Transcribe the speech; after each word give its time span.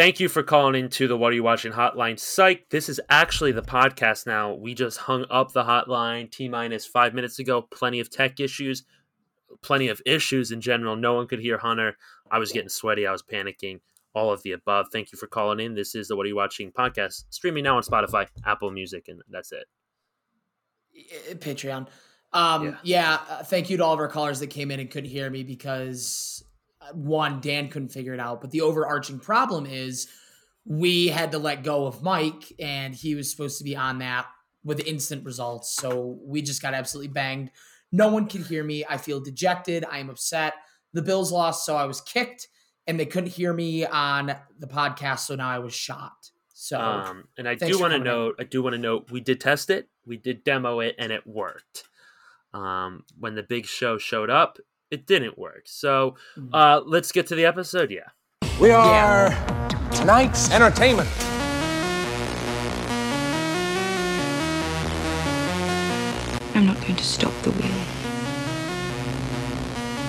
Thank 0.00 0.18
you 0.18 0.30
for 0.30 0.42
calling 0.42 0.82
into 0.82 1.06
the 1.06 1.16
What 1.18 1.32
Are 1.32 1.34
You 1.34 1.42
Watching 1.42 1.72
hotline. 1.72 2.18
Psych, 2.18 2.70
this 2.70 2.88
is 2.88 3.02
actually 3.10 3.52
the 3.52 3.60
podcast 3.60 4.26
now. 4.26 4.54
We 4.54 4.72
just 4.72 4.96
hung 4.96 5.26
up 5.28 5.52
the 5.52 5.64
hotline 5.64 6.30
T 6.30 6.48
minus 6.48 6.86
five 6.86 7.12
minutes 7.12 7.38
ago. 7.38 7.60
Plenty 7.70 8.00
of 8.00 8.08
tech 8.08 8.40
issues, 8.40 8.84
plenty 9.60 9.88
of 9.88 10.00
issues 10.06 10.52
in 10.52 10.62
general. 10.62 10.96
No 10.96 11.12
one 11.12 11.26
could 11.26 11.38
hear 11.38 11.58
Hunter. 11.58 11.98
I 12.30 12.38
was 12.38 12.50
getting 12.50 12.70
sweaty. 12.70 13.06
I 13.06 13.12
was 13.12 13.22
panicking. 13.22 13.80
All 14.14 14.32
of 14.32 14.42
the 14.42 14.52
above. 14.52 14.86
Thank 14.90 15.12
you 15.12 15.18
for 15.18 15.26
calling 15.26 15.60
in. 15.60 15.74
This 15.74 15.94
is 15.94 16.08
the 16.08 16.16
What 16.16 16.24
Are 16.24 16.30
You 16.30 16.36
Watching 16.36 16.72
podcast, 16.72 17.24
streaming 17.28 17.64
now 17.64 17.76
on 17.76 17.82
Spotify, 17.82 18.26
Apple 18.46 18.70
Music, 18.70 19.04
and 19.08 19.20
that's 19.28 19.52
it. 19.52 19.66
Patreon. 21.40 21.88
Um, 22.32 22.64
yeah. 22.64 22.76
yeah 22.84 23.18
uh, 23.28 23.42
thank 23.42 23.68
you 23.68 23.76
to 23.76 23.84
all 23.84 23.92
of 23.92 24.00
our 24.00 24.08
callers 24.08 24.40
that 24.40 24.46
came 24.46 24.70
in 24.70 24.80
and 24.80 24.90
couldn't 24.90 25.10
hear 25.10 25.28
me 25.28 25.42
because 25.42 26.42
one, 26.94 27.40
Dan 27.40 27.68
couldn't 27.68 27.90
figure 27.90 28.14
it 28.14 28.20
out. 28.20 28.40
But 28.40 28.50
the 28.50 28.62
overarching 28.62 29.18
problem 29.18 29.66
is 29.66 30.08
we 30.64 31.08
had 31.08 31.32
to 31.32 31.38
let 31.38 31.64
go 31.64 31.86
of 31.86 32.02
Mike, 32.02 32.52
and 32.58 32.94
he 32.94 33.14
was 33.14 33.30
supposed 33.30 33.58
to 33.58 33.64
be 33.64 33.76
on 33.76 33.98
that 33.98 34.26
with 34.64 34.86
instant 34.86 35.24
results. 35.24 35.74
So 35.74 36.18
we 36.22 36.42
just 36.42 36.62
got 36.62 36.74
absolutely 36.74 37.12
banged. 37.12 37.50
No 37.92 38.08
one 38.08 38.26
can 38.26 38.44
hear 38.44 38.62
me. 38.62 38.84
I 38.88 38.98
feel 38.98 39.20
dejected. 39.20 39.84
I 39.90 39.98
am 39.98 40.10
upset. 40.10 40.54
The 40.92 41.02
Bills 41.02 41.32
lost, 41.32 41.64
so 41.64 41.76
I 41.76 41.86
was 41.86 42.00
kicked, 42.00 42.48
and 42.86 42.98
they 42.98 43.06
couldn't 43.06 43.30
hear 43.30 43.52
me 43.52 43.86
on 43.86 44.34
the 44.58 44.66
podcast. 44.66 45.20
So 45.20 45.34
now 45.34 45.48
I 45.48 45.58
was 45.58 45.74
shot. 45.74 46.30
So, 46.52 46.78
um, 46.78 47.24
and 47.38 47.48
I 47.48 47.54
do 47.54 47.80
want 47.80 47.94
to 47.94 47.98
note, 47.98 48.36
I 48.38 48.44
do 48.44 48.62
want 48.62 48.74
to 48.74 48.78
note, 48.78 49.10
we 49.10 49.20
did 49.20 49.40
test 49.40 49.70
it, 49.70 49.88
we 50.04 50.18
did 50.18 50.44
demo 50.44 50.80
it, 50.80 50.94
and 50.98 51.10
it 51.10 51.26
worked. 51.26 51.84
Um, 52.52 53.04
when 53.18 53.34
the 53.34 53.42
big 53.42 53.64
show 53.64 53.96
showed 53.96 54.28
up, 54.28 54.58
it 54.90 55.06
didn't 55.06 55.38
work. 55.38 55.62
So, 55.66 56.16
mm-hmm. 56.36 56.54
uh, 56.54 56.80
let's 56.80 57.12
get 57.12 57.26
to 57.28 57.34
the 57.34 57.46
episode. 57.46 57.90
Yeah, 57.90 58.08
we 58.60 58.70
are 58.70 59.30
yeah. 59.30 59.88
tonight's 59.92 60.50
entertainment. 60.50 61.08
I'm 66.54 66.66
not 66.66 66.80
going 66.80 66.96
to 66.96 67.04
stop 67.04 67.32
the 67.42 67.52
wheel. 67.52 67.86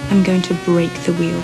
I'm 0.09 0.23
going 0.23 0.41
to 0.41 0.53
break 0.65 0.91
the 1.05 1.13
wheel. 1.13 1.41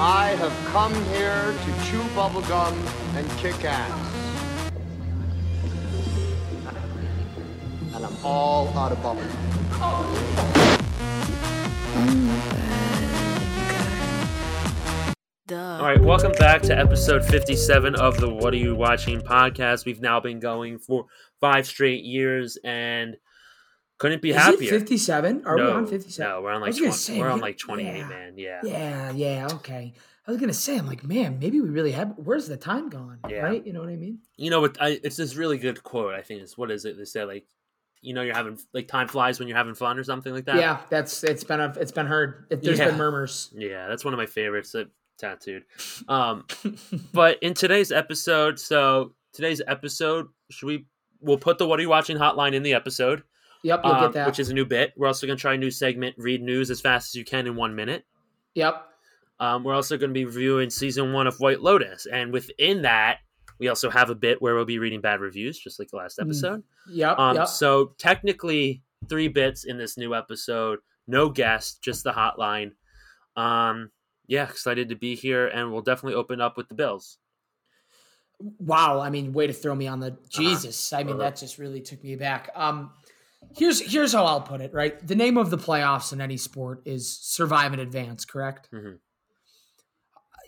I 0.00 0.34
have 0.38 0.52
come 0.72 0.94
here 1.06 1.52
to 1.52 1.84
chew 1.86 2.02
bubblegum 2.14 2.74
and 3.16 3.30
kick 3.38 3.64
ass. 3.64 4.07
And 7.98 8.06
I'm 8.06 8.24
all 8.24 8.68
out 8.78 8.92
of 8.92 8.98
bubblegum. 8.98 9.28
All 15.50 15.84
right, 15.84 16.00
welcome 16.00 16.30
back 16.38 16.62
to 16.62 16.78
episode 16.78 17.24
57 17.24 17.96
of 17.96 18.20
the 18.20 18.32
What 18.32 18.54
Are 18.54 18.56
You 18.56 18.76
Watching 18.76 19.20
podcast. 19.20 19.84
We've 19.84 20.00
now 20.00 20.20
been 20.20 20.38
going 20.38 20.78
for 20.78 21.06
five 21.40 21.66
straight 21.66 22.04
years 22.04 22.56
and 22.62 23.16
couldn't 23.98 24.22
be 24.22 24.30
Is 24.30 24.36
happier. 24.36 24.70
57? 24.70 25.42
Are 25.44 25.56
no, 25.56 25.64
we 25.64 25.70
on 25.72 25.86
57? 25.88 26.30
No, 26.30 26.40
we're 26.42 26.52
on 26.52 26.60
like 26.60 26.76
20, 26.76 26.92
say, 26.92 27.18
we're 27.18 27.28
on 27.30 27.40
like 27.40 27.58
28, 27.58 27.84
yeah, 27.84 28.06
man. 28.06 28.34
Yeah. 28.36 28.60
Yeah, 28.62 29.10
yeah, 29.10 29.48
okay. 29.54 29.92
I 30.24 30.30
was 30.30 30.38
gonna 30.38 30.52
say, 30.52 30.78
I'm 30.78 30.86
like, 30.86 31.02
man, 31.02 31.40
maybe 31.40 31.60
we 31.60 31.70
really 31.70 31.92
have. 31.92 32.12
Where's 32.16 32.46
the 32.46 32.56
time 32.56 32.90
gone? 32.90 33.18
Yeah. 33.28 33.38
Right? 33.38 33.66
You 33.66 33.72
know 33.72 33.80
what 33.80 33.88
I 33.88 33.96
mean? 33.96 34.18
You 34.36 34.50
know 34.50 34.60
what? 34.60 34.80
I, 34.80 35.00
it's 35.02 35.16
this 35.16 35.34
really 35.34 35.58
good 35.58 35.82
quote. 35.82 36.14
I 36.14 36.20
think 36.20 36.42
is 36.42 36.56
what 36.56 36.70
is 36.70 36.84
it? 36.84 36.96
They 36.96 37.04
say 37.04 37.24
like, 37.24 37.46
you 38.00 38.14
know, 38.14 38.22
you're 38.22 38.34
having 38.34 38.58
like 38.72 38.88
time 38.88 39.08
flies 39.08 39.38
when 39.38 39.48
you're 39.48 39.56
having 39.56 39.74
fun 39.74 39.98
or 39.98 40.04
something 40.04 40.32
like 40.32 40.44
that. 40.46 40.56
Yeah, 40.56 40.80
that's 40.90 41.24
it's 41.24 41.44
been 41.44 41.60
a, 41.60 41.72
it's 41.78 41.92
been 41.92 42.06
heard. 42.06 42.46
It, 42.50 42.62
there's 42.62 42.78
yeah. 42.78 42.86
been 42.86 42.98
murmurs. 42.98 43.50
Yeah, 43.54 43.88
that's 43.88 44.04
one 44.04 44.14
of 44.14 44.18
my 44.18 44.26
favorites. 44.26 44.72
That 44.72 44.88
tattooed. 45.18 45.64
Um, 46.08 46.44
but 47.12 47.38
in 47.42 47.54
today's 47.54 47.92
episode, 47.92 48.58
so 48.58 49.12
today's 49.32 49.60
episode, 49.66 50.28
should 50.50 50.66
we? 50.66 50.86
We'll 51.20 51.38
put 51.38 51.58
the 51.58 51.66
"What 51.66 51.78
Are 51.78 51.82
You 51.82 51.88
Watching" 51.88 52.16
hotline 52.16 52.54
in 52.54 52.62
the 52.62 52.74
episode. 52.74 53.24
Yep, 53.64 53.80
you'll 53.84 53.92
um, 53.92 54.00
get 54.04 54.12
that. 54.12 54.26
Which 54.26 54.38
is 54.38 54.48
a 54.48 54.54
new 54.54 54.64
bit. 54.64 54.94
We're 54.96 55.08
also 55.08 55.26
going 55.26 55.36
to 55.36 55.40
try 55.40 55.54
a 55.54 55.58
new 55.58 55.70
segment: 55.70 56.14
read 56.18 56.40
news 56.40 56.70
as 56.70 56.80
fast 56.80 57.10
as 57.10 57.14
you 57.16 57.24
can 57.24 57.46
in 57.46 57.56
one 57.56 57.74
minute. 57.74 58.06
Yep. 58.54 58.84
Um, 59.40 59.64
we're 59.64 59.74
also 59.74 59.96
going 59.96 60.10
to 60.10 60.14
be 60.14 60.24
reviewing 60.24 60.70
season 60.70 61.12
one 61.12 61.26
of 61.26 61.38
White 61.40 61.60
Lotus, 61.60 62.06
and 62.06 62.32
within 62.32 62.82
that, 62.82 63.18
we 63.58 63.68
also 63.68 63.90
have 63.90 64.10
a 64.10 64.14
bit 64.14 64.40
where 64.40 64.54
we'll 64.54 64.64
be 64.64 64.78
reading 64.78 65.00
bad 65.00 65.20
reviews, 65.20 65.58
just 65.58 65.78
like 65.78 65.90
the 65.90 65.96
last 65.96 66.18
mm. 66.18 66.22
episode. 66.22 66.62
Yep. 66.90 67.18
Um, 67.18 67.36
yep. 67.36 67.48
So 67.48 67.94
technically, 67.98 68.82
three 69.08 69.28
bits 69.28 69.64
in 69.64 69.78
this 69.78 69.96
new 69.96 70.14
episode. 70.14 70.80
No 71.06 71.30
guest, 71.30 71.82
just 71.82 72.04
the 72.04 72.12
hotline. 72.12 72.72
Um, 73.36 73.90
yeah, 74.26 74.44
excited 74.44 74.90
to 74.90 74.96
be 74.96 75.14
here, 75.14 75.46
and 75.48 75.72
we'll 75.72 75.82
definitely 75.82 76.14
open 76.14 76.40
up 76.40 76.56
with 76.56 76.68
the 76.68 76.74
Bills. 76.74 77.18
Wow, 78.40 79.00
I 79.00 79.10
mean, 79.10 79.32
way 79.32 79.46
to 79.46 79.52
throw 79.52 79.74
me 79.74 79.88
on 79.88 80.00
the 80.00 80.08
uh-huh. 80.08 80.26
Jesus. 80.30 80.92
Uh-huh. 80.92 81.00
I 81.00 81.04
mean, 81.04 81.14
uh-huh. 81.14 81.24
that 81.24 81.36
just 81.36 81.58
really 81.58 81.80
took 81.80 82.04
me 82.04 82.14
back. 82.14 82.50
Um, 82.54 82.92
here's 83.56 83.80
here's 83.80 84.12
how 84.12 84.24
I'll 84.26 84.42
put 84.42 84.60
it. 84.60 84.72
Right, 84.74 85.04
the 85.04 85.16
name 85.16 85.38
of 85.38 85.50
the 85.50 85.58
playoffs 85.58 86.12
in 86.12 86.20
any 86.20 86.36
sport 86.36 86.82
is 86.84 87.18
survive 87.18 87.72
and 87.72 87.80
advance. 87.80 88.24
Correct. 88.24 88.68
Mm-hmm. 88.72 88.96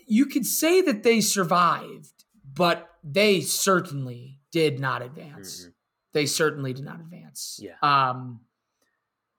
You 0.07 0.25
could 0.25 0.45
say 0.45 0.81
that 0.81 1.03
they 1.03 1.21
survived, 1.21 2.25
but 2.53 2.90
they 3.03 3.41
certainly 3.41 4.39
did 4.51 4.79
not 4.79 5.01
advance. 5.01 5.61
Mm-hmm. 5.61 5.69
They 6.13 6.25
certainly 6.25 6.73
did 6.73 6.85
not 6.85 6.99
advance. 6.99 7.59
Yeah. 7.61 7.75
Um, 7.81 8.41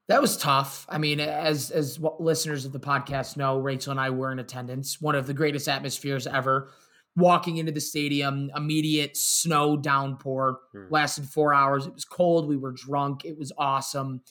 that 0.09 0.21
was 0.21 0.37
tough. 0.37 0.87
I 0.89 0.99
mean, 0.99 1.21
as 1.21 1.71
as 1.71 1.99
listeners 2.19 2.65
of 2.65 2.73
the 2.73 2.81
podcast 2.81 3.37
know, 3.37 3.59
Rachel 3.59 3.93
and 3.93 4.01
I 4.01 4.11
were 4.11 4.33
in 4.33 4.39
attendance. 4.39 5.01
One 5.01 5.15
of 5.15 5.27
the 5.27 5.35
greatest 5.35 5.69
atmospheres 5.69 6.27
ever. 6.27 6.71
Walking 7.15 7.59
into 7.59 7.73
the 7.73 7.81
stadium, 7.81 8.51
immediate 8.57 9.19
snow 9.19 9.77
downpour 9.77 10.61
hmm. 10.73 10.87
lasted 10.91 11.27
four 11.27 11.53
hours. 11.53 11.87
It 11.87 11.93
was 11.93 12.07
cold. 12.07 12.49
We 12.49 12.57
were 12.57 12.73
drunk. 12.73 13.27
It 13.27 13.39
was 13.39 13.53
awesome, 13.59 14.23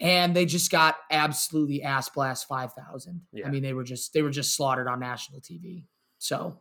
and 0.00 0.34
they 0.34 0.44
just 0.44 0.70
got 0.70 0.96
absolutely 1.10 1.82
ass 1.82 2.08
blast 2.08 2.48
five 2.48 2.72
thousand. 2.72 3.22
Yeah. 3.32 3.46
I 3.46 3.50
mean, 3.50 3.62
they 3.62 3.72
were 3.72 3.84
just 3.84 4.12
they 4.12 4.22
were 4.22 4.30
just 4.30 4.54
slaughtered 4.54 4.88
on 4.88 4.98
national 4.98 5.40
TV. 5.40 5.84
So, 6.18 6.60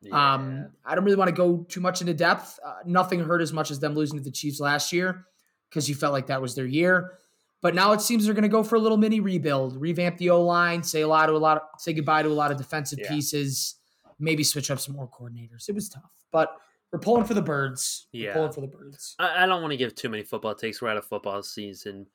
yeah. 0.00 0.34
um, 0.34 0.68
I 0.84 0.94
don't 0.94 1.04
really 1.04 1.16
want 1.16 1.28
to 1.28 1.34
go 1.34 1.64
too 1.68 1.80
much 1.80 2.00
into 2.00 2.14
depth. 2.14 2.58
Uh, 2.64 2.74
nothing 2.84 3.20
hurt 3.20 3.42
as 3.42 3.52
much 3.52 3.70
as 3.70 3.80
them 3.80 3.94
losing 3.94 4.18
to 4.18 4.24
the 4.24 4.30
Chiefs 4.30 4.60
last 4.60 4.92
year 4.92 5.26
because 5.68 5.88
you 5.88 5.94
felt 5.94 6.12
like 6.12 6.26
that 6.26 6.40
was 6.40 6.54
their 6.54 6.66
year. 6.66 7.18
But 7.62 7.74
now 7.74 7.92
it 7.92 8.00
seems 8.00 8.24
they're 8.24 8.34
going 8.34 8.42
to 8.42 8.48
go 8.48 8.62
for 8.62 8.76
a 8.76 8.78
little 8.78 8.98
mini 8.98 9.20
rebuild, 9.20 9.80
revamp 9.80 10.18
the 10.18 10.30
O 10.30 10.42
line, 10.42 10.82
say 10.82 11.00
a 11.00 11.08
lot 11.08 11.26
to 11.26 11.32
a 11.32 11.38
lot, 11.38 11.56
of, 11.56 11.62
say 11.78 11.92
goodbye 11.92 12.22
to 12.22 12.28
a 12.28 12.30
lot 12.30 12.52
of 12.52 12.58
defensive 12.58 12.98
yeah. 13.02 13.08
pieces, 13.08 13.76
maybe 14.18 14.44
switch 14.44 14.70
up 14.70 14.78
some 14.78 14.94
more 14.94 15.08
coordinators. 15.08 15.68
It 15.68 15.74
was 15.74 15.88
tough, 15.88 16.12
but 16.30 16.56
we're 16.92 17.00
pulling 17.00 17.24
for 17.24 17.34
the 17.34 17.42
birds. 17.42 18.06
Yeah, 18.12 18.28
we're 18.28 18.34
pulling 18.34 18.52
for 18.52 18.60
the 18.60 18.68
birds. 18.68 19.16
I, 19.18 19.44
I, 19.44 19.46
don't 19.46 19.62
want 19.62 19.72
to 19.72 19.76
give 19.76 19.94
too 19.94 20.08
many 20.08 20.22
football 20.22 20.54
takes. 20.54 20.80
We're 20.80 20.90
out 20.90 20.96
of 20.96 21.06
football 21.06 21.42
season. 21.42 22.06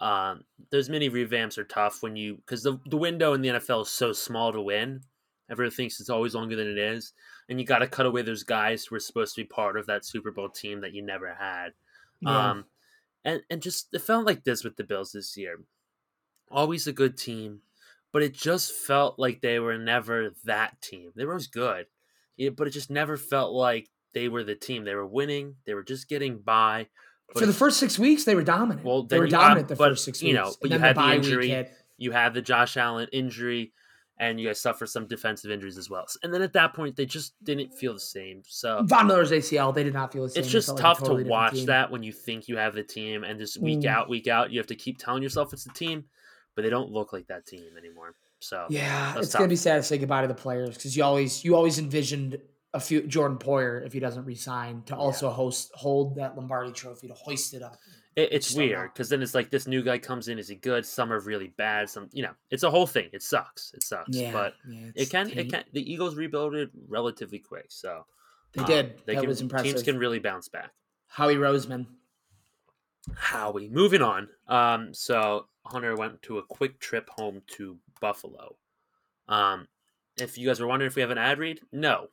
Um, 0.00 0.44
those 0.70 0.88
mini 0.88 1.10
revamps 1.10 1.58
are 1.58 1.64
tough 1.64 2.02
when 2.02 2.16
you 2.16 2.36
because 2.36 2.62
the 2.62 2.78
the 2.86 2.96
window 2.96 3.32
in 3.34 3.40
the 3.40 3.48
NFL 3.48 3.82
is 3.82 3.88
so 3.88 4.12
small 4.12 4.52
to 4.52 4.60
win. 4.60 5.00
Everyone 5.52 5.70
thinks 5.70 6.00
it's 6.00 6.08
always 6.08 6.34
longer 6.34 6.56
than 6.56 6.66
it 6.66 6.78
is, 6.78 7.12
and 7.48 7.60
you 7.60 7.66
got 7.66 7.80
to 7.80 7.86
cut 7.86 8.06
away 8.06 8.22
those 8.22 8.42
guys 8.42 8.86
who 8.86 8.96
are 8.96 9.00
supposed 9.00 9.34
to 9.34 9.42
be 9.42 9.46
part 9.46 9.76
of 9.76 9.86
that 9.86 10.06
Super 10.06 10.30
Bowl 10.30 10.48
team 10.48 10.80
that 10.80 10.94
you 10.94 11.02
never 11.02 11.34
had. 11.34 11.74
Yeah. 12.22 12.50
Um, 12.50 12.64
and 13.22 13.42
and 13.50 13.60
just 13.60 13.88
it 13.92 14.00
felt 14.00 14.24
like 14.24 14.44
this 14.44 14.64
with 14.64 14.76
the 14.76 14.84
Bills 14.84 15.12
this 15.12 15.36
year. 15.36 15.60
Always 16.50 16.86
a 16.86 16.92
good 16.92 17.18
team, 17.18 17.60
but 18.12 18.22
it 18.22 18.32
just 18.32 18.72
felt 18.72 19.18
like 19.18 19.42
they 19.42 19.58
were 19.58 19.76
never 19.76 20.30
that 20.44 20.80
team. 20.80 21.12
They 21.14 21.26
were 21.26 21.32
always 21.32 21.48
good, 21.48 21.86
yeah, 22.36 22.50
but 22.50 22.66
it 22.66 22.70
just 22.70 22.90
never 22.90 23.18
felt 23.18 23.52
like 23.52 23.90
they 24.14 24.28
were 24.28 24.44
the 24.44 24.54
team. 24.54 24.84
They 24.84 24.94
were 24.94 25.06
winning. 25.06 25.56
They 25.66 25.74
were 25.74 25.84
just 25.84 26.08
getting 26.08 26.38
by. 26.38 26.88
For 27.36 27.46
the 27.46 27.52
first 27.52 27.78
six 27.78 27.98
weeks, 27.98 28.24
they 28.24 28.34
were 28.34 28.42
dominant. 28.42 28.84
Well, 28.84 29.04
they 29.04 29.18
were 29.18 29.26
dominant 29.26 29.68
got, 29.68 29.76
the 29.76 29.76
first 29.76 30.04
six 30.04 30.20
weeks. 30.20 30.28
You 30.28 30.34
know, 30.34 30.52
but 30.60 30.70
you 30.70 30.78
had 30.78 30.96
the, 30.96 31.02
the 31.02 31.14
injury. 31.14 31.66
You 31.98 32.12
had 32.12 32.34
the 32.34 32.42
Josh 32.42 32.76
Allen 32.76 33.08
injury 33.12 33.72
and 34.22 34.38
you 34.38 34.46
guys 34.46 34.60
suffer 34.60 34.86
some 34.86 35.08
defensive 35.08 35.50
injuries 35.50 35.76
as 35.76 35.90
well. 35.90 36.06
And 36.22 36.32
then 36.32 36.42
at 36.42 36.52
that 36.52 36.74
point, 36.74 36.94
they 36.94 37.04
just 37.04 37.34
didn't 37.42 37.74
feel 37.74 37.92
the 37.92 37.98
same. 37.98 38.44
So 38.46 38.80
Von 38.84 39.08
Miller's 39.08 39.32
ACL, 39.32 39.74
they 39.74 39.82
did 39.82 39.94
not 39.94 40.12
feel 40.12 40.22
the 40.22 40.30
same. 40.30 40.44
It's 40.44 40.50
just 40.50 40.68
tough 40.78 41.00
like 41.00 41.08
totally 41.08 41.24
to 41.24 41.30
watch 41.30 41.54
team. 41.54 41.66
that 41.66 41.90
when 41.90 42.04
you 42.04 42.12
think 42.12 42.46
you 42.46 42.56
have 42.56 42.72
the 42.72 42.84
team, 42.84 43.24
and 43.24 43.36
just 43.36 43.60
week 43.60 43.80
mm. 43.80 43.86
out, 43.86 44.08
week 44.08 44.28
out, 44.28 44.52
you 44.52 44.60
have 44.60 44.68
to 44.68 44.76
keep 44.76 44.98
telling 44.98 45.24
yourself 45.24 45.52
it's 45.52 45.64
the 45.64 45.72
team, 45.72 46.04
but 46.54 46.62
they 46.62 46.70
don't 46.70 46.92
look 46.92 47.12
like 47.12 47.26
that 47.26 47.46
team 47.46 47.64
anymore. 47.76 48.14
So 48.38 48.66
yeah, 48.70 49.18
it's 49.18 49.30
tough. 49.30 49.40
gonna 49.40 49.48
be 49.48 49.56
sad 49.56 49.78
to 49.78 49.82
say 49.82 49.98
goodbye 49.98 50.22
to 50.22 50.28
the 50.28 50.34
players 50.34 50.76
because 50.76 50.96
you 50.96 51.02
always 51.02 51.44
you 51.44 51.56
always 51.56 51.80
envisioned 51.80 52.38
a 52.74 52.78
few 52.78 53.02
Jordan 53.02 53.38
Poyer 53.38 53.84
if 53.84 53.92
he 53.92 53.98
doesn't 53.98 54.24
resign 54.24 54.84
to 54.86 54.96
also 54.96 55.28
yeah. 55.28 55.34
host 55.34 55.72
hold 55.74 56.14
that 56.16 56.36
Lombardi 56.36 56.70
Trophy 56.70 57.08
to 57.08 57.14
hoist 57.14 57.54
it 57.54 57.62
up. 57.62 57.76
It, 58.14 58.28
it's 58.32 58.54
weird 58.54 58.92
because 58.92 59.08
then 59.08 59.22
it's 59.22 59.34
like 59.34 59.50
this 59.50 59.66
new 59.66 59.82
guy 59.82 59.98
comes 59.98 60.28
in. 60.28 60.38
Is 60.38 60.48
he 60.48 60.54
good? 60.54 60.84
Some 60.84 61.12
are 61.12 61.20
really 61.20 61.48
bad. 61.56 61.88
Some, 61.88 62.08
you 62.12 62.22
know, 62.22 62.32
it's 62.50 62.62
a 62.62 62.70
whole 62.70 62.86
thing. 62.86 63.08
It 63.12 63.22
sucks. 63.22 63.72
It 63.74 63.82
sucks. 63.82 64.16
Yeah, 64.16 64.32
but 64.32 64.54
yeah, 64.68 64.90
it 64.94 65.10
can. 65.10 65.30
It 65.30 65.50
can. 65.50 65.64
The 65.72 65.92
Eagles 65.92 66.16
rebuilded 66.16 66.70
relatively 66.88 67.38
quick, 67.38 67.66
so 67.68 68.04
they 68.52 68.60
um, 68.60 68.66
did. 68.66 69.00
They 69.06 69.14
that 69.14 69.20
can, 69.20 69.28
was 69.28 69.40
impressive. 69.40 69.72
Teams 69.72 69.82
can 69.82 69.98
really 69.98 70.18
bounce 70.18 70.48
back. 70.48 70.70
Howie 71.06 71.36
Roseman. 71.36 71.86
Howie. 73.14 73.68
Moving 73.68 74.02
on. 74.02 74.28
Um. 74.46 74.92
So 74.92 75.46
Hunter 75.64 75.96
went 75.96 76.22
to 76.22 76.38
a 76.38 76.42
quick 76.42 76.80
trip 76.80 77.08
home 77.08 77.42
to 77.56 77.78
Buffalo. 78.00 78.56
Um, 79.28 79.68
if 80.20 80.36
you 80.36 80.46
guys 80.46 80.60
were 80.60 80.66
wondering 80.66 80.88
if 80.90 80.96
we 80.96 81.02
have 81.02 81.10
an 81.10 81.18
ad 81.18 81.38
read, 81.38 81.60
no, 81.72 82.08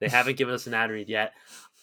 they 0.00 0.08
haven't 0.08 0.36
given 0.38 0.54
us 0.54 0.66
an 0.66 0.74
ad 0.74 0.90
read 0.90 1.08
yet. 1.08 1.32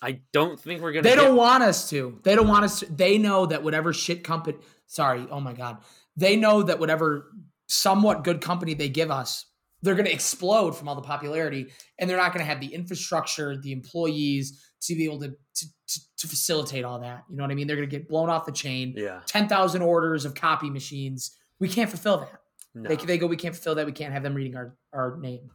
I 0.01 0.21
don't 0.33 0.59
think 0.59 0.81
we're 0.81 0.91
gonna. 0.93 1.03
They 1.03 1.09
get- 1.15 1.17
don't 1.23 1.35
want 1.35 1.63
us 1.63 1.89
to. 1.91 2.19
They 2.23 2.35
don't 2.35 2.47
want 2.47 2.65
us 2.65 2.79
to. 2.79 2.85
They 2.87 3.17
know 3.17 3.45
that 3.45 3.63
whatever 3.63 3.93
shit 3.93 4.23
company, 4.23 4.57
sorry, 4.87 5.27
oh 5.29 5.39
my 5.39 5.53
God. 5.53 5.77
They 6.17 6.35
know 6.35 6.63
that 6.63 6.79
whatever 6.79 7.31
somewhat 7.67 8.23
good 8.23 8.41
company 8.41 8.73
they 8.73 8.89
give 8.89 9.11
us, 9.11 9.45
they're 9.81 9.95
going 9.95 10.05
to 10.05 10.11
explode 10.13 10.75
from 10.75 10.87
all 10.89 10.95
the 10.95 11.01
popularity 11.01 11.67
and 11.97 12.09
they're 12.09 12.17
not 12.17 12.33
going 12.33 12.45
to 12.45 12.49
have 12.49 12.59
the 12.59 12.67
infrastructure, 12.73 13.55
the 13.55 13.71
employees 13.71 14.61
to 14.81 14.95
be 14.95 15.05
able 15.05 15.19
to, 15.19 15.29
to, 15.29 15.65
to, 15.87 15.99
to 16.17 16.27
facilitate 16.27 16.83
all 16.83 16.99
that. 16.99 17.23
You 17.29 17.37
know 17.37 17.43
what 17.43 17.51
I 17.51 17.55
mean? 17.55 17.67
They're 17.67 17.77
going 17.77 17.89
to 17.89 17.97
get 17.97 18.09
blown 18.09 18.29
off 18.29 18.45
the 18.45 18.51
chain. 18.51 18.93
Yeah. 18.97 19.21
10,000 19.25 19.81
orders 19.81 20.25
of 20.25 20.35
copy 20.35 20.69
machines. 20.69 21.37
We 21.59 21.69
can't 21.69 21.89
fulfill 21.89 22.17
that. 22.19 22.41
No. 22.75 22.89
They, 22.89 22.95
they 22.97 23.17
go, 23.17 23.27
we 23.27 23.37
can't 23.37 23.55
fulfill 23.55 23.75
that. 23.75 23.85
We 23.85 23.91
can't 23.93 24.11
have 24.13 24.23
them 24.23 24.33
reading 24.33 24.55
our, 24.57 24.75
our 24.93 25.17
name. 25.19 25.49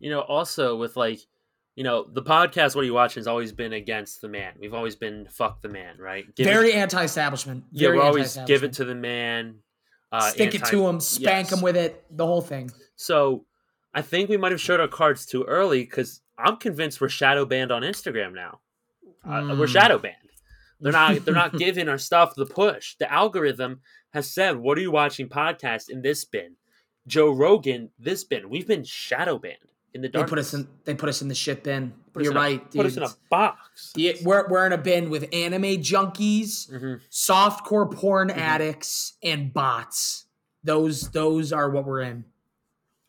you 0.00 0.10
know, 0.10 0.20
also 0.20 0.76
with 0.76 0.96
like, 0.96 1.20
you 1.76 1.84
know, 1.84 2.04
the 2.12 2.22
podcast 2.22 2.74
What 2.74 2.82
Are 2.82 2.84
You 2.86 2.94
Watching 2.94 3.20
has 3.20 3.26
always 3.26 3.52
been 3.52 3.72
against 3.72 4.20
the 4.20 4.28
man. 4.28 4.54
We've 4.60 4.74
always 4.74 4.96
been 4.96 5.26
fuck 5.30 5.62
the 5.62 5.68
man, 5.68 5.96
right? 5.98 6.24
Give 6.34 6.46
it- 6.46 6.50
Very 6.50 6.72
anti-establishment. 6.74 7.64
yeah, 7.72 7.88
we're 7.90 8.02
always 8.02 8.36
give 8.46 8.64
it 8.64 8.74
to 8.74 8.84
the 8.84 8.94
man. 8.94 9.60
Uh, 10.12 10.20
Stick 10.30 10.54
it 10.56 10.64
to 10.66 10.86
him, 10.88 10.98
spank 11.00 11.46
Yes. 11.50 11.52
him 11.52 11.62
with 11.62 11.76
it, 11.76 12.04
the 12.10 12.26
whole 12.26 12.40
thing. 12.42 12.70
So 12.96 13.46
I 13.94 14.02
think 14.02 14.28
we 14.28 14.36
might 14.36 14.50
have 14.52 14.60
showed 14.60 14.80
our 14.80 14.88
cards 14.88 15.24
too 15.24 15.44
early 15.44 15.82
because 15.84 16.20
I'm 16.36 16.56
convinced 16.56 17.00
we're 17.00 17.08
shadow 17.08 17.44
banned 17.44 17.70
on 17.70 17.82
Instagram 17.82 18.34
now. 18.34 18.60
Uh, 19.24 19.54
we're 19.56 19.66
Mm. 19.66 19.72
shadow 19.72 19.98
banned. 19.98 20.16
They're 20.80 20.92
not. 20.92 21.24
They're 21.24 21.34
not 21.34 21.52
giving 21.58 21.88
our 21.88 21.98
stuff 21.98 22.34
the 22.34 22.46
push. 22.46 22.96
The 22.96 23.12
algorithm 23.12 23.82
has 24.14 24.28
said, 24.32 24.56
"What 24.56 24.78
are 24.78 24.80
you 24.80 24.90
watching?" 24.90 25.28
Podcast 25.28 25.88
in 25.90 26.00
this 26.02 26.24
bin. 26.24 26.56
Joe 27.06 27.30
Rogan, 27.30 27.90
this 27.98 28.24
bin. 28.24 28.48
We've 28.50 28.66
been 28.66 28.82
shadow 28.84 29.38
banned 29.38 29.58
in 29.94 30.02
the 30.02 30.08
They 30.08 30.24
put 30.24 30.38
us 30.38 30.54
in. 30.54 30.68
They 30.84 30.94
put 30.94 31.08
us 31.08 31.22
in 31.22 31.28
the 31.28 31.34
shit 31.34 31.64
bin. 31.64 31.92
Put 32.12 32.24
You're 32.24 32.32
right. 32.32 32.62
a- 32.62 32.76
Put 32.76 32.86
us 32.86 32.96
in 32.96 33.02
a 33.02 33.08
box. 33.30 33.92
The- 33.94 34.16
we're 34.24 34.48
we're 34.48 34.66
in 34.66 34.72
a 34.72 34.78
bin 34.78 35.10
with 35.10 35.28
anime 35.32 35.62
junkies, 35.82 36.70
Mhm. 36.70 37.00
softcore 37.10 37.90
porn 37.92 38.28
Mm-hmm. 38.28 38.38
addicts, 38.38 39.14
and 39.22 39.52
bots. 39.52 40.26
Those 40.64 41.10
those 41.10 41.52
are 41.52 41.70
what 41.70 41.84
we're 41.84 42.02
in. 42.02 42.24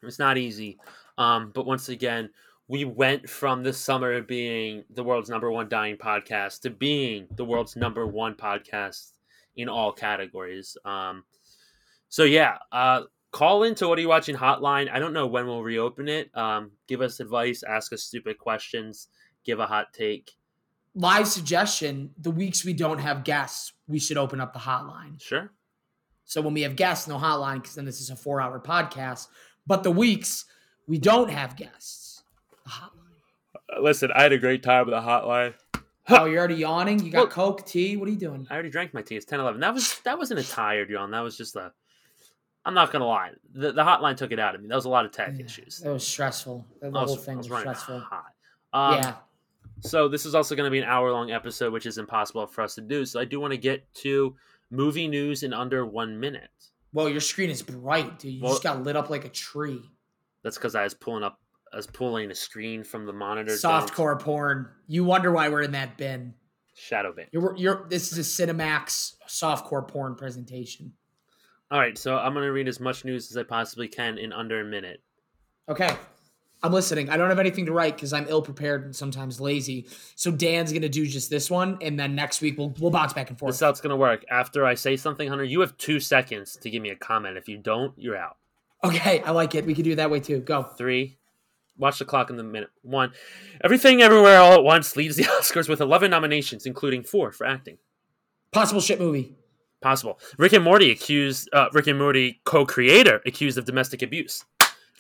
It's 0.04 0.19
not 0.19 0.38
easy. 0.38 0.80
Um, 1.18 1.51
but 1.54 1.66
once 1.66 1.89
again, 1.89 2.30
we 2.68 2.86
went 2.86 3.30
from 3.30 3.62
this 3.63 3.77
summer 3.77 4.22
being 4.22 4.84
the 4.89 5.04
world's 5.04 5.30
number 5.30 5.51
one 5.51 5.68
dying 5.69 5.98
podcast 5.98 6.62
to 6.62 6.69
being 6.69 7.27
the 7.36 7.44
world's 7.45 7.75
number 7.75 8.07
one 8.07 8.34
podcast 8.34 9.12
in 9.57 9.68
all 9.69 9.92
categories. 9.92 10.77
Um, 10.86 11.25
so 12.10 12.24
yeah, 12.24 12.57
uh, 12.72 13.04
call 13.31 13.63
into 13.63 13.88
what 13.88 13.98
are 13.98 14.01
you 14.01 14.10
watching 14.10 14.36
hotline. 14.36 14.89
I 14.92 15.00
don't 15.00 15.13
know 15.13 15.28
when 15.28 15.45
we'll 15.48 15.63
reopen 15.63 16.07
it. 16.07 16.36
Um, 16.36 16.72
give 16.88 17.01
us 17.01 17.19
advice, 17.19 17.63
ask 17.63 17.94
us 17.94 18.04
stupid 18.04 18.38
questions, 18.38 19.07
give 19.45 19.60
a 19.60 19.66
hot 19.66 19.94
take. 19.94 20.31
Live 20.94 21.28
suggestion: 21.28 22.12
the 22.18 22.31
weeks 22.31 22.66
we 22.66 22.74
don't 22.74 23.00
have 23.00 23.24
guests, 23.24 23.74
we 23.88 24.00
should 24.00 24.18
open 24.18 24.42
up 24.42 24.54
the 24.54 24.60
hotline. 24.60 25.22
Sure. 25.22 25.51
So 26.25 26.42
when 26.42 26.54
we 26.54 26.62
have 26.62 26.75
guests, 26.75 27.07
no 27.07 27.18
hotline 27.18 27.56
because 27.62 27.75
then 27.75 27.86
this 27.86 28.00
is 28.01 28.10
a 28.10 28.16
four-hour 28.16 28.60
podcast. 28.62 29.28
But 29.68 29.84
the 29.84 29.92
weeks 29.92 30.45
we 30.88 30.98
don't 30.98 31.30
have 31.30 31.56
guests, 31.56 32.24
the 32.66 32.69
hotline. 32.72 32.98
Uh, 33.77 33.81
listen, 33.81 34.12
I 34.13 34.24
had 34.24 34.34
a 34.34 34.38
great 34.38 34.63
time 34.63 34.86
with 34.86 34.95
the 34.95 35.01
hotline. 35.01 35.54
Oh, 36.10 36.25
you're 36.25 36.39
already 36.39 36.56
yawning. 36.56 37.00
You 37.04 37.12
got 37.12 37.18
Well- 37.19 37.27
Coke, 37.27 37.66
tea. 37.66 37.95
What 37.95 38.07
are 38.10 38.12
you 38.12 38.18
doing? 38.18 38.45
I 38.50 38.54
already 38.56 38.69
drank 38.69 38.94
my 38.94 39.01
tea. 39.01 39.16
It's 39.16 39.25
10 39.25 39.39
11. 39.39 39.62
That 39.62 39.74
was 39.74 40.00
that 40.04 40.18
wasn't 40.18 40.39
a 40.42 40.44
tired 40.44 40.89
yawn. 40.89 41.12
That 41.12 41.22
was 41.22 41.38
just 41.38 41.56
a 41.56 41.72
I'm 42.66 42.74
not 42.74 42.92
gonna 42.92 43.08
lie. 43.08 43.31
The 43.54 43.72
the 43.72 43.84
hotline 43.84 44.16
took 44.18 44.31
it 44.31 44.40
out 44.40 44.54
of 44.56 44.62
me. 44.62 44.68
That 44.68 44.75
was 44.75 44.86
a 44.86 44.90
lot 44.90 45.06
of 45.06 45.12
tech 45.12 45.34
Yeah, 45.38 45.46
issues. 45.46 45.80
That 45.80 45.92
was 45.92 46.06
stressful. 46.08 46.66
The 46.81 46.88
I 46.90 46.92
whole 46.92 47.16
was, 47.16 47.25
thing 47.25 47.38
was, 47.38 47.50
was 47.50 47.60
stressful. 47.62 48.00
hot. 48.02 48.25
Um, 48.74 48.96
yeah. 49.02 49.16
So 49.80 50.08
this 50.08 50.25
is 50.28 50.36
also 50.36 50.56
going 50.56 50.68
to 50.68 50.72
be 50.72 50.78
an 50.78 50.84
hour 50.86 51.12
long 51.12 51.31
episode, 51.31 51.74
which 51.74 51.88
is 51.88 51.98
impossible 51.98 52.46
for 52.46 52.62
us 52.62 52.75
to 52.75 52.81
do. 52.81 53.04
So 53.06 53.19
I 53.19 53.25
do 53.25 53.40
want 53.40 53.52
to 53.52 53.58
get 53.58 53.92
to 53.96 54.36
movie 54.69 55.08
news 55.08 55.42
in 55.42 55.54
under 55.54 55.86
one 55.88 56.19
minute. 56.19 56.50
Well, 56.94 57.10
your 57.10 57.19
screen 57.22 57.50
is 57.50 57.63
bright, 57.63 58.19
dude. 58.19 58.34
You 58.36 58.42
Well- 58.44 58.52
just 58.54 58.63
got 58.63 58.84
lit 58.84 58.96
up 58.96 59.10
like 59.10 59.25
a 59.25 59.30
tree. 59.30 59.81
That's 60.44 60.58
because 60.58 60.75
I 60.75 60.84
was 60.84 60.94
pulling 60.94 61.24
up, 61.24 61.40
I 61.74 61.78
was 61.78 61.88
pulling 61.88 62.30
a 62.30 62.36
screen 62.36 62.84
from 62.84 63.06
the 63.08 63.13
monitor. 63.13 63.58
down 63.58 63.88
Softcore 63.88 64.19
porn. 64.19 64.69
You 64.88 65.04
wonder 65.04 65.31
why 65.31 65.50
we're 65.50 65.62
in 65.63 65.72
that 65.72 65.98
bin. 65.98 66.34
shadow 66.75 67.12
bin. 67.13 67.25
You're, 67.31 67.56
you're. 67.58 67.86
This 67.90 68.12
is 68.12 68.18
a 68.19 68.46
Cinemax 68.48 69.16
softcore 69.28 69.88
porn 69.88 70.16
presentation. 70.16 70.94
All 71.71 71.79
right, 71.79 71.97
so 71.97 72.18
I'm 72.18 72.33
going 72.33 72.45
to 72.45 72.51
read 72.51 72.68
as 72.68 72.79
much 72.81 73.06
news 73.06 73.31
as 73.31 73.38
I 73.38 73.44
possibly 73.44 73.88
can 73.88 74.18
in 74.18 74.33
under 74.33 74.59
a 74.59 74.65
minute. 74.65 75.01
Okay, 75.69 75.89
I'm 76.62 76.73
listening. 76.73 77.09
I 77.09 77.15
don't 77.15 77.29
have 77.29 77.39
anything 77.39 77.65
to 77.68 77.71
write 77.71 77.95
because 77.95 78.12
I'm 78.12 78.25
ill 78.27 78.41
prepared 78.41 78.83
and 78.83 78.94
sometimes 78.95 79.39
lazy. 79.39 79.88
So 80.15 80.31
Dan's 80.31 80.73
gonna 80.73 80.89
do 80.89 81.06
just 81.07 81.29
this 81.29 81.50
one, 81.50 81.77
and 81.81 81.97
then 81.97 82.13
next 82.13 82.41
week 82.41 82.57
we'll 82.57 82.73
we'll 82.79 82.91
bounce 82.91 83.13
back 83.13 83.29
and 83.29 83.38
This 83.38 83.39
forth. 83.39 83.53
is 83.56 83.59
how 83.62 83.69
it's 83.69 83.79
going 83.79 83.91
to 83.91 83.95
work. 83.95 84.25
After 84.29 84.65
I 84.65 84.73
say 84.73 84.97
something, 84.97 85.29
Hunter, 85.29 85.45
you 85.45 85.62
have 85.62 85.77
two 85.77 86.00
seconds 86.01 86.57
to 86.62 86.69
give 86.69 86.81
me 86.81 86.89
a 86.89 86.95
comment. 86.95 87.38
If 87.38 87.47
you 87.47 87.57
don't, 87.57 87.94
you're 87.97 88.17
out. 88.17 88.35
Okay, 88.83 89.21
I 89.21 89.31
like 89.31 89.56
it. 89.56 89.65
We 89.65 89.74
can 89.74 89.83
do 89.85 89.91
it 89.91 89.95
that 89.95 90.12
way 90.12 90.19
too. 90.19 90.39
Go. 90.41 90.63
Three. 90.63 91.17
Watch 91.77 92.00
the 92.00 92.06
clock 92.06 92.29
in 92.29 92.35
the 92.35 92.44
minute. 92.44 92.69
One. 92.81 93.13
Everything 93.63 94.01
Everywhere 94.01 94.39
All 94.39 94.53
at 94.53 94.63
Once 94.63 94.95
leads 94.97 95.15
the 95.15 95.24
Oscars 95.39 95.69
with 95.69 95.79
11 95.79 96.12
nominations, 96.12 96.65
including 96.65 97.03
four 97.03 97.31
for 97.31 97.47
acting. 97.47 97.77
Possible 98.51 98.81
shit 98.81 99.00
movie. 99.00 99.35
Possible. 99.81 100.19
Rick 100.38 100.54
and 100.54 100.63
Morty 100.63 100.92
accused, 100.92 101.50
uh, 101.54 101.68
Rick 101.74 101.88
and 101.88 101.98
Morty 101.98 102.39
co-creator 102.45 103.22
accused 103.25 103.57
of 103.57 103.66
domestic 103.66 104.01
abuse. 104.01 104.45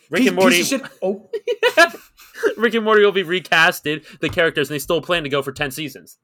Rick 0.09 0.27
and 0.27 0.35
Morty. 0.35 0.63
Oh, 1.01 1.29
Rick 2.57 2.73
and 2.73 2.83
Morty 2.83 3.03
will 3.05 3.11
be 3.11 3.23
recasted 3.23 4.05
the 4.19 4.29
characters, 4.29 4.69
and 4.69 4.75
they 4.75 4.79
still 4.79 5.01
plan 5.01 5.23
to 5.23 5.29
go 5.29 5.41
for 5.43 5.51
10 5.51 5.71
seasons. 5.71 6.17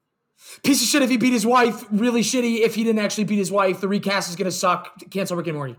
piece 0.64 0.82
of 0.82 0.88
shit. 0.88 1.02
If 1.04 1.10
he 1.10 1.18
beat 1.18 1.34
his 1.34 1.46
wife, 1.46 1.86
really 1.92 2.22
shitty. 2.22 2.62
If 2.62 2.76
he 2.76 2.84
didn't 2.84 3.00
actually 3.00 3.26
beat 3.26 3.38
his 3.38 3.52
wife, 3.52 3.80
the 3.80 3.88
recast 3.88 4.30
is 4.30 4.36
gonna 4.36 4.52
suck. 4.52 4.92
Cancel 5.12 5.38
Rick 5.38 5.48
and 5.48 5.56
Morty. 5.56 5.76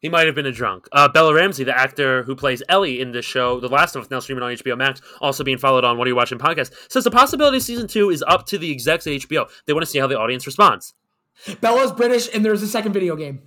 He 0.00 0.08
might 0.08 0.26
have 0.26 0.36
been 0.36 0.46
a 0.46 0.52
drunk. 0.52 0.86
Uh, 0.92 1.08
Bella 1.08 1.34
Ramsey, 1.34 1.64
the 1.64 1.76
actor 1.76 2.22
who 2.22 2.36
plays 2.36 2.62
Ellie 2.68 3.00
in 3.00 3.10
this 3.10 3.24
show 3.24 3.58
The 3.58 3.68
Last 3.68 3.96
of 3.96 4.02
Us, 4.02 4.10
now 4.10 4.20
streaming 4.20 4.44
on 4.44 4.52
HBO 4.52 4.76
Max, 4.78 5.00
also 5.20 5.42
being 5.42 5.58
followed 5.58 5.82
on 5.84 5.98
What 5.98 6.06
Are 6.06 6.10
You 6.10 6.14
Watching 6.14 6.38
podcast, 6.38 6.72
says 6.88 7.02
the 7.02 7.10
possibility 7.10 7.56
of 7.56 7.64
season 7.64 7.88
two 7.88 8.10
is 8.10 8.22
up 8.28 8.46
to 8.46 8.58
the 8.58 8.70
execs 8.70 9.08
at 9.08 9.14
HBO. 9.14 9.48
They 9.66 9.72
want 9.72 9.84
to 9.84 9.90
see 9.90 9.98
how 9.98 10.06
the 10.06 10.16
audience 10.18 10.46
responds. 10.46 10.94
Bella's 11.60 11.92
British, 11.92 12.28
and 12.34 12.44
there's 12.44 12.62
a 12.62 12.66
second 12.68 12.92
video 12.92 13.16
game. 13.16 13.42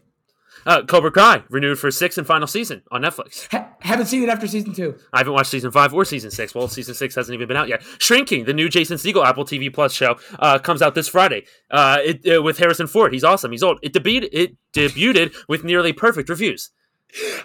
Uh, 0.64 0.84
Cobra 0.84 1.12
Kai 1.12 1.44
renewed 1.50 1.80
for 1.80 1.90
sixth 1.90 2.20
and 2.20 2.28
final 2.28 2.46
season 2.46 2.84
on 2.92 3.02
Netflix. 3.02 3.48
Ha- 3.52 3.70
haven't 3.80 4.06
seen 4.06 4.22
it 4.22 4.30
after 4.30 4.48
season 4.48 4.74
two. 4.74 4.96
I 5.12 5.20
haven't 5.20 5.34
watched 5.34 5.50
season 5.50 5.72
five 5.72 5.92
or 5.92 6.06
season 6.06 6.30
six. 6.30 6.54
Well, 6.54 6.68
season 6.68 6.94
six 6.94 7.16
hasn't 7.16 7.34
even 7.34 7.48
been 7.48 7.58
out 7.58 7.68
yet. 7.68 7.82
Shrinking, 7.98 8.46
the 8.46 8.54
new 8.54 8.70
Jason 8.70 8.98
Segel 8.98 9.26
Apple 9.26 9.44
TV 9.44 9.74
Plus 9.74 9.92
show, 9.92 10.20
uh, 10.38 10.60
comes 10.60 10.84
out 10.84 10.94
this 10.94 11.08
Friday. 11.08 11.46
Uh, 11.72 11.98
it, 12.04 12.28
uh, 12.38 12.44
with 12.44 12.60
Harrison 12.60 12.86
Ford. 12.86 13.12
He's 13.12 13.24
awesome. 13.24 13.52
He's 13.52 13.64
old. 13.64 13.80
It 13.82 13.94
debuted. 13.94 14.30
It 14.32 14.56
debuted 14.74 15.34
with 15.48 15.64
nearly 15.64 15.94
perfect 15.94 16.30
reviews. 16.30 16.70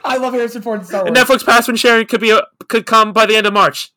I 0.04 0.18
love 0.18 0.34
Harrison 0.34 0.60
Ford 0.60 0.80
and 0.80 0.88
Star 0.88 1.04
Wars. 1.04 1.16
Netflix 1.16 1.44
password 1.44 1.78
sharing 1.78 2.06
could 2.06 2.20
be 2.20 2.30
a, 2.30 2.42
could 2.68 2.84
come 2.84 3.12
by 3.12 3.24
the 3.24 3.36
end 3.36 3.46
of 3.46 3.52
March. 3.54 3.92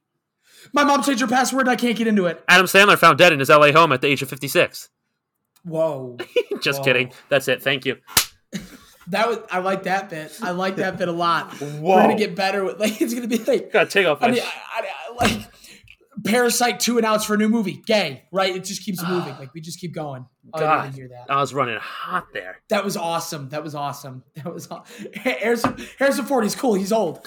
My 0.71 0.83
mom 0.83 1.03
changed 1.03 1.21
her 1.21 1.27
password. 1.27 1.61
and 1.61 1.69
I 1.71 1.75
can't 1.75 1.97
get 1.97 2.07
into 2.07 2.25
it. 2.25 2.43
Adam 2.47 2.67
Sandler 2.67 2.97
found 2.97 3.17
dead 3.17 3.33
in 3.33 3.39
his 3.39 3.49
LA 3.49 3.71
home 3.71 3.91
at 3.91 4.01
the 4.01 4.07
age 4.07 4.21
of 4.21 4.29
56. 4.29 4.89
Whoa. 5.63 6.17
Just 6.61 6.79
Whoa. 6.79 6.85
kidding. 6.85 7.11
That's 7.29 7.47
it. 7.47 7.61
Thank 7.61 7.85
you. 7.85 7.97
That 9.09 9.27
was 9.27 9.39
I 9.51 9.59
like 9.59 9.83
that 9.83 10.09
bit. 10.09 10.37
I 10.41 10.51
like 10.51 10.75
that 10.77 10.97
bit 10.97 11.07
a 11.07 11.11
lot. 11.11 11.51
Whoa. 11.53 11.79
We're 11.81 12.01
gonna 12.03 12.15
get 12.15 12.35
better 12.35 12.63
with 12.63 12.79
like 12.79 13.01
it's 13.01 13.13
gonna 13.13 13.27
be 13.27 13.37
like 13.39 13.71
Gotta 13.71 13.89
take 13.89 14.05
off 14.05 14.19
I 14.21 14.31
mean 14.31 14.41
I, 14.41 14.45
I, 14.81 14.87
I, 15.09 15.25
like 15.25 15.47
Parasite 16.25 16.79
two 16.79 16.97
announced 16.97 17.25
for 17.25 17.33
a 17.33 17.37
new 17.37 17.49
movie. 17.49 17.81
Gay, 17.85 18.23
right? 18.31 18.55
It 18.55 18.65
just 18.65 18.83
keeps 18.83 19.01
moving. 19.03 19.35
Like 19.39 19.53
we 19.53 19.61
just 19.61 19.79
keep 19.79 19.93
going. 19.93 20.25
Oh, 20.53 20.57
I 20.57 20.59
God, 20.59 20.83
didn't 20.83 20.95
hear 20.95 21.07
that. 21.09 21.25
I 21.29 21.39
was 21.39 21.53
running 21.53 21.77
hot 21.79 22.27
there. 22.33 22.57
That 22.69 22.83
was 22.83 22.97
awesome. 22.97 23.49
That 23.49 23.63
was 23.63 23.73
awesome. 23.73 24.23
That 24.35 24.53
was 24.53 24.69
aw- 24.69 24.83
Harrison 25.13 25.77
Harrison 25.97 26.25
Ford. 26.25 26.43
He's 26.43 26.55
cool. 26.55 26.73
He's 26.73 26.91
old. 26.91 27.25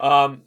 um. 0.00 0.42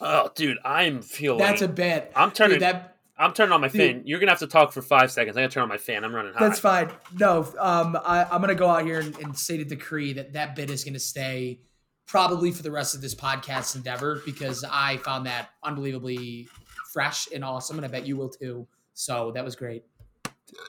Oh, 0.00 0.30
dude, 0.36 0.58
I'm 0.64 1.02
feeling. 1.02 1.40
That's 1.40 1.60
a 1.60 1.68
bit. 1.68 2.12
I'm 2.14 2.30
turning. 2.30 2.54
Dude, 2.54 2.62
that 2.62 2.97
I'm 3.18 3.32
turning 3.32 3.52
on 3.52 3.60
my 3.60 3.68
Dude. 3.68 3.76
fan. 3.80 4.02
You're 4.04 4.20
gonna 4.20 4.30
have 4.30 4.38
to 4.40 4.46
talk 4.46 4.72
for 4.72 4.82
five 4.82 5.10
seconds. 5.10 5.36
I 5.36 5.40
gotta 5.40 5.52
turn 5.52 5.62
on 5.64 5.68
my 5.68 5.78
fan. 5.78 6.04
I'm 6.04 6.14
running 6.14 6.32
hot. 6.32 6.40
That's 6.40 6.60
fine. 6.60 6.90
No, 7.18 7.40
um, 7.58 7.98
I, 8.04 8.24
I'm 8.24 8.40
gonna 8.40 8.54
go 8.54 8.68
out 8.68 8.84
here 8.84 9.00
and, 9.00 9.16
and 9.18 9.36
say 9.36 9.56
to 9.56 9.64
decree 9.64 10.12
that 10.14 10.34
that 10.34 10.54
bit 10.54 10.70
is 10.70 10.84
gonna 10.84 10.98
stay 10.98 11.60
probably 12.06 12.52
for 12.52 12.62
the 12.62 12.70
rest 12.70 12.94
of 12.94 13.00
this 13.00 13.14
podcast 13.14 13.76
endeavor 13.76 14.22
because 14.24 14.64
I 14.70 14.98
found 14.98 15.26
that 15.26 15.50
unbelievably 15.62 16.48
fresh 16.92 17.28
and 17.34 17.44
awesome, 17.44 17.76
and 17.76 17.84
I 17.84 17.88
bet 17.88 18.06
you 18.06 18.16
will 18.16 18.30
too. 18.30 18.66
So 18.94 19.32
that 19.32 19.44
was 19.44 19.56
great. 19.56 19.84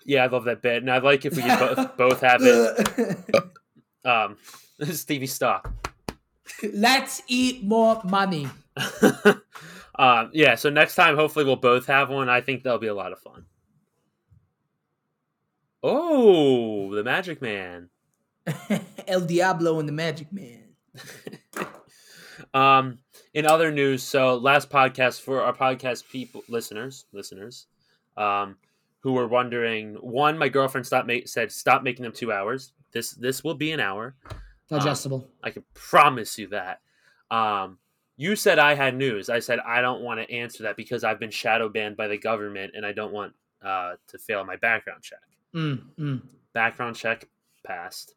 Yeah, 0.05 0.23
I 0.23 0.27
love 0.27 0.45
that 0.45 0.61
bit, 0.61 0.81
and 0.81 0.91
I 0.91 0.97
like 0.97 1.25
if 1.25 1.35
we 1.35 1.43
could 1.43 1.75
both 1.75 1.97
both 1.97 2.21
have 2.21 2.41
it. 2.41 3.17
Um, 4.05 4.37
Stevie, 4.91 5.27
stop. 5.27 5.67
Let's 6.73 7.21
eat 7.27 7.63
more 7.63 8.01
money. 8.03 8.47
Um, 9.99 10.31
yeah. 10.33 10.55
So 10.55 10.69
next 10.69 10.95
time, 10.95 11.15
hopefully, 11.15 11.45
we'll 11.45 11.57
both 11.57 11.85
have 11.87 12.09
one. 12.09 12.29
I 12.29 12.41
think 12.41 12.63
that'll 12.63 12.79
be 12.79 12.87
a 12.87 12.93
lot 12.93 13.11
of 13.11 13.19
fun. 13.19 13.45
Oh, 15.83 16.93
the 16.95 17.03
Magic 17.03 17.41
Man. 17.41 17.89
El 19.07 19.21
Diablo 19.21 19.79
and 19.79 19.87
the 19.87 19.93
Magic 19.93 20.33
Man. 20.33 20.63
Um, 22.53 22.99
in 23.33 23.45
other 23.45 23.71
news, 23.71 24.03
so 24.03 24.35
last 24.37 24.69
podcast 24.69 25.21
for 25.21 25.43
our 25.43 25.53
podcast 25.53 26.09
people 26.09 26.43
listeners, 26.47 27.05
listeners, 27.11 27.67
um, 28.17 28.57
who 29.01 29.13
were 29.13 29.27
wondering, 29.27 29.95
one, 29.95 30.37
my 30.37 30.49
girlfriend 30.49 30.87
stopped 30.87 31.07
make, 31.07 31.27
said 31.27 31.51
stop 31.51 31.83
making 31.83 32.03
them 32.03 32.11
two 32.11 32.31
hours. 32.31 32.73
This 32.91 33.11
this 33.11 33.43
will 33.43 33.53
be 33.53 33.71
an 33.71 33.79
hour. 33.79 34.15
Digestible. 34.69 35.27
I 35.43 35.51
can 35.51 35.63
promise 35.73 36.37
you 36.37 36.47
that. 36.47 36.81
Um, 37.29 37.77
you 38.19 38.35
said 38.35 38.59
I 38.59 38.75
had 38.75 38.97
news. 38.97 39.29
I 39.29 39.39
said 39.39 39.59
I 39.65 39.79
don't 39.79 40.01
want 40.01 40.19
to 40.19 40.29
answer 40.29 40.63
that 40.63 40.75
because 40.75 41.05
I've 41.05 41.21
been 41.21 41.31
shadow 41.31 41.69
banned 41.69 41.95
by 41.95 42.09
the 42.09 42.17
government 42.17 42.73
and 42.75 42.85
I 42.85 42.91
don't 42.91 43.13
want 43.13 43.31
uh, 43.63 43.93
to 44.09 44.17
fail 44.17 44.43
my 44.43 44.57
background 44.57 45.03
check. 45.03 45.19
Mm, 45.55 45.83
mm. 45.97 46.21
Background 46.53 46.97
check 46.97 47.29
passed. 47.65 48.15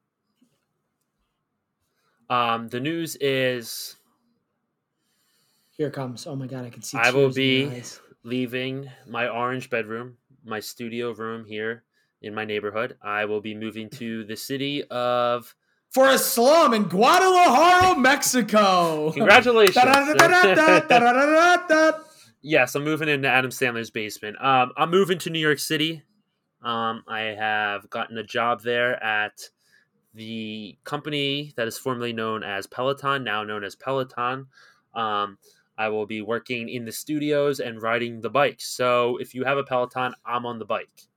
Um, 2.29 2.67
the 2.67 2.81
news 2.81 3.15
is 3.21 3.95
Here 5.71 5.87
it 5.87 5.93
comes. 5.95 6.27
Oh 6.27 6.35
my 6.35 6.49
god, 6.49 6.65
I 6.65 6.71
can 6.71 6.83
see. 6.83 6.99
I 6.99 7.13
will 7.13 7.33
tears 7.33 7.37
in 7.37 7.61
your 7.61 7.83
be 7.83 7.83
leaving 8.25 8.91
my 9.07 9.29
orange 9.29 9.71
bedroom, 9.71 10.17
my 10.45 10.59
studio 10.59 11.13
room 11.13 11.45
here 11.45 11.85
in 12.23 12.35
my 12.35 12.45
neighborhood. 12.45 12.97
I 13.01 13.27
will 13.27 13.41
be 13.41 13.55
moving 13.55 13.89
to 13.91 14.25
the 14.25 14.37
city 14.37 14.83
of. 14.91 15.55
For 15.93 16.09
a 16.09 16.19
slum 16.19 16.75
in 16.75 16.85
Guadalajara, 16.85 17.99
Mexico. 17.99 19.13
Congratulations! 19.13 19.77
Yes, 22.43 22.75
I'm 22.75 22.83
moving 22.83 23.09
into 23.09 23.29
Adam 23.29 23.51
Sandler's 23.51 23.91
basement. 23.91 24.37
Um, 24.43 24.73
I'm 24.77 24.91
moving 24.91 25.19
to 25.21 25.31
New 25.31 25.39
York 25.39 25.59
City. 25.59 26.03
Um, 26.63 27.05
I 27.07 27.35
have 27.39 27.89
gotten 27.91 28.19
a 28.19 28.25
job 28.25 28.63
there 28.63 29.03
at 29.03 29.41
the 30.15 30.77
company 30.85 31.53
that 31.57 31.69
is 31.69 31.79
formerly 31.79 32.13
known 32.13 32.43
as 32.43 32.67
Peloton, 32.67 33.25
now 33.25 33.45
known 33.45 33.65
as 33.65 33.75
Peloton. 33.75 34.47
Um, 34.95 35.39
I 35.79 35.89
will 35.89 36.07
be 36.07 36.23
working 36.23 36.69
in 36.69 36.85
the 36.85 36.93
studios 36.93 37.61
and 37.61 37.83
riding 37.83 38.21
the 38.21 38.31
bike. 38.31 38.61
So 38.61 39.17
if 39.19 39.35
you 39.35 39.45
have 39.45 39.59
a 39.59 39.65
Peloton, 39.65 40.15
I'm 40.25 40.47
on 40.47 40.59
the 40.59 40.65
bike. 40.65 41.09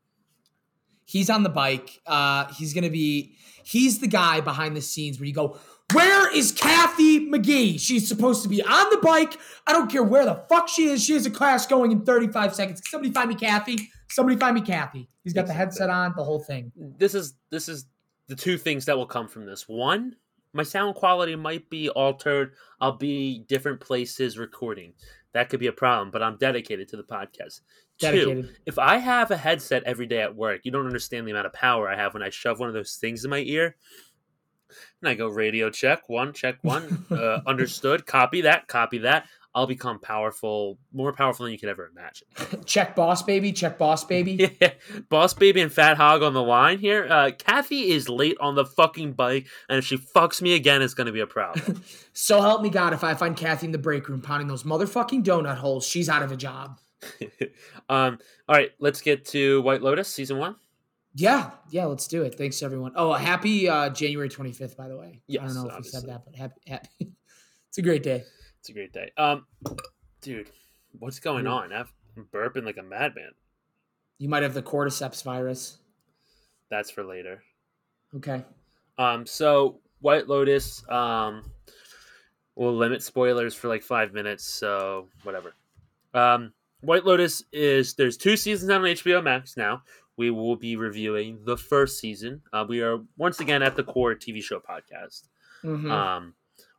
He's 1.05 1.29
on 1.29 1.43
the 1.43 1.50
bike. 1.50 2.01
Uh, 2.05 2.45
he's 2.53 2.74
gonna 2.74 2.89
be. 2.89 3.35
He's 3.63 4.00
the 4.00 4.07
guy 4.07 4.41
behind 4.41 4.75
the 4.75 4.81
scenes 4.81 5.19
where 5.19 5.27
you 5.27 5.33
go. 5.33 5.57
Where 5.93 6.35
is 6.35 6.51
Kathy 6.51 7.29
McGee? 7.29 7.79
She's 7.79 8.07
supposed 8.07 8.41
to 8.43 8.50
be 8.50 8.62
on 8.63 8.89
the 8.89 8.97
bike. 8.97 9.38
I 9.67 9.74
don't 9.74 9.89
care 9.89 10.03
where 10.03 10.25
the 10.25 10.35
fuck 10.50 10.67
she 10.67 10.85
is. 10.85 11.03
She 11.03 11.13
has 11.13 11.25
a 11.25 11.31
class 11.31 11.67
going 11.67 11.91
in 11.91 12.03
35 12.03 12.55
seconds. 12.55 12.81
Can 12.81 12.89
somebody 12.89 13.13
find 13.13 13.29
me 13.29 13.35
Kathy? 13.35 13.91
Somebody 14.09 14.38
find 14.38 14.55
me 14.55 14.62
Kathy. 14.62 15.07
He's 15.24 15.33
got 15.33 15.45
the 15.45 15.53
headset 15.53 15.89
on, 15.89 16.13
the 16.15 16.24
whole 16.24 16.39
thing. 16.39 16.71
this 16.97 17.13
is 17.13 17.35
this 17.51 17.69
is 17.69 17.85
the 18.27 18.35
two 18.35 18.57
things 18.57 18.85
that 18.85 18.97
will 18.97 19.05
come 19.05 19.27
from 19.27 19.45
this. 19.45 19.67
One, 19.67 20.15
my 20.55 20.63
sound 20.63 20.95
quality 20.95 21.35
might 21.35 21.69
be 21.69 21.89
altered. 21.89 22.53
I'll 22.79 22.97
be 22.97 23.43
different 23.47 23.81
places 23.81 24.39
recording. 24.39 24.93
That 25.33 25.50
could 25.50 25.59
be 25.59 25.67
a 25.67 25.74
problem, 25.74 26.12
but 26.12 26.24
I'm 26.24 26.38
dedicated 26.38 26.88
to 26.89 26.97
the 26.97 27.03
podcast. 27.03 27.59
Two, 28.00 28.12
Dedicated. 28.12 28.55
if 28.65 28.79
I 28.79 28.97
have 28.97 29.31
a 29.31 29.38
headset 29.38 29.83
every 29.83 30.05
day 30.07 30.21
at 30.21 30.35
work, 30.35 30.62
you 30.63 30.71
don't 30.71 30.85
understand 30.85 31.27
the 31.27 31.31
amount 31.31 31.47
of 31.47 31.53
power 31.53 31.89
I 31.89 31.97
have 31.97 32.13
when 32.13 32.24
I 32.24 32.29
shove 32.29 32.59
one 32.59 32.69
of 32.69 32.74
those 32.74 32.95
things 32.95 33.25
in 33.25 33.29
my 33.29 33.39
ear. 33.39 33.75
And 35.01 35.09
I 35.09 35.13
go 35.13 35.27
radio 35.27 35.69
check 35.69 36.07
one, 36.07 36.31
check 36.31 36.57
one, 36.62 37.05
uh, 37.12 37.41
understood. 37.47 38.05
Copy 38.05 38.41
that, 38.41 38.67
copy 38.67 39.00
that. 39.00 39.27
I'll 39.55 39.67
become 39.67 40.00
powerful, 40.00 40.77
more 40.91 41.13
powerful 41.13 41.45
than 41.45 41.53
you 41.53 41.57
could 41.57 41.69
ever 41.69 41.89
imagine. 41.89 42.27
Check 42.65 42.93
boss 42.93 43.24
baby. 43.24 43.53
Check 43.53 43.77
boss 43.77 44.03
baby. 44.03 44.51
Yeah, 44.62 44.74
Boss 45.09 45.33
Baby 45.33 45.62
and 45.62 45.71
Fat 45.71 45.97
Hog 45.97 46.21
on 46.24 46.33
the 46.33 46.41
line 46.41 46.79
here. 46.79 47.07
Uh, 47.09 47.31
Kathy 47.38 47.91
is 47.91 48.07
late 48.09 48.38
on 48.39 48.55
the 48.55 48.65
fucking 48.65 49.13
bike, 49.13 49.47
and 49.69 49.77
if 49.79 49.85
she 49.85 49.97
fucks 49.97 50.41
me 50.41 50.55
again, 50.55 50.81
it's 50.81 50.93
going 50.93 51.07
to 51.07 51.13
be 51.13 51.19
a 51.21 51.27
problem. 51.27 51.81
So 52.13 52.41
help 52.41 52.62
me 52.62 52.69
God, 52.69 52.93
if 52.93 53.03
I 53.03 53.13
find 53.13 53.35
Kathy 53.35 53.65
in 53.65 53.71
the 53.74 53.77
break 53.77 54.07
room 54.07 54.21
pounding 54.21 54.47
those 54.47 54.63
motherfucking 54.63 55.24
donut 55.24 55.57
holes, 55.57 55.85
she's 55.85 56.07
out 56.07 56.24
of 56.24 56.31
a 56.31 56.38
job. 56.38 56.79
um, 57.89 58.19
all 58.47 58.55
right, 58.55 58.71
let's 58.79 59.01
get 59.01 59.25
to 59.25 59.62
White 59.63 59.81
Lotus 59.81 60.07
season 60.07 60.38
one. 60.38 60.55
Yeah, 61.13 61.51
yeah, 61.69 61.85
let's 61.85 62.07
do 62.07 62.24
it. 62.24 62.35
Thanks 62.35 62.63
everyone. 62.63 62.93
Oh, 62.95 63.13
happy 63.13 63.67
uh, 63.67 63.89
January 63.89 64.29
25th, 64.29 64.77
by 64.77 64.88
the 64.88 64.97
way. 64.97 65.21
Yes, 65.27 65.43
I 65.43 65.45
don't 65.47 65.55
know 65.55 65.65
if 65.67 65.74
obviously. 65.75 65.97
we 65.97 66.01
said 66.01 66.09
that, 66.09 66.25
but 66.25 66.35
happy, 66.35 66.62
happy. 66.67 67.12
it's 67.69 67.77
a 67.77 67.81
great 67.81 68.03
day. 68.03 68.24
It's 68.65 68.72
a 68.72 68.74
great 68.74 68.93
day. 68.93 69.12
Um, 69.15 69.45
dude, 70.22 70.50
what's 70.98 71.19
going 71.19 71.45
on? 71.45 71.72
I'm 71.72 71.86
burping 72.34 72.65
like 72.65 72.77
a 72.77 72.81
madman. 72.81 73.29
You 74.17 74.27
might 74.27 74.41
have 74.41 74.55
the 74.55 74.63
cordyceps 74.63 75.22
virus. 75.22 75.77
That's 76.72 76.89
for 76.89 77.03
later. 77.03 77.43
Okay. 78.15 78.43
Um, 78.98 79.27
so 79.27 79.81
White 80.00 80.27
Lotus, 80.27 80.84
um, 80.89 81.43
we'll 82.55 82.75
limit 82.75 83.03
spoilers 83.03 83.53
for 83.53 83.67
like 83.67 83.84
five 83.84 84.13
minutes, 84.13 84.43
so 84.43 85.10
whatever. 85.22 85.53
Um, 86.15 86.51
White 86.81 87.05
Lotus 87.05 87.43
is 87.53 87.93
there's 87.93 88.17
two 88.17 88.36
seasons 88.36 88.72
on 88.72 88.81
HBO 88.81 89.24
Max 89.24 89.57
now. 89.57 89.84
We 90.17 90.31
will 90.31 90.55
be 90.55 90.75
reviewing 90.75 91.38
the 91.45 91.55
first 91.55 92.00
season. 92.00 92.41
Uh, 92.51 92.65
we 92.67 92.81
are 92.81 92.98
once 93.15 93.39
again 93.41 93.62
at 93.62 93.75
the 93.75 93.84
core 93.84 94.15
TV 94.15 94.41
show 94.41 94.60
podcast. 94.60 95.27
Mhm. 95.63 95.91
Um, 95.91 96.34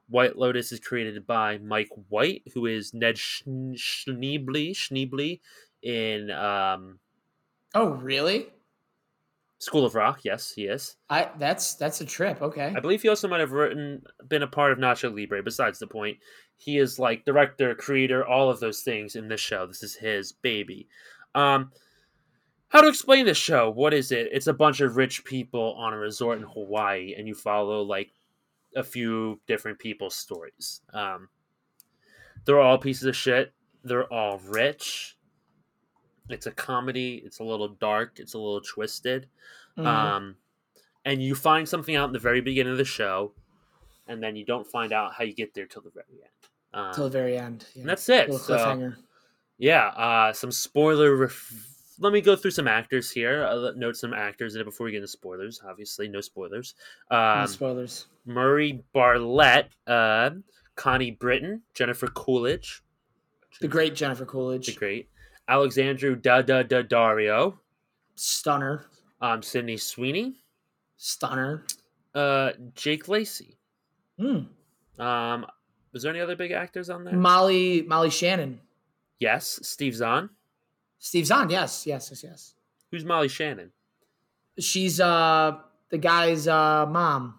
White 0.08 0.36
Lotus 0.36 0.72
is 0.72 0.80
created 0.80 1.26
by 1.26 1.58
Mike 1.58 1.90
White, 2.08 2.42
who 2.54 2.66
is 2.66 2.94
Ned 2.94 3.16
Schn- 3.16 3.74
Schneebly 3.74 4.70
Schneebly 4.70 5.40
in 5.82 6.30
um, 6.30 6.98
oh, 7.74 7.90
really? 7.90 8.48
School 9.58 9.86
of 9.86 9.94
Rock. 9.94 10.20
Yes, 10.22 10.52
he 10.52 10.66
is. 10.66 10.96
I 11.08 11.30
that's 11.38 11.74
that's 11.74 12.00
a 12.00 12.04
trip. 12.04 12.42
Okay. 12.42 12.74
I 12.76 12.80
believe 12.80 13.02
he 13.02 13.08
also 13.08 13.26
might 13.26 13.40
have 13.40 13.52
written 13.52 14.02
been 14.28 14.42
a 14.42 14.46
part 14.46 14.72
of 14.72 14.78
Nacho 14.78 15.14
Libre. 15.14 15.42
Besides 15.42 15.78
the 15.78 15.86
point, 15.86 16.18
he 16.56 16.78
is 16.78 16.98
like 16.98 17.24
director, 17.24 17.74
creator, 17.74 18.26
all 18.26 18.50
of 18.50 18.60
those 18.60 18.82
things 18.82 19.16
in 19.16 19.28
this 19.28 19.40
show. 19.40 19.66
This 19.66 19.82
is 19.82 19.94
his 19.94 20.32
baby. 20.32 20.88
Um, 21.34 21.72
how 22.68 22.82
to 22.82 22.88
explain 22.88 23.24
this 23.24 23.38
show? 23.38 23.70
What 23.70 23.94
is 23.94 24.12
it? 24.12 24.28
It's 24.30 24.48
a 24.48 24.52
bunch 24.52 24.80
of 24.80 24.96
rich 24.96 25.24
people 25.24 25.74
on 25.78 25.94
a 25.94 25.98
resort 25.98 26.38
in 26.38 26.44
Hawaii, 26.44 27.14
and 27.16 27.26
you 27.26 27.34
follow 27.34 27.82
like 27.82 28.10
a 28.76 28.84
few 28.84 29.40
different 29.46 29.78
people's 29.78 30.14
stories. 30.14 30.82
Um, 30.92 31.28
they're 32.44 32.60
all 32.60 32.78
pieces 32.78 33.04
of 33.04 33.16
shit. 33.16 33.52
They're 33.82 34.12
all 34.12 34.38
rich. 34.38 35.16
It's 36.28 36.46
a 36.46 36.50
comedy. 36.52 37.22
It's 37.24 37.38
a 37.40 37.44
little 37.44 37.68
dark. 37.68 38.18
It's 38.20 38.34
a 38.34 38.38
little 38.38 38.60
twisted. 38.60 39.28
Mhm. 39.78 39.86
Um, 39.86 40.36
and 41.04 41.22
you 41.22 41.34
find 41.34 41.68
something 41.68 41.96
out 41.96 42.06
in 42.08 42.12
the 42.12 42.18
very 42.18 42.40
beginning 42.40 42.72
of 42.72 42.78
the 42.78 42.84
show, 42.84 43.32
and 44.08 44.22
then 44.22 44.36
you 44.36 44.44
don't 44.44 44.66
find 44.66 44.92
out 44.92 45.14
how 45.14 45.24
you 45.24 45.32
get 45.34 45.54
there 45.54 45.66
till 45.66 45.82
the 45.82 45.90
very 45.90 46.22
end. 46.22 46.30
Um, 46.74 46.92
Till 46.94 47.04
the 47.04 47.10
very 47.10 47.38
end. 47.38 47.66
Yeah. 47.74 47.80
and 47.82 47.88
that's 47.88 48.08
it. 48.08 48.28
Little 48.28 48.38
So, 48.44 48.92
yeah, 49.58 49.86
uh, 49.88 50.32
some 50.32 50.50
spoiler. 50.52 51.16
Ref- 51.16 51.75
Let 51.98 52.12
me 52.12 52.20
go 52.20 52.36
through 52.36 52.50
some 52.50 52.68
actors 52.68 53.10
here. 53.10 53.44
I'll 53.44 53.74
note 53.74 53.96
some 53.96 54.12
actors 54.12 54.54
in 54.54 54.60
it 54.60 54.64
before 54.64 54.84
we 54.84 54.90
get 54.92 54.98
into 54.98 55.08
spoilers. 55.08 55.60
Obviously, 55.66 56.08
no 56.08 56.20
spoilers. 56.20 56.74
No 57.10 57.16
Um, 57.16 57.46
spoilers. 57.46 58.06
Murray 58.26 58.84
Bartlett, 58.92 59.70
uh, 59.86 60.30
Connie 60.74 61.12
Britton, 61.12 61.62
Jennifer 61.74 62.08
Coolidge, 62.08 62.82
The 63.60 63.68
great 63.68 63.94
Jennifer 63.94 64.26
Coolidge. 64.26 64.66
the 64.66 64.72
great 64.74 65.08
Alexandra 65.48 66.14
Da 66.20 66.42
Da 66.42 66.62
Da 66.64 66.82
Dario, 66.82 67.58
Stunner. 68.16 68.84
um, 69.22 69.42
Sydney 69.42 69.76
Sweeney, 69.78 70.34
Stunner. 70.98 71.64
uh, 72.14 72.52
Jake 72.74 73.08
Lacy. 73.08 73.56
Mm. 74.20 74.48
Um, 74.98 75.46
was 75.92 76.02
there 76.02 76.10
any 76.10 76.20
other 76.20 76.36
big 76.36 76.50
actors 76.52 76.90
on 76.90 77.04
there? 77.04 77.14
Molly 77.14 77.82
Molly 77.82 78.10
Shannon. 78.10 78.60
yes, 79.18 79.60
Steve 79.62 79.94
Zahn. 79.94 80.28
Steve 80.98 81.26
Zahn. 81.26 81.50
Yes, 81.50 81.86
yes, 81.86 82.08
yes, 82.10 82.22
yes. 82.24 82.54
Who's 82.90 83.04
Molly 83.04 83.28
Shannon? 83.28 83.72
She's 84.58 85.00
uh 85.00 85.58
the 85.90 85.98
guy's 85.98 86.48
uh 86.48 86.86
mom. 86.86 87.38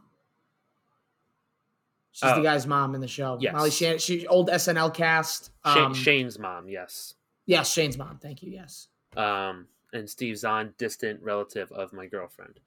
She's 2.12 2.30
Oh. 2.32 2.36
the 2.36 2.42
guy's 2.44 2.66
mom 2.66 2.96
in 2.96 3.02
the 3.02 3.08
show. 3.08 3.38
Yes. 3.40 3.54
Molly 3.54 3.72
Shannon. 3.72 4.00
She 4.00 4.26
old 4.28 4.50
SNL 4.50 4.94
cast. 4.94 5.52
Um, 5.64 5.94
Shane's 5.94 6.40
mom. 6.40 6.68
Yes. 6.68 7.14
Yes, 7.46 7.72
Shane's 7.72 7.98
mom. 7.98 8.18
Thank 8.22 8.42
you. 8.44 8.52
Yes. 8.52 8.88
Um, 9.16 9.68
and 9.94 10.10
Steve 10.10 10.38
Zahn, 10.38 10.74
distant 10.78 11.22
relative 11.22 11.72
of 11.72 11.94
my 11.94 12.08
girlfriend. 12.08 12.60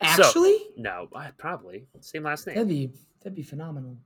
So- 0.00 0.24
Actually, 0.24 0.58
No, 0.76 1.08
I, 1.14 1.30
probably 1.30 1.86
same 2.00 2.24
last 2.24 2.46
name. 2.46 2.56
that'd 2.56 2.68
be 2.68 2.90
that'd 3.20 3.34
be 3.36 3.42
phenomenal. 3.42 3.96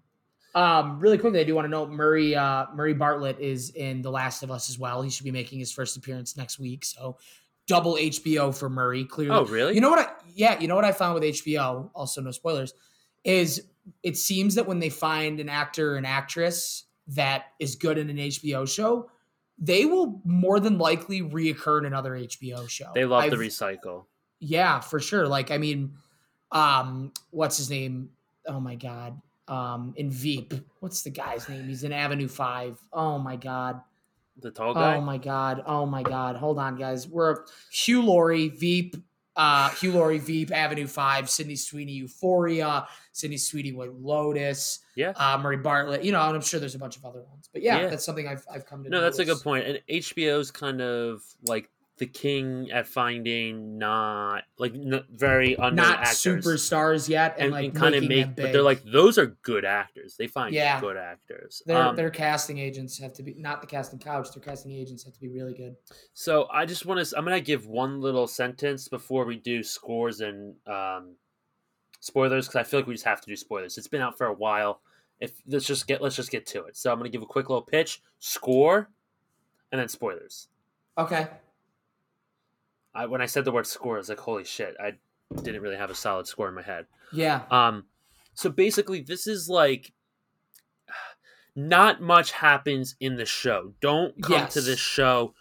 Um, 0.55 0.99
really 0.99 1.19
quickly, 1.19 1.41
I 1.41 1.45
do 1.45 1.55
want 1.55 1.67
to 1.67 1.71
note 1.71 1.91
Murray 1.91 2.35
uh, 2.35 2.67
Murray 2.75 2.95
Bartlett 2.95 3.39
is 3.39 3.71
in 3.71 4.03
The 4.03 4.11
Last 4.11 4.43
of 4.43 4.51
Us 4.51 4.69
as 4.71 4.79
well. 4.79 5.03
He 5.03 5.11
should 5.11 5.25
be 5.25 5.31
making 5.31 5.59
his 5.59 5.71
first 5.71 5.97
appearance 5.97 6.37
next 6.37 6.59
week. 6.59 6.85
So 6.85 7.19
double 7.67 7.97
HBO 7.97 8.55
for 8.57 8.69
Murray. 8.71 9.05
Clearly, 9.05 9.37
Oh, 9.37 9.45
really? 9.45 9.75
You 9.75 9.81
know 9.83 9.91
what? 9.91 9.99
I, 9.99 10.09
yeah, 10.35 10.59
you 10.59 10.67
know 10.69 10.75
what 10.75 10.85
I 10.85 10.93
found 10.93 11.15
with 11.15 11.23
HBO. 11.23 11.91
Also, 11.95 12.21
no 12.23 12.31
spoilers. 12.31 12.73
Is 13.25 13.63
it 14.03 14.17
seems 14.17 14.55
that 14.55 14.67
when 14.67 14.79
they 14.79 14.89
find 14.91 15.39
an 15.41 15.49
actor 15.49 15.95
or 15.95 15.97
an 15.97 16.05
actress 16.07 16.85
that 17.09 17.47
is 17.59 17.77
good 17.77 17.99
in 17.99 18.09
an 18.11 18.17
HBO 18.17 18.67
show, 18.69 19.11
they 19.59 19.85
will 19.87 20.21
more 20.25 20.61
than 20.61 20.79
likely 20.79 21.21
reoccur 21.21 21.81
in 21.81 21.87
another 21.87 22.13
HBO 22.13 22.69
show. 22.69 22.91
They 22.95 23.05
love 23.05 23.25
to 23.25 23.37
I've- 23.37 23.37
recycle. 23.37 24.07
yeah, 24.41 24.81
for 24.81 24.99
sure. 25.01 25.27
Like, 25.27 25.51
I 25.51 25.59
mean, 25.59 25.95
um, 26.53 27.13
what's 27.31 27.57
his 27.59 27.69
name? 27.71 28.11
Oh 28.47 28.61
my 28.61 28.77
god. 28.77 29.21
Um, 29.49 29.95
in 29.97 30.11
Veep. 30.11 30.55
What's 30.81 31.03
the 31.03 31.11
guy's 31.11 31.49
name? 31.49 31.67
He's 31.69 31.85
in 31.85 31.93
Avenue 31.93 32.29
Five. 32.29 32.79
Oh 32.93 33.19
my 33.19 33.37
god. 33.37 33.81
The 34.41 34.51
tall 34.51 34.75
guy. 34.75 34.97
Oh 34.97 35.01
my 35.01 35.19
god. 35.19 35.63
Oh 35.67 35.85
my 35.87 36.03
god. 36.03 36.37
Hold 36.37 36.59
on, 36.59 36.77
guys. 36.77 37.09
We're 37.09 37.45
Hugh 37.73 38.03
Laurie, 38.03 38.49
Veep, 38.51 38.97
uh, 39.35 39.71
Hugh 39.71 39.93
Laurie, 39.93 40.19
Veep, 40.19 40.53
Avenue 40.53 40.87
Five, 40.87 41.29
Sydney 41.29 41.57
Sweeney, 41.57 41.93
Euphoria, 41.93 42.87
Sydney 43.13 43.37
Sweeney 43.37 43.73
White 43.73 43.95
Lotus, 43.95 44.79
yeah. 44.95 45.13
uh, 45.17 45.39
Murray 45.39 45.57
Bartlett. 45.57 46.05
You 46.05 46.13
know, 46.13 46.21
and 46.27 46.37
I'm 46.37 46.43
sure 46.43 46.61
there's 46.61 46.75
a 46.77 46.79
bunch 46.79 46.97
of 46.97 47.05
other 47.05 47.23
ones. 47.23 47.49
But 47.53 47.63
yeah, 47.63 47.81
Yeah. 47.81 47.89
that's 47.89 48.05
something 48.05 48.29
I've 48.29 48.45
I've 48.53 48.65
come 48.67 48.85
to. 48.85 48.91
No, 48.91 49.01
that's 49.01 49.19
a 49.19 49.25
good 49.25 49.41
point. 49.43 49.67
And 49.67 49.81
HBO's 49.91 50.51
kind 50.51 50.81
of 50.81 51.23
like 51.45 51.69
the 51.99 52.07
king 52.07 52.71
at 52.71 52.87
finding 52.87 53.77
not 53.79 54.45
like 54.59 54.73
n- 54.75 55.05
very 55.11 55.55
unknown 55.55 55.75
Not 55.75 56.01
actors. 56.01 56.45
superstars 56.45 57.09
yet, 57.09 57.35
and, 57.37 57.47
and, 57.47 57.53
like 57.53 57.75
kind 57.75 57.95
of 57.95 58.05
make, 58.05 58.35
but 58.37 58.53
they're 58.53 58.63
like 58.63 58.83
those 58.85 59.19
are 59.19 59.27
good 59.43 59.65
actors. 59.65 60.17
They 60.17 60.27
find 60.27 60.55
Yeah. 60.55 60.81
good 60.81 60.97
actors. 60.97 61.63
Their 61.67 61.77
Um, 61.79 61.97
their 61.97 62.11
casting 62.11 62.59
agents 62.59 62.99
have 62.99 63.13
to 63.15 63.23
be 63.23 63.35
not 63.35 63.61
the 63.61 63.67
casting 63.67 63.99
couch. 63.99 64.33
Their 64.33 64.43
casting 64.43 64.73
agents 64.73 65.05
have 65.05 65.15
to 65.15 65.21
be 65.21 65.29
really 65.29 65.55
good. 65.55 65.77
So 66.15 66.49
I 66.53 66.65
just 66.67 66.87
want 66.87 67.05
to. 67.07 67.19
I'm 67.19 67.25
gonna 67.25 67.41
give 67.41 67.67
one 67.67 68.01
little 68.01 68.27
sentence 68.27 68.89
before 68.89 69.25
we 69.25 69.37
do 69.37 69.63
scores 69.63 70.21
and 70.21 70.55
um, 70.67 71.15
spoilers 72.01 72.47
because 72.47 72.61
I 72.61 72.63
feel 72.65 72.81
like 72.81 72.87
we 72.87 72.95
just 72.95 73.05
have 73.05 73.21
to 73.21 73.27
do 73.27 73.37
spoilers. 73.37 73.77
It's 73.79 73.89
been 73.89 74.01
out 74.03 74.17
for 74.17 74.27
a 74.27 74.35
while. 74.35 74.81
If 75.21 75.33
let's 75.49 75.67
just 75.67 75.87
get 75.89 76.01
let's 76.01 76.15
just 76.17 76.31
get 76.31 76.47
to 76.47 76.65
it. 76.65 76.77
So 76.77 76.93
I'm 76.93 76.99
gonna 76.99 77.09
give 77.09 77.23
a 77.23 77.27
quick 77.27 77.49
little 77.49 77.63
pitch, 77.63 78.01
score, 78.21 78.89
and 79.73 79.81
then 79.81 79.89
spoilers. 79.89 80.49
Okay. 80.97 81.27
I, 82.99 83.07
when 83.07 83.21
I 83.21 83.27
said 83.27 83.45
the 83.45 83.53
word 83.53 83.67
score, 83.67 83.95
I 83.95 83.99
was 83.99 84.09
like, 84.09 84.19
holy 84.19 84.45
shit! 84.45 84.77
I 84.83 84.95
didn't 85.43 85.63
really 85.63 85.77
have 85.77 85.91
a 85.91 85.95
solid 85.95 86.27
score 86.27 86.49
in 86.49 86.55
my 86.55 86.63
head. 86.63 86.87
Yeah. 87.13 87.43
Um, 87.51 87.85
so 88.35 88.51
basically, 88.51 89.01
this 89.03 89.27
is 89.27 89.49
like 89.49 89.93
not 91.55 92.01
much 92.01 92.33
happens 92.33 92.97
in 93.01 93.17
the 93.17 93.25
show. 93.27 93.73
Don't 93.81 94.21
come 94.23 94.49
to 94.49 94.61
this 94.61 94.79
show 94.79 95.35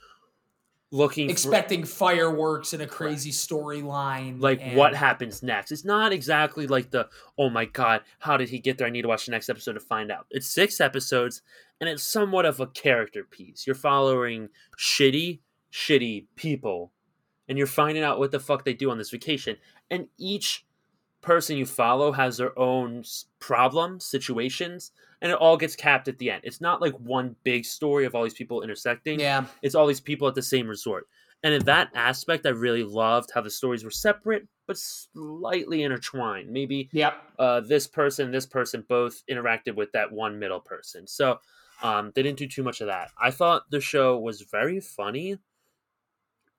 looking 0.91 1.27
for, 1.27 1.31
Expecting 1.31 1.83
fireworks 1.83 2.73
and 2.73 2.81
a 2.81 2.87
crazy 2.87 3.31
storyline. 3.31 4.41
like 4.41 4.59
and- 4.61 4.75
what 4.77 4.95
happens 4.95 5.43
next. 5.43 5.71
It's 5.71 5.85
not 5.85 6.11
exactly 6.13 6.65
like 6.67 6.91
the 6.91 7.07
oh 7.37 7.49
my 7.49 7.65
god, 7.65 8.01
how 8.19 8.37
did 8.37 8.49
he 8.49 8.59
get 8.59 8.77
there? 8.77 8.87
I 8.87 8.89
need 8.89 9.03
to 9.03 9.07
watch 9.07 9.25
the 9.25 9.31
next 9.31 9.49
episode 9.49 9.73
to 9.73 9.79
find 9.79 10.11
out. 10.11 10.25
It's 10.31 10.47
six 10.47 10.79
episodes, 10.81 11.41
and 11.79 11.89
it's 11.89 12.03
somewhat 12.03 12.45
of 12.45 12.59
a 12.59 12.67
character 12.67 13.23
piece. 13.23 13.67
You're 13.67 13.75
following 13.75 14.49
shitty, 14.77 15.39
shitty 15.71 16.25
people, 16.35 16.91
and 17.47 17.57
you're 17.57 17.67
finding 17.67 18.03
out 18.03 18.19
what 18.19 18.31
the 18.31 18.39
fuck 18.39 18.65
they 18.65 18.73
do 18.73 18.89
on 18.91 18.97
this 18.97 19.09
vacation. 19.09 19.57
And 19.89 20.07
each 20.17 20.65
person 21.21 21.57
you 21.57 21.65
follow 21.65 22.11
has 22.11 22.37
their 22.37 22.57
own 22.57 23.03
problems, 23.39 24.05
situations, 24.05 24.91
and 25.21 25.31
it 25.31 25.37
all 25.37 25.57
gets 25.57 25.75
capped 25.75 26.07
at 26.07 26.17
the 26.19 26.29
end. 26.29 26.41
It's 26.43 26.61
not 26.61 26.81
like 26.81 26.93
one 26.99 27.35
big 27.43 27.65
story 27.65 28.05
of 28.05 28.13
all 28.15 28.23
these 28.23 28.33
people 28.33 28.61
intersecting 28.61 29.19
Yeah. 29.19 29.45
it's 29.61 29.75
all 29.75 29.87
these 29.87 29.99
people 29.99 30.27
at 30.27 30.35
the 30.35 30.41
same 30.43 30.67
resort. 30.67 31.07
And 31.43 31.53
in 31.53 31.63
that 31.65 31.89
aspect, 31.93 32.45
I 32.45 32.49
really 32.49 32.83
loved 32.83 33.31
how 33.33 33.41
the 33.41 33.49
stories 33.49 33.83
were 33.83 33.91
separate 33.91 34.47
but 34.65 34.77
slightly 34.77 35.83
intertwined. 35.83 36.49
Maybe 36.49 36.89
Yep. 36.91 37.23
uh, 37.39 37.59
this 37.61 37.87
person, 37.87 38.31
this 38.31 38.45
person 38.45 38.83
both 38.87 39.23
interacted 39.27 39.75
with 39.75 39.91
that 39.93 40.11
one 40.11 40.39
middle 40.39 40.59
person. 40.59 41.07
So 41.07 41.39
um, 41.81 42.11
they 42.15 42.23
didn't 42.23 42.39
do 42.39 42.47
too 42.47 42.63
much 42.63 42.81
of 42.81 42.87
that. 42.87 43.11
I 43.21 43.31
thought 43.31 43.69
the 43.69 43.79
show 43.79 44.17
was 44.17 44.41
very 44.41 44.79
funny. 44.79 45.37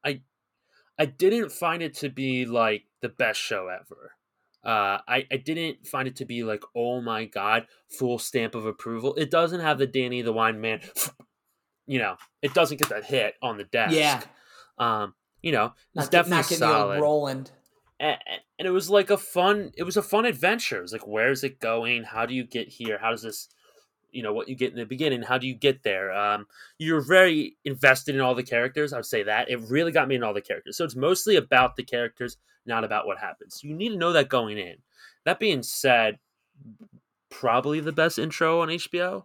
I 0.05 0.23
I 0.99 1.07
didn't 1.07 1.53
find 1.53 1.83
it 1.83 1.95
to 1.97 2.09
be 2.09 2.45
like 2.45 2.85
the 3.01 3.09
best 3.09 3.41
show 3.41 3.69
ever. 3.69 4.13
Uh, 4.65 4.99
I, 5.07 5.27
I 5.31 5.37
didn't 5.37 5.87
find 5.87 6.09
it 6.09 6.17
to 6.17 6.25
be 6.25 6.43
like, 6.43 6.63
oh 6.75 7.01
my 7.01 7.25
god, 7.27 7.67
full 7.89 8.19
stamp 8.19 8.55
of 8.55 8.67
approval. 8.67 9.15
It 9.15 9.31
doesn't 9.31 9.61
have 9.61 9.79
the 9.79 9.87
Danny 9.87 10.21
the 10.23 10.33
Wine 10.33 10.61
Man, 10.61 10.81
you 11.87 11.99
know, 11.99 12.17
it 12.43 12.55
doesn't 12.55 12.79
get 12.79 12.89
that 12.89 13.05
hit 13.05 13.35
on 13.41 13.57
the 13.57 13.65
desk. 13.65 13.95
Yeah. 13.95 14.23
Um, 14.79 15.15
you 15.43 15.53
know, 15.53 15.73
it's 15.95 16.07
Not, 16.07 16.11
definitely 16.11 16.37
not 16.37 16.45
solid 16.59 17.01
Roland. 17.01 17.51
and, 18.01 18.19
and 18.59 18.67
it 18.67 18.71
was 18.73 18.91
like 18.91 19.11
a 19.11 19.17
fun 19.17 19.71
it 19.77 19.85
was 19.85 19.97
a 19.97 20.03
fun 20.03 20.25
adventure 20.25 20.79
it 20.79 20.83
was 20.83 20.93
like 20.93 21.07
where's 21.07 21.45
it 21.45 21.61
going 21.61 22.03
how 22.05 22.27
do 22.27 22.35
you 22.35 22.45
get 22.45 22.69
here 22.69 22.99
how 23.01 23.11
does 23.11 23.23
this 23.23 23.49
you 24.11 24.23
know 24.23 24.33
what 24.33 24.49
you 24.49 24.55
get 24.55 24.73
in 24.73 24.79
the 24.79 24.87
beginning 24.87 25.23
how 25.23 25.39
do 25.39 25.47
you 25.47 25.55
get 25.55 25.83
there 25.83 26.13
um 26.13 26.47
you're 26.79 27.01
very 27.01 27.57
invested 27.65 28.15
in 28.15 28.21
all 28.21 28.35
the 28.35 28.43
characters 28.43 28.93
i 28.93 28.97
would 28.97 29.07
say 29.07 29.23
that 29.23 29.51
it 29.51 29.61
really 29.69 29.93
got 29.93 30.09
me 30.09 30.15
in 30.15 30.23
all 30.23 30.35
the 30.35 30.41
characters 30.41 30.77
so 30.77 30.85
it's 30.85 30.97
mostly 30.97 31.37
about 31.37 31.77
the 31.77 31.85
characters 31.85 32.37
not 32.67 32.85
about 32.85 33.07
what 33.07 33.19
happens 33.19 33.63
you 33.63 33.75
need 33.75 33.91
to 33.91 33.97
know 33.97 34.13
that 34.13 34.29
going 34.29 34.59
in 34.59 34.77
that 35.25 35.39
being 35.39 35.63
said 35.63 36.19
probably 37.31 37.81
the 37.81 37.93
best 37.93 38.19
intro 38.19 38.63
on 38.63 38.69
hbo 38.69 39.25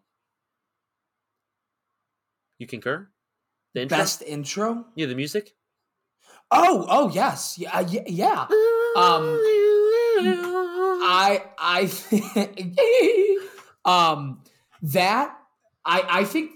you 2.60 2.67
concur 2.67 3.08
the 3.74 3.82
intro 3.82 3.98
Best 3.98 4.22
intro? 4.22 4.86
yeah 4.96 5.06
the 5.06 5.15
music 5.15 5.54
Oh, 6.56 6.86
oh 6.88 7.10
yes. 7.10 7.58
Yeah, 7.58 7.76
uh, 7.76 7.86
yeah. 7.89 8.04
yeah. 8.06 8.41
Um, 8.96 9.39
I 11.02 11.43
I 11.58 11.88
think 11.88 12.78
um 13.86 14.41
that 14.84 15.36
I 15.86 16.06
I 16.08 16.24
think 16.26 16.52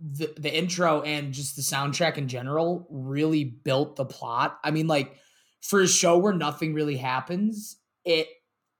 the 0.00 0.32
the 0.36 0.54
intro 0.54 1.02
and 1.02 1.32
just 1.32 1.56
the 1.56 1.62
soundtrack 1.62 2.18
in 2.18 2.28
general 2.28 2.86
really 2.90 3.44
built 3.44 3.96
the 3.96 4.04
plot. 4.04 4.58
I 4.62 4.70
mean, 4.70 4.86
like 4.86 5.16
for 5.62 5.80
a 5.80 5.88
show 5.88 6.18
where 6.18 6.34
nothing 6.34 6.74
really 6.74 6.96
happens, 6.96 7.78
it 8.04 8.28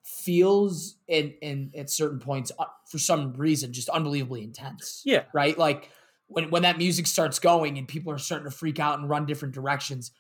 feels 0.05 0.97
and 1.09 1.35
and 1.43 1.75
at 1.75 1.91
certain 1.91 2.21
points 2.21 2.53
uh, 2.59 2.65
for 2.91 2.99
some 2.99 3.33
reason 3.35 3.73
just 3.73 3.89
unbelievably 3.89 4.43
intense. 4.43 5.03
Yeah. 5.05 5.25
Right? 5.33 5.57
Like 5.57 5.91
when 6.27 6.51
when 6.51 6.63
that 6.63 6.79
music 6.79 7.07
starts 7.07 7.39
going 7.39 7.79
and 7.79 7.89
people 7.89 8.13
are 8.13 8.19
starting 8.19 8.49
to 8.49 8.57
freak 8.57 8.79
out 8.79 8.99
and 8.99 9.09
run 9.09 9.27
different 9.27 9.55
directions, 9.55 10.13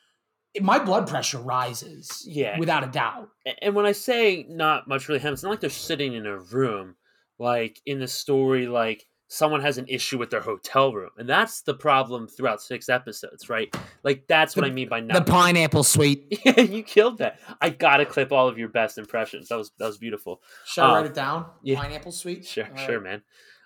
it, 0.54 0.62
my 0.62 0.78
blood 0.78 1.08
pressure 1.08 1.38
rises. 1.38 2.24
Yeah. 2.26 2.58
Without 2.58 2.84
a 2.84 2.88
doubt. 2.88 3.28
And 3.60 3.74
when 3.74 3.86
I 3.86 3.92
say 3.92 4.46
not 4.48 4.88
much 4.88 5.08
really 5.08 5.20
happens, 5.20 5.40
it's 5.40 5.44
not 5.44 5.50
like 5.50 5.60
they're 5.60 5.70
sitting 5.70 6.14
in 6.14 6.26
a 6.26 6.38
room. 6.38 6.96
Like 7.38 7.80
in 7.86 7.98
the 7.98 8.08
story, 8.08 8.66
like 8.66 9.04
someone 9.28 9.60
has 9.60 9.76
an 9.76 9.86
issue 9.88 10.18
with 10.18 10.30
their 10.30 10.40
hotel 10.40 10.92
room, 10.92 11.10
and 11.18 11.28
that's 11.28 11.62
the 11.62 11.74
problem 11.74 12.28
throughout 12.28 12.62
six 12.62 12.88
episodes, 12.88 13.48
right? 13.50 13.74
Like 14.04 14.26
that's 14.28 14.54
what 14.56 14.62
The- 14.62 14.68
I 14.68 14.72
mean 14.72 14.88
by 14.88 15.00
The 15.00 15.20
pineapple 15.22 15.82
suite. 15.84 16.40
Yeah, 16.44 16.60
you 16.60 16.82
killed 16.82 17.18
that. 17.18 17.40
I 17.60 17.70
gotta 17.70 18.06
clip 18.06 18.32
all 18.32 18.48
of 18.48 18.56
your 18.56 18.68
best 18.68 18.98
impressions. 18.98 19.48
That 19.48 19.56
was 19.58 19.72
that 19.78 19.86
was 19.86 19.98
beautiful. 19.98 20.40
Should 20.64 20.82
I 20.84 20.90
Uh, 20.90 20.94
write 20.94 21.06
it 21.06 21.14
down? 21.14 21.46
yeah. 21.62 21.80
Pineapple 21.80 22.12
suite. 22.12 22.46
Sure, 22.46 22.68
All 22.70 22.76
sure, 22.76 23.00
right. 23.00 23.10
man. 23.10 23.22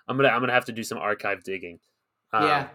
I'm 0.07 0.17
gonna 0.17 0.29
I'm 0.29 0.41
gonna 0.41 0.53
have 0.53 0.65
to 0.65 0.73
do 0.73 0.83
some 0.83 0.97
archive 0.97 1.43
digging. 1.43 1.79
Um, 2.33 2.43
yeah. 2.47 2.67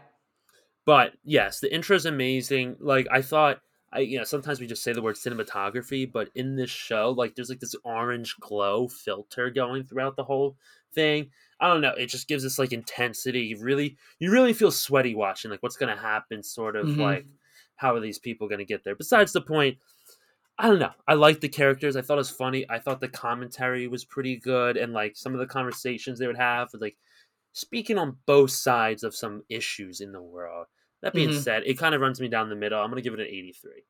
But 0.84 1.14
yes, 1.24 1.60
the 1.60 1.74
intro 1.74 1.96
is 1.96 2.06
amazing. 2.06 2.76
Like 2.78 3.06
I 3.10 3.20
thought, 3.20 3.60
I 3.92 4.00
you 4.00 4.18
know 4.18 4.24
sometimes 4.24 4.60
we 4.60 4.66
just 4.68 4.82
say 4.84 4.92
the 4.92 5.02
word 5.02 5.16
cinematography, 5.16 6.10
but 6.10 6.30
in 6.34 6.54
this 6.56 6.70
show, 6.70 7.10
like 7.10 7.34
there's 7.34 7.48
like 7.50 7.60
this 7.60 7.74
orange 7.84 8.36
glow 8.40 8.86
filter 8.88 9.50
going 9.50 9.82
throughout 9.84 10.14
the 10.16 10.24
whole 10.24 10.56
thing. 10.96 11.30
I 11.60 11.68
don't 11.68 11.80
know. 11.80 11.94
It 11.96 12.06
just 12.08 12.26
gives 12.26 12.44
us 12.44 12.58
like 12.58 12.72
intensity. 12.72 13.42
You 13.42 13.58
really, 13.60 13.96
you 14.18 14.32
really 14.32 14.52
feel 14.52 14.72
sweaty 14.72 15.14
watching. 15.14 15.52
Like 15.52 15.62
what's 15.62 15.76
gonna 15.76 15.96
happen? 15.96 16.42
Sort 16.42 16.74
of 16.74 16.86
Mhm. 16.88 16.96
like 16.98 17.26
how 17.76 17.94
are 17.94 18.00
these 18.00 18.18
people 18.18 18.48
gonna 18.48 18.64
get 18.64 18.82
there? 18.82 18.96
Besides 18.96 19.32
the 19.32 19.40
point. 19.42 19.78
I 20.58 20.68
don't 20.68 20.78
know. 20.78 20.92
I 21.06 21.12
liked 21.14 21.42
the 21.42 21.50
characters. 21.50 21.96
I 21.96 22.00
thought 22.00 22.14
it 22.14 22.26
was 22.26 22.30
funny. 22.30 22.64
I 22.70 22.78
thought 22.78 22.98
the 23.00 23.08
commentary 23.08 23.86
was 23.88 24.06
pretty 24.06 24.36
good, 24.36 24.78
and 24.78 24.94
like 24.94 25.14
some 25.14 25.34
of 25.34 25.38
the 25.38 25.46
conversations 25.46 26.18
they 26.18 26.26
would 26.26 26.38
have, 26.38 26.70
like 26.80 26.96
speaking 27.52 27.98
on 27.98 28.16
both 28.24 28.50
sides 28.50 29.04
of 29.04 29.14
some 29.14 29.42
issues 29.50 30.00
in 30.00 30.12
the 30.12 30.22
world. 30.22 30.66
That 31.02 31.12
being 31.12 31.28
Mhm. 31.28 31.42
said, 31.42 31.62
it 31.66 31.76
kind 31.78 31.94
of 31.94 32.00
runs 32.00 32.22
me 32.22 32.28
down 32.28 32.48
the 32.48 32.56
middle. 32.56 32.80
I'm 32.80 32.90
going 32.90 33.02
to 33.02 33.06
give 33.06 33.12
it 33.12 33.20
an 33.20 33.26
83. 33.26 33.82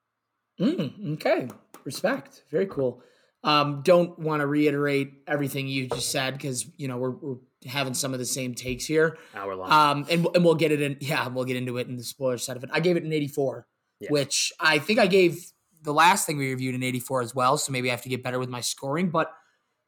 Mm, 0.58 1.12
okay. 1.14 1.48
Respect. 1.84 2.42
Very 2.50 2.66
cool. 2.66 3.00
Um, 3.46 3.82
don't 3.82 4.18
want 4.18 4.40
to 4.40 4.46
reiterate 4.46 5.12
everything 5.26 5.68
you 5.68 5.86
just 5.86 6.10
said 6.10 6.34
because 6.34 6.66
you 6.76 6.88
know 6.88 6.98
we're, 6.98 7.10
we're 7.10 7.36
having 7.64 7.94
some 7.94 8.12
of 8.12 8.18
the 8.18 8.26
same 8.26 8.54
takes 8.54 8.84
here. 8.84 9.16
Hour 9.34 9.54
long. 9.54 9.70
Um, 9.70 10.06
and 10.10 10.26
and 10.34 10.44
we'll 10.44 10.56
get 10.56 10.72
it 10.72 10.80
in. 10.82 10.96
Yeah, 11.00 11.28
we'll 11.28 11.44
get 11.44 11.56
into 11.56 11.78
it 11.78 11.86
in 11.86 11.96
the 11.96 12.02
spoiler 12.02 12.38
side 12.38 12.56
of 12.56 12.64
it. 12.64 12.70
I 12.72 12.80
gave 12.80 12.96
it 12.96 13.04
an 13.04 13.12
84, 13.12 13.66
Yeah. 14.00 14.08
which 14.10 14.52
I 14.60 14.78
think 14.80 14.98
I 14.98 15.06
gave 15.06 15.52
the 15.82 15.92
last 15.94 16.26
thing 16.26 16.36
we 16.38 16.50
reviewed 16.50 16.74
an 16.74 16.82
84 16.82 17.22
as 17.22 17.34
well. 17.34 17.56
So 17.56 17.70
maybe 17.70 17.88
I 17.88 17.92
have 17.92 18.02
to 18.02 18.08
get 18.08 18.22
better 18.24 18.40
with 18.40 18.48
my 18.48 18.60
scoring. 18.60 19.10
But 19.10 19.32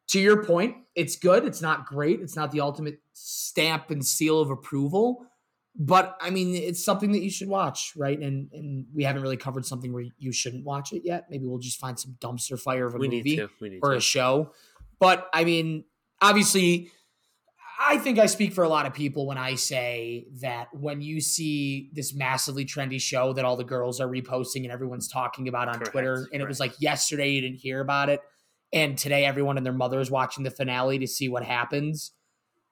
to 0.07 0.19
your 0.21 0.43
point, 0.43 0.77
it's 0.95 1.17
good. 1.17 1.43
It's 1.45 1.61
not 1.61 1.85
great. 1.85 2.21
It's 2.21 2.37
not 2.37 2.51
the 2.51 2.61
ultimate 2.61 2.99
stamp 3.13 3.91
and 3.91 4.05
seal 4.05 4.39
of 4.39 4.49
approval. 4.49 5.25
But 5.75 6.17
I 6.19 6.29
mean, 6.29 6.55
it's 6.55 6.83
something 6.83 7.11
that 7.13 7.21
you 7.21 7.29
should 7.29 7.47
watch, 7.47 7.93
right? 7.95 8.19
And 8.19 8.49
and 8.51 8.85
we 8.93 9.03
haven't 9.03 9.21
really 9.21 9.37
covered 9.37 9.65
something 9.65 9.93
where 9.93 10.05
you 10.17 10.31
shouldn't 10.31 10.65
watch 10.65 10.91
it 10.91 11.03
yet. 11.05 11.27
Maybe 11.29 11.45
we'll 11.45 11.59
just 11.59 11.79
find 11.79 11.97
some 11.97 12.17
dumpster 12.19 12.59
fire 12.59 12.87
of 12.87 12.95
a 12.95 12.97
we 12.97 13.07
movie 13.07 13.21
need 13.21 13.35
to. 13.37 13.49
We 13.61 13.69
need 13.69 13.79
or 13.81 13.91
to. 13.91 13.97
a 13.97 14.01
show. 14.01 14.51
But 14.99 15.29
I 15.33 15.43
mean, 15.45 15.85
obviously, 16.21 16.91
I 17.81 17.97
think 17.97 18.19
I 18.19 18.25
speak 18.25 18.53
for 18.53 18.65
a 18.65 18.69
lot 18.69 18.85
of 18.87 18.93
people 18.93 19.25
when 19.25 19.37
I 19.37 19.55
say 19.55 20.27
that 20.41 20.67
when 20.73 21.01
you 21.01 21.21
see 21.21 21.89
this 21.93 22.13
massively 22.13 22.65
trendy 22.65 22.99
show 22.99 23.31
that 23.33 23.45
all 23.45 23.55
the 23.55 23.63
girls 23.63 24.01
are 24.01 24.07
reposting 24.07 24.63
and 24.63 24.71
everyone's 24.71 25.07
talking 25.07 25.47
about 25.47 25.69
on 25.69 25.75
Correct, 25.75 25.91
Twitter, 25.91 26.27
and 26.33 26.41
it 26.41 26.47
was 26.47 26.59
like 26.59 26.73
yesterday 26.81 27.29
you 27.29 27.41
didn't 27.41 27.59
hear 27.59 27.79
about 27.79 28.09
it, 28.09 28.21
and 28.73 28.97
today 28.97 29.23
everyone 29.23 29.55
and 29.55 29.65
their 29.65 29.71
mother 29.71 30.01
is 30.01 30.11
watching 30.11 30.43
the 30.43 30.51
finale 30.51 30.99
to 30.99 31.07
see 31.07 31.29
what 31.29 31.45
happens, 31.45 32.11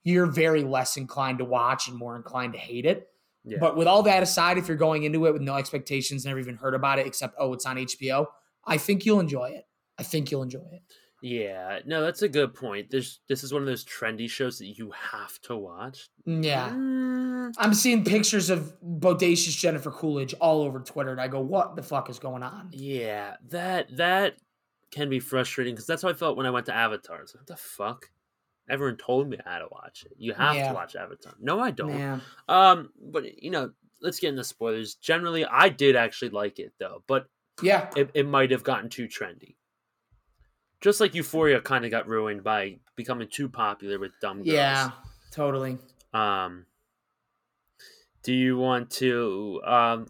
you're 0.03 0.25
very 0.25 0.63
less 0.63 0.97
inclined 0.97 1.39
to 1.39 1.45
watch 1.45 1.87
and 1.87 1.97
more 1.97 2.15
inclined 2.15 2.53
to 2.53 2.59
hate 2.59 2.85
it. 2.85 3.07
Yeah. 3.43 3.57
But 3.59 3.77
with 3.77 3.87
all 3.87 4.03
that 4.03 4.23
aside, 4.23 4.57
if 4.57 4.67
you're 4.67 4.77
going 4.77 5.03
into 5.03 5.25
it 5.25 5.33
with 5.33 5.41
no 5.41 5.55
expectations, 5.55 6.25
never 6.25 6.39
even 6.39 6.57
heard 6.57 6.73
about 6.73 6.99
it 6.99 7.07
except 7.07 7.35
oh, 7.39 7.53
it's 7.53 7.65
on 7.65 7.77
HBO, 7.77 8.25
I 8.65 8.77
think 8.77 9.05
you'll 9.05 9.19
enjoy 9.19 9.51
it. 9.51 9.65
I 9.97 10.03
think 10.03 10.31
you'll 10.31 10.43
enjoy 10.43 10.67
it. 10.71 10.81
Yeah, 11.21 11.79
no, 11.85 12.03
that's 12.03 12.21
a 12.21 12.29
good 12.29 12.53
point. 12.53 12.91
There's 12.91 13.21
this 13.27 13.43
is 13.43 13.51
one 13.51 13.63
of 13.63 13.67
those 13.67 13.83
trendy 13.83 14.29
shows 14.29 14.59
that 14.59 14.77
you 14.77 14.91
have 14.91 15.39
to 15.43 15.57
watch. 15.57 16.09
Yeah. 16.25 16.69
Mm, 16.69 17.53
I'm 17.57 17.73
seeing 17.73 18.03
pictures 18.03 18.51
of 18.51 18.73
bodacious 18.83 19.57
Jennifer 19.57 19.89
Coolidge 19.89 20.35
all 20.35 20.61
over 20.61 20.79
Twitter, 20.79 21.11
and 21.11 21.19
I 21.19 21.27
go, 21.27 21.39
"What 21.39 21.75
the 21.75 21.81
fuck 21.81 22.09
is 22.11 22.19
going 22.19 22.43
on?" 22.43 22.69
yeah, 22.71 23.37
that 23.49 23.97
that 23.97 24.35
can 24.91 25.09
be 25.09 25.19
frustrating 25.19 25.73
because 25.73 25.87
that's 25.87 26.03
how 26.03 26.09
I 26.09 26.13
felt 26.13 26.37
when 26.37 26.45
I 26.45 26.51
went 26.51 26.67
to 26.67 26.75
Avatar. 26.75 27.19
Like, 27.19 27.33
what 27.33 27.47
the 27.47 27.57
fuck? 27.57 28.09
Everyone 28.69 28.97
told 28.97 29.29
me 29.29 29.37
I 29.45 29.53
had 29.53 29.59
to 29.59 29.67
watch 29.71 30.03
it. 30.05 30.13
You 30.17 30.33
have 30.33 30.55
Yeah. 30.55 30.69
to 30.69 30.73
watch 30.73 30.95
Avatar. 30.95 31.33
No, 31.39 31.59
I 31.59 31.71
don't. 31.71 31.97
Yeah. 31.97 32.19
Um, 32.49 32.89
but 33.01 33.41
you 33.41 33.49
know, 33.49 33.71
let's 34.01 34.19
get 34.19 34.29
into 34.29 34.43
spoilers. 34.43 34.95
Generally, 34.95 35.45
I 35.45 35.69
did 35.69 35.95
actually 35.95 36.29
like 36.31 36.59
it 36.59 36.73
though, 36.79 37.03
but 37.07 37.27
Yeah. 37.61 37.89
it, 37.95 38.09
it 38.13 38.27
might 38.27 38.51
have 38.51 38.63
gotten 38.63 38.89
too 38.89 39.07
trendy. 39.07 39.55
Just 40.81 40.99
like 40.99 41.15
Euphoria 41.15 41.59
kind 41.61 41.85
of 41.85 41.91
got 41.91 42.07
ruined 42.07 42.43
by 42.43 42.79
becoming 42.95 43.27
too 43.29 43.49
popular 43.49 43.97
with 43.99 44.11
dumb 44.21 44.37
girls. 44.39 44.47
Yeah. 44.47 44.91
Totally. 45.31 45.77
Um, 46.13 46.65
do 48.23 48.33
you 48.33 48.57
want 48.57 48.89
to 48.91 49.61
um, 49.65 50.07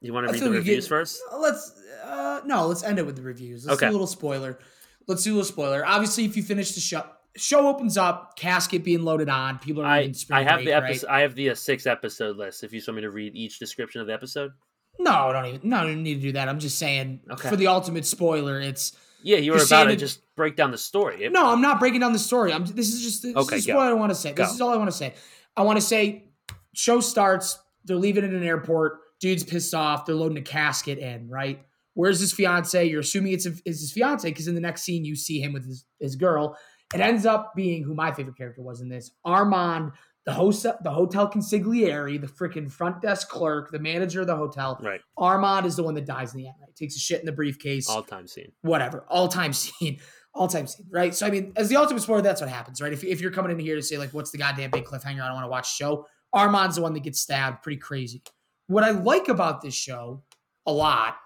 you 0.00 0.12
want 0.12 0.26
to 0.26 0.32
read 0.32 0.42
the 0.42 0.50
reviews 0.50 0.84
get- 0.84 0.88
first? 0.88 1.20
Let's 1.38 1.72
uh 2.04 2.40
no, 2.46 2.66
let's 2.66 2.82
end 2.82 2.98
it 2.98 3.04
with 3.06 3.16
the 3.16 3.22
reviews. 3.22 3.66
Let's 3.66 3.78
Okay. 3.78 3.86
do 3.86 3.90
a 3.90 3.92
little 3.92 4.06
spoiler. 4.06 4.58
Let's 5.06 5.22
do 5.24 5.32
a 5.32 5.34
little 5.34 5.44
spoiler. 5.44 5.84
Obviously, 5.84 6.24
if 6.24 6.36
you 6.36 6.42
finish 6.42 6.72
the 6.74 6.80
show, 6.80 7.04
show 7.36 7.66
opens 7.68 7.96
up, 7.96 8.36
casket 8.36 8.84
being 8.84 9.02
loaded 9.02 9.28
on, 9.28 9.58
people 9.58 9.82
are 9.82 9.86
I 9.86 10.12
I 10.30 10.42
have 10.42 10.56
break, 10.56 10.66
the 10.66 10.72
right? 10.72 10.84
episode. 10.84 11.06
I 11.08 11.20
have 11.20 11.34
the 11.34 11.50
uh, 11.50 11.54
six 11.54 11.86
episode 11.86 12.36
list. 12.36 12.64
If 12.64 12.72
you 12.72 12.80
want 12.86 12.96
me 12.96 13.02
to 13.02 13.10
read 13.10 13.34
each 13.34 13.58
description 13.58 14.00
of 14.00 14.06
the 14.06 14.12
episode, 14.12 14.52
No, 14.98 15.12
I 15.12 15.32
don't 15.32 15.46
even. 15.46 15.68
No, 15.68 15.76
I 15.78 15.84
don't 15.84 16.02
need 16.02 16.16
to 16.16 16.20
do 16.20 16.32
that. 16.32 16.48
I'm 16.48 16.58
just 16.58 16.78
saying 16.78 17.20
Okay. 17.30 17.48
for 17.48 17.56
the 17.56 17.68
ultimate 17.68 18.04
spoiler, 18.06 18.60
it's 18.60 18.96
yeah, 19.22 19.36
you 19.36 19.52
were 19.52 19.58
You're 19.58 19.66
about 19.66 19.84
to 19.84 19.96
just 19.96 20.20
break 20.34 20.56
down 20.56 20.70
the 20.70 20.78
story. 20.78 21.24
It- 21.24 21.32
no. 21.32 21.50
I'm 21.52 21.60
not 21.60 21.78
breaking 21.78 22.00
down 22.00 22.12
the 22.14 22.18
story. 22.18 22.52
I'm. 22.52 22.64
This 22.64 22.92
is 22.92 23.02
just. 23.02 23.22
This 23.22 23.36
Okay, 23.36 23.56
is 23.56 23.66
go. 23.66 23.76
what 23.76 23.86
I 23.86 23.92
want 23.92 24.10
to 24.10 24.14
say. 24.14 24.32
This 24.32 24.50
is 24.52 24.60
all 24.60 24.70
I 24.70 24.76
want 24.76 24.90
to 24.90 24.96
say. 24.96 25.14
I 25.56 25.62
want 25.62 25.76
to 25.78 25.84
say, 25.84 26.30
show 26.74 27.00
starts. 27.00 27.58
They're 27.84 27.96
leaving 27.96 28.24
at 28.24 28.30
an 28.30 28.42
airport. 28.42 28.98
Dude's 29.20 29.44
pissed 29.44 29.74
off. 29.74 30.06
They're 30.06 30.14
loading 30.14 30.38
a 30.38 30.42
casket 30.42 30.98
in. 30.98 31.28
Right. 31.28 31.64
Where's 31.94 32.20
his 32.20 32.32
fiance? 32.32 32.86
You're 32.88 33.00
assuming 33.00 33.32
it's, 33.32 33.44
it's 33.46 33.80
his 33.80 33.92
fiance 33.92 34.26
because 34.28 34.48
in 34.48 34.54
the 34.54 34.60
next 34.60 34.82
scene 34.82 35.04
you 35.04 35.16
see 35.16 35.40
him 35.40 35.52
with 35.52 35.66
his, 35.66 35.84
his 35.98 36.16
girl. 36.16 36.56
It 36.94 37.00
ends 37.00 37.24
up 37.24 37.54
being 37.54 37.84
who 37.84 37.94
my 37.94 38.12
favorite 38.12 38.36
character 38.36 38.62
was 38.62 38.80
in 38.80 38.88
this 38.88 39.12
Armand, 39.24 39.92
the 40.24 40.32
host, 40.32 40.62
the 40.82 40.90
hotel 40.90 41.30
consigliere, 41.30 42.20
the 42.20 42.26
freaking 42.26 42.70
front 42.70 43.00
desk 43.00 43.28
clerk, 43.28 43.70
the 43.70 43.78
manager 43.78 44.22
of 44.22 44.26
the 44.26 44.36
hotel. 44.36 44.78
right, 44.82 45.00
Armand 45.16 45.66
is 45.66 45.76
the 45.76 45.82
one 45.82 45.94
that 45.94 46.04
dies 46.04 46.34
in 46.34 46.38
the 46.38 46.46
end. 46.46 46.56
Right, 46.60 46.74
takes 46.74 46.96
a 46.96 46.98
shit 46.98 47.20
in 47.20 47.26
the 47.26 47.32
briefcase. 47.32 47.88
all 47.88 48.02
time 48.02 48.26
scene. 48.26 48.52
whatever, 48.62 49.04
all 49.08 49.28
time 49.28 49.52
scene, 49.54 50.00
all 50.34 50.48
time 50.48 50.66
scene, 50.66 50.86
right? 50.90 51.14
So 51.14 51.26
I 51.26 51.30
mean, 51.30 51.52
as 51.56 51.68
the 51.68 51.76
ultimate 51.76 52.02
spoiler, 52.02 52.22
that's 52.22 52.40
what 52.40 52.50
happens, 52.50 52.80
right? 52.80 52.92
If, 52.92 53.04
if 53.04 53.20
you're 53.20 53.30
coming 53.30 53.52
in 53.52 53.58
here 53.58 53.76
to 53.76 53.82
say 53.82 53.96
like, 53.96 54.10
what's 54.10 54.30
the 54.30 54.38
goddamn 54.38 54.70
big 54.70 54.84
cliffhanger? 54.84 55.22
I 55.22 55.26
don't 55.26 55.34
want 55.34 55.44
to 55.44 55.50
watch 55.50 55.76
the 55.76 55.84
show. 55.84 56.06
Armand's 56.32 56.76
the 56.76 56.82
one 56.82 56.92
that 56.94 57.02
gets 57.02 57.20
stabbed, 57.20 57.62
pretty 57.62 57.78
crazy. 57.78 58.22
What 58.66 58.84
I 58.84 58.90
like 58.90 59.28
about 59.28 59.62
this 59.62 59.74
show 59.74 60.22
a 60.66 60.72
lot 60.72 61.16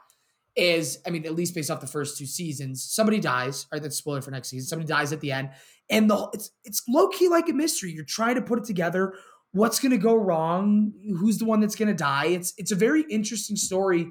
is, 0.57 0.99
I 1.07 1.11
mean, 1.11 1.27
at 1.27 1.35
least 1.35 1.55
based 1.55 1.71
off 1.71 1.81
the 1.81 1.87
first 1.87 2.17
two 2.17 2.27
seasons, 2.27 2.85
somebody 2.85 3.21
dies. 3.21 3.67
Right, 3.73 3.83
that's 3.83 3.97
spoiler 3.97 4.23
for 4.23 4.31
next 4.31 4.49
season. 4.49 4.67
Somebody 4.67 4.89
dies 4.89 5.13
at 5.13 5.21
the 5.21 5.33
end, 5.33 5.51
and 5.91 6.09
the 6.09 6.29
it's 6.33 6.51
it's 6.65 6.83
low 6.89 7.09
key 7.09 7.29
like 7.29 7.49
a 7.49 7.53
mystery. 7.53 7.93
You're 7.93 8.05
trying 8.05 8.37
to 8.37 8.43
put 8.43 8.59
it 8.59 8.65
together. 8.65 9.15
What's 9.53 9.79
going 9.79 9.93
to 9.93 9.99
go 9.99 10.15
wrong? 10.15 10.93
Who's 11.17 11.39
the 11.39 11.45
one 11.45 11.61
that's 11.61 11.77
going 11.77 11.89
to 11.89 11.95
die? 11.95 12.27
It's 12.27 12.55
it's 12.59 12.73
a 12.73 12.77
very 12.77 13.05
interesting 13.11 13.57
story 13.57 14.09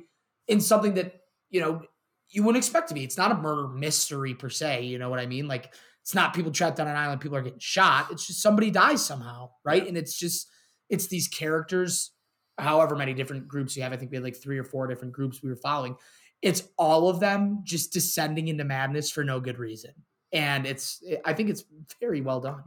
in 0.47 0.61
something 0.61 0.95
that 0.95 1.21
you 1.49 1.61
know 1.61 1.81
you 2.29 2.43
wouldn't 2.43 2.63
expect 2.63 2.89
to 2.89 2.93
be. 2.93 3.03
It's 3.03 3.17
not 3.17 3.31
a 3.31 3.35
murder 3.35 3.67
mystery 3.67 4.33
per 4.33 4.49
se. 4.49 4.83
You 4.83 4.97
know 4.97 5.09
what 5.09 5.19
I 5.19 5.25
mean? 5.25 5.47
Like 5.47 5.73
it's 6.01 6.13
not 6.13 6.33
people 6.33 6.51
trapped 6.51 6.79
on 6.79 6.87
an 6.87 6.95
island, 6.95 7.21
people 7.21 7.37
are 7.37 7.41
getting 7.41 7.59
shot. 7.59 8.11
It's 8.11 8.27
just 8.27 8.41
somebody 8.41 8.71
dies 8.71 9.05
somehow, 9.05 9.51
right? 9.63 9.87
And 9.87 9.97
it's 9.97 10.17
just 10.17 10.49
it's 10.89 11.07
these 11.07 11.27
characters, 11.27 12.11
however 12.57 12.95
many 12.95 13.13
different 13.13 13.47
groups 13.47 13.77
you 13.77 13.83
have. 13.83 13.93
I 13.93 13.97
think 13.97 14.11
we 14.11 14.17
had 14.17 14.23
like 14.23 14.35
three 14.35 14.57
or 14.57 14.65
four 14.65 14.87
different 14.87 15.13
groups 15.13 15.41
we 15.41 15.49
were 15.49 15.55
following. 15.55 15.95
It's 16.43 16.69
all 16.77 17.09
of 17.09 17.21
them 17.21 17.61
just 17.63 17.93
descending 17.93 18.49
into 18.49 18.65
madness 18.65 19.09
for 19.09 19.23
no 19.23 19.39
good 19.39 19.57
reason. 19.57 19.93
And 20.33 20.65
it's 20.65 21.01
I 21.25 21.33
think 21.33 21.49
it's 21.49 21.63
very 21.99 22.19
well 22.19 22.41
done. 22.41 22.63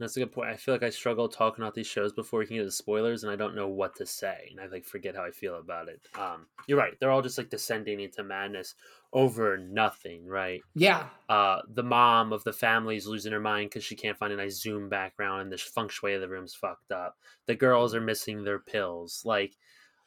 That's 0.00 0.16
a 0.16 0.20
good 0.20 0.32
point. 0.32 0.48
I 0.48 0.56
feel 0.56 0.74
like 0.74 0.82
I 0.82 0.88
struggle 0.88 1.28
talking 1.28 1.62
about 1.62 1.74
these 1.74 1.86
shows 1.86 2.14
before 2.14 2.40
we 2.40 2.46
can 2.46 2.56
get 2.56 2.64
to 2.64 2.70
spoilers, 2.70 3.22
and 3.22 3.30
I 3.30 3.36
don't 3.36 3.54
know 3.54 3.68
what 3.68 3.94
to 3.96 4.06
say, 4.06 4.48
and 4.50 4.58
I 4.58 4.66
like 4.66 4.86
forget 4.86 5.14
how 5.14 5.24
I 5.24 5.30
feel 5.30 5.56
about 5.56 5.88
it. 5.88 6.00
Um, 6.18 6.46
you're 6.66 6.78
right; 6.78 6.98
they're 6.98 7.10
all 7.10 7.20
just 7.20 7.36
like 7.36 7.50
descending 7.50 8.00
into 8.00 8.24
madness 8.24 8.74
over 9.12 9.58
nothing, 9.58 10.26
right? 10.26 10.62
Yeah. 10.74 11.08
Uh, 11.28 11.58
the 11.68 11.82
mom 11.82 12.32
of 12.32 12.42
the 12.44 12.54
family 12.54 12.96
is 12.96 13.06
losing 13.06 13.32
her 13.32 13.40
mind 13.40 13.68
because 13.68 13.84
she 13.84 13.94
can't 13.94 14.16
find 14.16 14.32
a 14.32 14.36
nice 14.36 14.58
Zoom 14.62 14.88
background, 14.88 15.42
and 15.42 15.52
the 15.52 15.58
feng 15.58 15.88
shui 15.90 16.14
of 16.14 16.22
the 16.22 16.28
room's 16.28 16.54
fucked 16.54 16.90
up. 16.90 17.18
The 17.46 17.54
girls 17.54 17.94
are 17.94 18.00
missing 18.00 18.42
their 18.42 18.60
pills, 18.60 19.20
like 19.26 19.54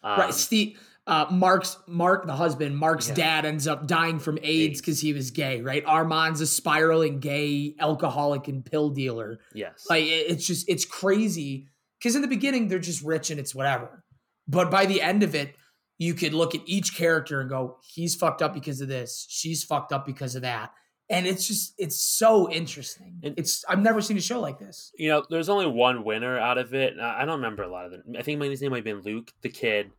um, 0.04 0.20
right. 0.20 0.34
Steve, 0.34 0.80
uh, 1.08 1.26
Mark's 1.32 1.78
Mark, 1.88 2.26
the 2.26 2.36
husband, 2.36 2.78
Mark's 2.78 3.10
Yeah. 3.10 3.16
dad 3.16 3.46
ends 3.46 3.68
up 3.68 3.88
dying 3.88 4.20
from 4.20 4.39
AIDS 4.42 4.80
because 4.80 5.00
he 5.02 5.13
was 5.13 5.32
gay. 5.32 5.62
Right. 5.62 5.84
Armand's 5.86 6.39
a 6.42 6.48
spiraling 6.48 7.20
gay 7.20 7.76
alcoholic 7.80 8.48
and 8.48 8.63
pill 8.66 8.89
dealer. 8.89 9.39
Yes, 9.54 9.86
Like 9.89 10.04
it- 10.06 10.28
it's 10.32 10.48
just 10.48 10.68
it's 10.70 10.86
crazy 10.86 11.68
because 12.00 12.16
in 12.16 12.22
the 12.22 12.28
beginning 12.28 12.68
they're 12.68 12.80
just 12.80 13.02
rich 13.04 13.32
and 13.32 13.39
it's 13.39 13.54
whatever, 13.56 14.04
but 14.48 14.72
by 14.72 14.86
the 14.86 15.02
end 15.02 15.24
of 15.24 15.36
it, 15.36 15.56
you 16.00 16.13
could 16.13 16.34
look 16.34 16.56
at 16.56 16.62
each 16.66 16.96
character 16.98 17.39
and 17.39 17.50
go, 17.50 17.78
he's 17.94 18.16
fucked 18.16 18.42
up 18.42 18.54
because 18.54 18.82
of 18.82 18.88
this, 18.88 19.26
she's 19.30 19.63
fucked 19.63 19.92
up 19.94 20.06
because 20.06 20.36
of 20.36 20.42
that, 20.42 20.72
and 21.13 21.26
it's 21.28 21.47
just 21.47 21.73
it's 21.78 21.95
so 21.99 22.49
interesting. 22.52 23.19
It's 23.21 23.63
I've 23.69 23.80
never 23.80 24.02
seen 24.02 24.17
a 24.17 24.21
show 24.21 24.39
like 24.39 24.60
this. 24.60 24.91
you 24.97 25.10
know, 25.10 25.23
there's 25.30 25.49
only 25.49 25.67
one 25.67 26.04
winner 26.04 26.38
out 26.38 26.58
of 26.58 26.73
it. 26.73 26.99
I 26.99 27.26
don't 27.26 27.36
remember 27.41 27.63
a 27.63 27.69
lot 27.71 27.86
of 27.86 27.91
them. 27.91 28.04
I 28.17 28.21
think 28.21 28.41
his 28.41 28.62
name 28.62 28.71
might 28.71 28.78
have 28.78 28.84
been 28.86 29.02
Luke, 29.02 29.32
the 29.41 29.49
kid, 29.49 29.91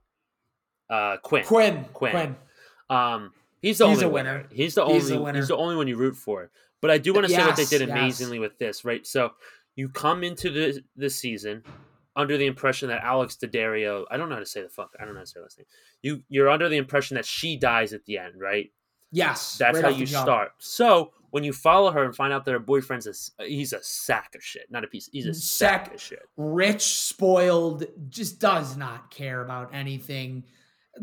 uh, 0.91 1.17
Quinn. 1.23 1.45
Quinn, 1.45 1.85
Quinn. 1.93 2.13
Quinn, 2.13 2.37
Um, 2.91 3.33
he's 3.63 3.79
the 3.79 3.89
He's 3.89 4.03
only 4.03 4.13
winner. 4.13 4.35
winner. 4.39 4.49
He's 4.53 4.75
the 4.75 4.85
He's 4.87 5.05
only. 5.05 5.17
the 5.17 5.23
winner. 5.23 5.39
He's 5.39 5.49
the 5.49 5.57
only 5.57 5.77
one 5.77 5.89
you 5.89 5.97
root 5.97 6.17
for. 6.17 6.51
But 6.81 6.91
I 6.91 6.99
do 6.99 7.15
want 7.15 7.27
to 7.27 7.33
say 7.33 7.39
what 7.45 7.57
they 7.57 7.63
Yes, 7.63 7.71
did 7.71 7.81
yes. 7.81 7.91
amazingly 7.91 8.39
with 8.39 8.59
this, 8.59 8.85
right? 8.85 9.07
So 9.07 9.33
you 9.77 9.89
come 9.89 10.23
into 10.23 10.51
the 10.51 10.83
this 10.97 11.17
season 11.17 11.63
under 12.17 12.37
the 12.37 12.47
impression 12.47 12.89
that 12.91 13.03
Alex 13.03 13.37
Daddario, 13.43 14.05
I 14.11 14.17
don't 14.17 14.29
know 14.29 14.37
how 14.37 14.41
to 14.41 14.47
say 14.47 14.63
the 14.63 14.69
fuck, 14.69 14.91
I 15.01 15.05
don't 15.05 15.15
know 15.15 15.21
how 15.21 15.25
to 15.25 15.31
say 15.31 15.41
last 15.41 15.59
name. 15.59 15.67
You 16.03 16.23
you're 16.29 16.51
under 16.51 16.69
the 16.69 16.77
impression 16.77 17.15
that 17.17 17.25
she 17.25 17.57
dies 17.57 17.93
at 17.95 18.05
the 18.05 18.19
end, 18.19 18.35
right? 18.39 18.71
Yes, 19.15 19.57
That's 19.59 19.77
right 19.77 19.85
how 19.85 19.91
you 19.91 20.07
start. 20.07 20.53
So 20.59 21.13
when 21.31 21.43
you 21.45 21.53
follow 21.53 21.91
her 21.91 22.05
and 22.05 22.15
find 22.15 22.33
out 22.33 22.45
that 22.45 22.53
her 22.53 22.59
boyfriend's 22.59 23.07
a 23.39 23.45
he's 23.45 23.73
a 23.73 23.83
sack 23.83 24.35
of 24.35 24.43
shit, 24.43 24.71
not 24.71 24.85
a 24.85 24.87
piece. 24.87 25.09
He's 25.13 25.27
a 25.27 25.35
sack, 25.35 25.87
Sack- 25.87 25.95
of 25.95 26.01
shit. 26.01 26.23
rich, 26.37 26.83
spoiled, 26.83 27.85
just 28.09 28.39
does 28.39 28.77
not 28.77 29.11
care 29.11 29.43
about 29.43 29.75
anything. 29.75 30.45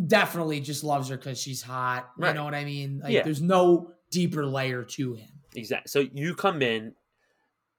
Definitely 0.07 0.61
just 0.61 0.83
loves 0.83 1.09
her 1.09 1.17
because 1.17 1.39
she's 1.39 1.61
hot. 1.61 2.09
You 2.17 2.33
know 2.33 2.45
what 2.45 2.55
I 2.55 2.63
mean? 2.63 3.01
Like 3.03 3.11
Yeah. 3.11 3.23
there's 3.23 3.41
no 3.41 3.91
deeper 4.09 4.45
layer 4.45 4.83
to 4.83 5.15
him. 5.15 5.29
Exactly. 5.53 5.89
So 5.89 6.07
you 6.13 6.33
come 6.33 6.61
in 6.61 6.93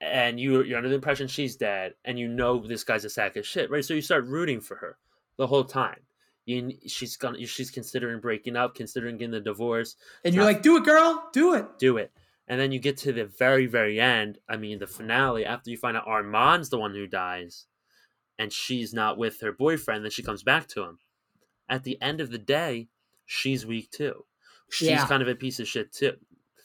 and 0.03 0.39
you 0.39 0.63
you're 0.63 0.77
under 0.77 0.91
the 0.91 0.95
impression 0.97 1.27
she's 1.29 1.57
dead, 1.57 1.95
and 2.05 2.19
you 2.19 2.29
know 2.29 2.67
this 2.67 2.85
guy's 2.85 3.05
a 3.07 3.11
sack 3.11 3.37
of 3.37 3.47
shit, 3.47 3.71
right? 3.71 3.85
So 3.85 3.95
you 3.95 4.03
start 4.03 4.27
rooting 4.27 4.61
for 4.61 4.77
her 4.77 4.99
the 5.39 5.47
whole 5.47 5.65
time. 5.65 6.01
You, 6.45 6.73
she's 6.89 7.17
gonna 7.17 7.47
she's 7.47 7.71
considering 7.71 8.21
breaking 8.21 8.57
up, 8.57 8.75
considering 8.75 9.17
getting 9.17 9.31
the 9.33 9.41
divorce. 9.41 9.97
And 10.25 10.35
you're 10.35 10.43
Not- 10.45 10.53
like, 10.55 10.63
do 10.63 10.77
it, 10.77 10.85
girl, 10.85 11.29
do 11.33 11.55
it. 11.55 11.79
Do 11.79 11.97
it. 11.99 12.11
And 12.49 12.61
then 12.61 12.73
you 12.73 12.81
get 12.81 12.97
to 12.99 13.13
the 13.13 13.25
very, 13.25 13.67
very 13.67 14.01
end. 14.01 14.39
I 14.49 14.57
mean, 14.57 14.81
the 14.81 14.87
finale. 14.89 15.47
After 15.47 15.71
you 15.71 15.77
find 15.77 15.97
out 15.97 16.07
Armand's 16.07 16.69
the 16.71 16.79
one 16.79 16.93
who 16.95 17.07
dies, 17.07 17.67
and 18.39 18.53
she's 18.53 18.93
not 18.93 19.17
with 19.17 19.41
her 19.41 19.53
boyfriend, 19.53 20.05
then 20.05 20.11
she 20.11 20.23
comes 20.25 20.43
back 20.43 20.67
to 20.69 20.83
him. 20.83 20.99
At 21.69 21.85
the 21.85 22.01
end 22.03 22.21
of 22.21 22.31
the 22.31 22.39
day, 22.39 22.89
she's 23.25 23.65
weak 23.65 23.91
too. 23.93 24.25
She's 24.71 24.89
Yeah. 24.89 25.07
kind 25.07 25.23
of 25.23 25.29
a 25.29 25.37
piece 25.37 25.61
of 25.61 25.69
shit 25.69 25.93
too. 25.93 26.17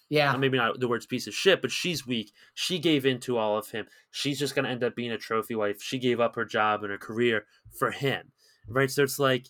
Yeah. 0.09 0.35
Maybe 0.37 0.57
not 0.57 0.79
the 0.79 0.87
words 0.87 1.05
piece 1.05 1.27
of 1.27 1.33
shit, 1.35 1.61
but 1.61 1.69
she's 1.71 2.07
weak. 2.07 2.31
She 2.55 2.79
gave 2.79 3.05
in 3.05 3.19
to 3.21 3.37
all 3.37 3.57
of 3.57 3.69
him. 3.69 3.85
She's 4.09 4.39
just 4.39 4.55
gonna 4.55 4.69
end 4.69 4.83
up 4.83 4.95
being 4.95 5.11
a 5.11 5.17
trophy 5.17 5.53
wife. 5.55 5.81
She 5.81 5.99
gave 5.99 6.19
up 6.19 6.35
her 6.35 6.45
job 6.45 6.81
and 6.83 6.91
her 6.91 6.97
career 6.97 7.45
for 7.77 7.91
him. 7.91 8.31
Right? 8.67 8.89
So 8.89 9.03
it's 9.03 9.19
like 9.19 9.47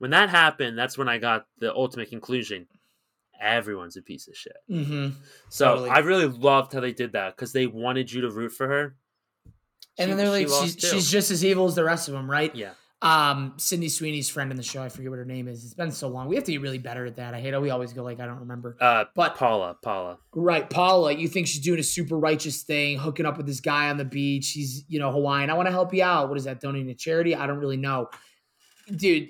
when 0.00 0.10
that 0.10 0.28
happened, 0.30 0.76
that's 0.76 0.98
when 0.98 1.08
I 1.08 1.18
got 1.18 1.46
the 1.60 1.72
ultimate 1.72 2.10
conclusion. 2.10 2.66
Everyone's 3.40 3.96
a 3.96 4.02
piece 4.02 4.28
of 4.28 4.36
shit. 4.36 4.56
mm-hmm. 4.68 5.10
So 5.48 5.66
Totally. 5.66 5.90
I 5.90 5.98
really 6.00 6.26
loved 6.26 6.72
how 6.74 6.80
they 6.80 6.92
did 6.92 7.12
that 7.12 7.36
because 7.36 7.52
they 7.52 7.66
wanted 7.66 8.12
you 8.12 8.20
to 8.22 8.30
root 8.30 8.50
for 8.52 8.66
her. 8.68 8.96
And 9.98 10.04
She- 10.04 10.04
then 10.08 10.16
they're 10.18 10.28
like, 10.28 10.48
she's, 10.48 10.76
she's 10.78 11.10
just 11.10 11.30
as 11.30 11.44
evil 11.44 11.66
as 11.66 11.74
the 11.74 11.84
rest 11.84 12.08
of 12.08 12.14
them, 12.14 12.30
right? 12.30 12.54
yeah, 12.54 12.72
Um, 13.00 13.54
Sydney 13.56 13.88
Sweeney's 13.88 14.28
friend 14.28 14.50
in 14.50 14.58
the 14.58 14.62
show, 14.62 14.82
I 14.82 14.90
forget 14.90 15.08
what 15.10 15.18
her 15.18 15.24
name 15.24 15.48
is. 15.48 15.64
It's 15.64 15.72
been 15.72 15.90
so 15.90 16.08
long. 16.08 16.28
We 16.28 16.34
have 16.36 16.44
to 16.44 16.52
get 16.52 16.60
really 16.60 16.76
better 16.78 17.06
at 17.06 17.16
that. 17.16 17.32
I 17.32 17.40
hate 17.40 17.54
how 17.54 17.60
we 17.60 17.70
always 17.70 17.94
go 17.94 18.02
like 18.02 18.20
I 18.20 18.26
don't 18.26 18.40
remember. 18.40 18.76
Uh, 18.78 19.06
But- 19.14 19.36
Paula, 19.36 19.76
Paula. 19.82 20.18
Right, 20.34 20.68
Paula, 20.68 21.12
you 21.12 21.26
think 21.26 21.46
she's 21.46 21.60
doing 21.62 21.80
a 21.80 21.82
super 21.82 22.18
righteous 22.18 22.62
thing, 22.62 22.98
hooking 22.98 23.24
up 23.24 23.38
with 23.38 23.46
this 23.46 23.60
guy 23.60 23.88
on 23.88 23.96
the 23.96 24.04
beach. 24.04 24.44
She's, 24.44 24.84
you 24.88 24.98
know, 24.98 25.10
Hawaiian. 25.12 25.48
I 25.48 25.54
want 25.54 25.66
to 25.66 25.72
help 25.72 25.94
you 25.94 26.02
out. 26.04 26.28
What 26.28 26.36
is 26.36 26.44
that, 26.44 26.60
donating 26.60 26.88
to 26.88 26.94
charity? 26.94 27.34
I 27.34 27.46
don't 27.46 27.58
really 27.58 27.78
know. 27.78 28.10
Dude, 28.94 29.28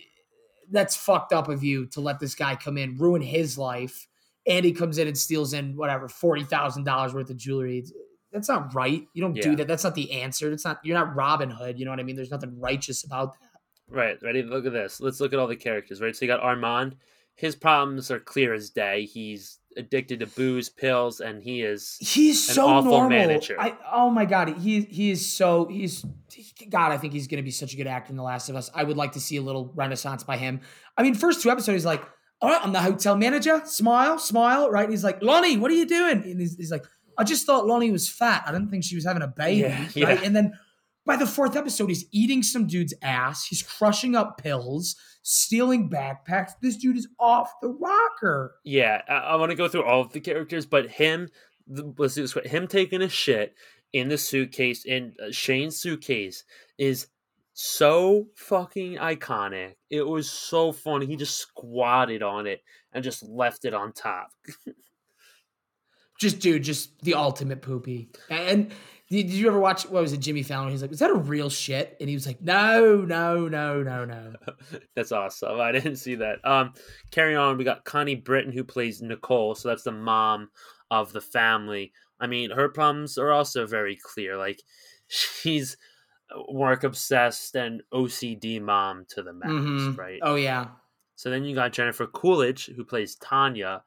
that's 0.70 0.96
fucked 0.96 1.32
up 1.32 1.48
of 1.48 1.62
you 1.64 1.86
to 1.86 2.00
let 2.00 2.18
this 2.20 2.34
guy 2.34 2.56
come 2.56 2.78
in, 2.78 2.96
ruin 2.96 3.22
his 3.22 3.58
life, 3.58 4.06
and 4.46 4.64
he 4.64 4.72
comes 4.72 4.98
in 4.98 5.06
and 5.08 5.16
steals 5.18 5.52
in 5.52 5.76
whatever, 5.76 6.08
$40,000 6.08 7.12
worth 7.14 7.30
of 7.30 7.36
jewelry. 7.36 7.84
That's 8.32 8.48
not 8.48 8.74
right. 8.74 9.04
You 9.12 9.22
don't 9.22 9.36
Yeah. 9.36 9.42
do 9.42 9.56
that. 9.56 9.66
That's 9.68 9.84
not 9.84 9.94
the 9.94 10.12
answer. 10.12 10.52
It's 10.52 10.64
not, 10.64 10.78
you're 10.84 10.96
not 10.96 11.14
Robin 11.16 11.50
Hood. 11.50 11.78
You 11.78 11.84
know 11.84 11.90
what 11.90 12.00
I 12.00 12.04
mean? 12.04 12.16
There's 12.16 12.30
nothing 12.30 12.58
righteous 12.58 13.04
about 13.04 13.32
that. 13.40 13.48
Right, 13.88 14.22
ready? 14.22 14.42
Look 14.42 14.66
at 14.66 14.72
this. 14.72 15.00
Let's 15.00 15.20
look 15.20 15.32
at 15.32 15.38
all 15.40 15.48
the 15.48 15.56
characters, 15.56 16.00
right? 16.00 16.14
So 16.14 16.24
you 16.24 16.30
got 16.30 16.40
Armand. 16.40 16.94
His 17.40 17.56
problems 17.56 18.10
are 18.10 18.20
clear 18.20 18.52
as 18.52 18.68
day. 18.68 19.06
He's 19.06 19.58
addicted 19.76 20.20
to 20.20 20.26
booze, 20.26 20.68
pills, 20.68 21.20
and 21.20 21.42
he 21.42 21.62
is 21.62 21.96
He's 22.00 22.46
An 22.50 22.54
so 22.56 22.66
awful 22.66 22.90
normal. 22.90 23.08
manager. 23.08 23.56
I 23.58 23.78
oh 23.90 24.10
my 24.10 24.26
god, 24.26 24.58
he 24.58 24.82
he 24.82 25.10
is 25.10 25.26
so 25.32 25.66
he's 25.66 26.04
God. 26.68 26.92
I 26.92 26.98
think 26.98 27.14
he's 27.14 27.28
going 27.28 27.38
to 27.38 27.42
be 27.44 27.50
such 27.50 27.72
a 27.72 27.76
good 27.78 27.86
actor 27.86 28.10
in 28.10 28.16
The 28.16 28.22
Last 28.22 28.50
of 28.50 28.56
Us. 28.56 28.68
I 28.74 28.84
would 28.84 28.98
like 28.98 29.12
to 29.12 29.20
see 29.20 29.36
a 29.38 29.42
little 29.42 29.72
renaissance 29.74 30.22
by 30.22 30.36
him. 30.36 30.60
I 30.98 31.02
mean, 31.02 31.14
first 31.14 31.42
two 31.42 31.50
episodes, 31.50 31.76
he's 31.76 31.86
like, 31.86 32.02
"All 32.42 32.50
right, 32.50 32.60
I'm 32.62 32.72
the 32.74 32.82
hotel 32.82 33.16
manager. 33.16 33.62
Smile, 33.64 34.18
smile." 34.18 34.70
Right? 34.70 34.84
And 34.84 34.92
he's 34.92 35.04
like, 35.04 35.22
"Lonnie, 35.22 35.56
what 35.56 35.70
are 35.70 35.74
you 35.74 35.86
doing?" 35.86 36.22
And 36.22 36.40
he's, 36.40 36.56
he's 36.56 36.70
like, 36.70 36.84
"I 37.16 37.24
just 37.24 37.46
thought 37.46 37.66
Lonnie 37.66 37.90
was 37.90 38.06
fat. 38.06 38.44
I 38.46 38.52
didn't 38.52 38.70
think 38.70 38.84
she 38.84 38.96
was 38.96 39.06
having 39.06 39.22
a 39.22 39.28
baby." 39.28 39.60
Yeah, 39.62 39.80
right? 39.80 39.96
yeah. 39.96 40.20
And 40.22 40.36
then 40.36 40.52
by 41.06 41.16
the 41.16 41.26
fourth 41.26 41.56
episode, 41.56 41.88
he's 41.88 42.04
eating 42.12 42.42
some 42.42 42.66
dude's 42.66 42.92
ass. 43.02 43.46
He's 43.46 43.62
crushing 43.62 44.14
up 44.14 44.36
pills, 44.42 44.96
stealing 45.22 45.90
backpacks. 45.90 46.52
This 46.60 46.76
dude 46.76 46.96
is 46.96 47.08
off 47.18 47.52
the 47.60 47.68
rocker. 47.68 48.56
Yeah, 48.64 49.02
I, 49.08 49.14
I 49.14 49.36
want 49.36 49.50
to 49.50 49.56
go 49.56 49.68
through 49.68 49.84
all 49.84 50.00
of 50.00 50.12
the 50.12 50.20
characters, 50.20 50.66
but 50.66 50.88
him, 50.90 51.28
the, 51.66 51.92
let's 51.98 52.14
do 52.14 52.22
this. 52.22 52.34
Him 52.44 52.66
taking 52.66 53.02
a 53.02 53.08
shit 53.08 53.54
in 53.92 54.08
the 54.08 54.18
suitcase 54.18 54.84
in 54.84 55.14
uh, 55.22 55.30
Shane's 55.30 55.76
suitcase 55.76 56.44
is 56.78 57.08
so 57.52 58.28
fucking 58.36 58.96
iconic. 58.96 59.74
It 59.90 60.06
was 60.06 60.30
so 60.30 60.72
funny. 60.72 61.06
He 61.06 61.16
just 61.16 61.38
squatted 61.38 62.22
on 62.22 62.46
it 62.46 62.62
and 62.92 63.04
just 63.04 63.22
left 63.22 63.64
it 63.64 63.74
on 63.74 63.92
top. 63.92 64.30
just 66.20 66.38
dude, 66.38 66.62
just 66.62 67.00
the 67.02 67.14
ultimate 67.14 67.62
poopy. 67.62 68.10
And 68.30 68.72
did, 69.10 69.24
did 69.26 69.32
you 69.34 69.48
ever 69.48 69.58
watch 69.60 69.84
what 69.88 70.00
was 70.02 70.12
it, 70.12 70.20
Jimmy 70.20 70.42
Fallon? 70.42 70.70
He's 70.70 70.80
like, 70.82 70.90
"Was 70.90 71.00
that 71.00 71.10
a 71.10 71.14
real 71.14 71.50
shit?" 71.50 71.96
And 72.00 72.08
he 72.08 72.14
was 72.14 72.26
like, 72.26 72.40
"No, 72.40 72.96
no, 72.96 73.48
no, 73.48 73.82
no, 73.82 74.04
no." 74.04 74.32
that's 74.96 75.12
awesome. 75.12 75.60
I 75.60 75.72
didn't 75.72 75.96
see 75.96 76.14
that. 76.16 76.38
Um, 76.44 76.72
carry 77.10 77.34
on. 77.36 77.56
We 77.58 77.64
got 77.64 77.84
Connie 77.84 78.14
Britton 78.14 78.52
who 78.52 78.64
plays 78.64 79.02
Nicole, 79.02 79.54
so 79.54 79.68
that's 79.68 79.82
the 79.82 79.92
mom 79.92 80.50
of 80.90 81.12
the 81.12 81.20
family. 81.20 81.92
I 82.20 82.26
mean, 82.26 82.50
her 82.50 82.68
problems 82.68 83.18
are 83.18 83.32
also 83.32 83.66
very 83.66 83.96
clear. 84.02 84.36
Like, 84.36 84.62
she's 85.08 85.76
work 86.48 86.84
obsessed 86.84 87.56
and 87.56 87.82
OCD 87.92 88.60
mom 88.60 89.04
to 89.08 89.22
the 89.22 89.32
max, 89.32 89.50
Mhm. 89.52 89.98
right? 89.98 90.20
Oh 90.22 90.36
yeah, 90.36 90.68
So 91.16 91.28
then 91.30 91.44
you 91.44 91.54
got 91.54 91.72
Jennifer 91.72 92.06
Coolidge 92.06 92.66
who 92.76 92.84
plays 92.84 93.16
Tanya. 93.16 93.82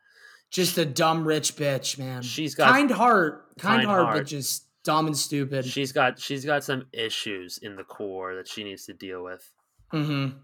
just 0.51 0.77
a 0.77 0.85
dumb 0.85 1.25
rich 1.27 1.55
bitch, 1.55 1.97
man. 1.97 2.21
She's 2.21 2.53
got- 2.53 2.69
kind 2.69 2.91
heart, 2.91 3.57
kind, 3.57 3.77
Kind 3.77 3.87
heart, 3.87 4.05
heart. 4.05 4.17
but 4.17 4.27
just 4.27 4.67
dumb 4.83 5.07
and 5.07 5.17
stupid. 5.17 5.65
She's 5.65 5.91
got 5.91 6.19
she's 6.19 6.45
got 6.45 6.63
some 6.63 6.85
issues 6.91 7.57
in 7.59 7.75
the 7.75 7.83
core 7.83 8.35
that 8.35 8.47
she 8.47 8.63
needs 8.63 8.85
to 8.85 8.93
deal 8.93 9.23
with. 9.23 9.49
mm-hmm. 9.91 10.37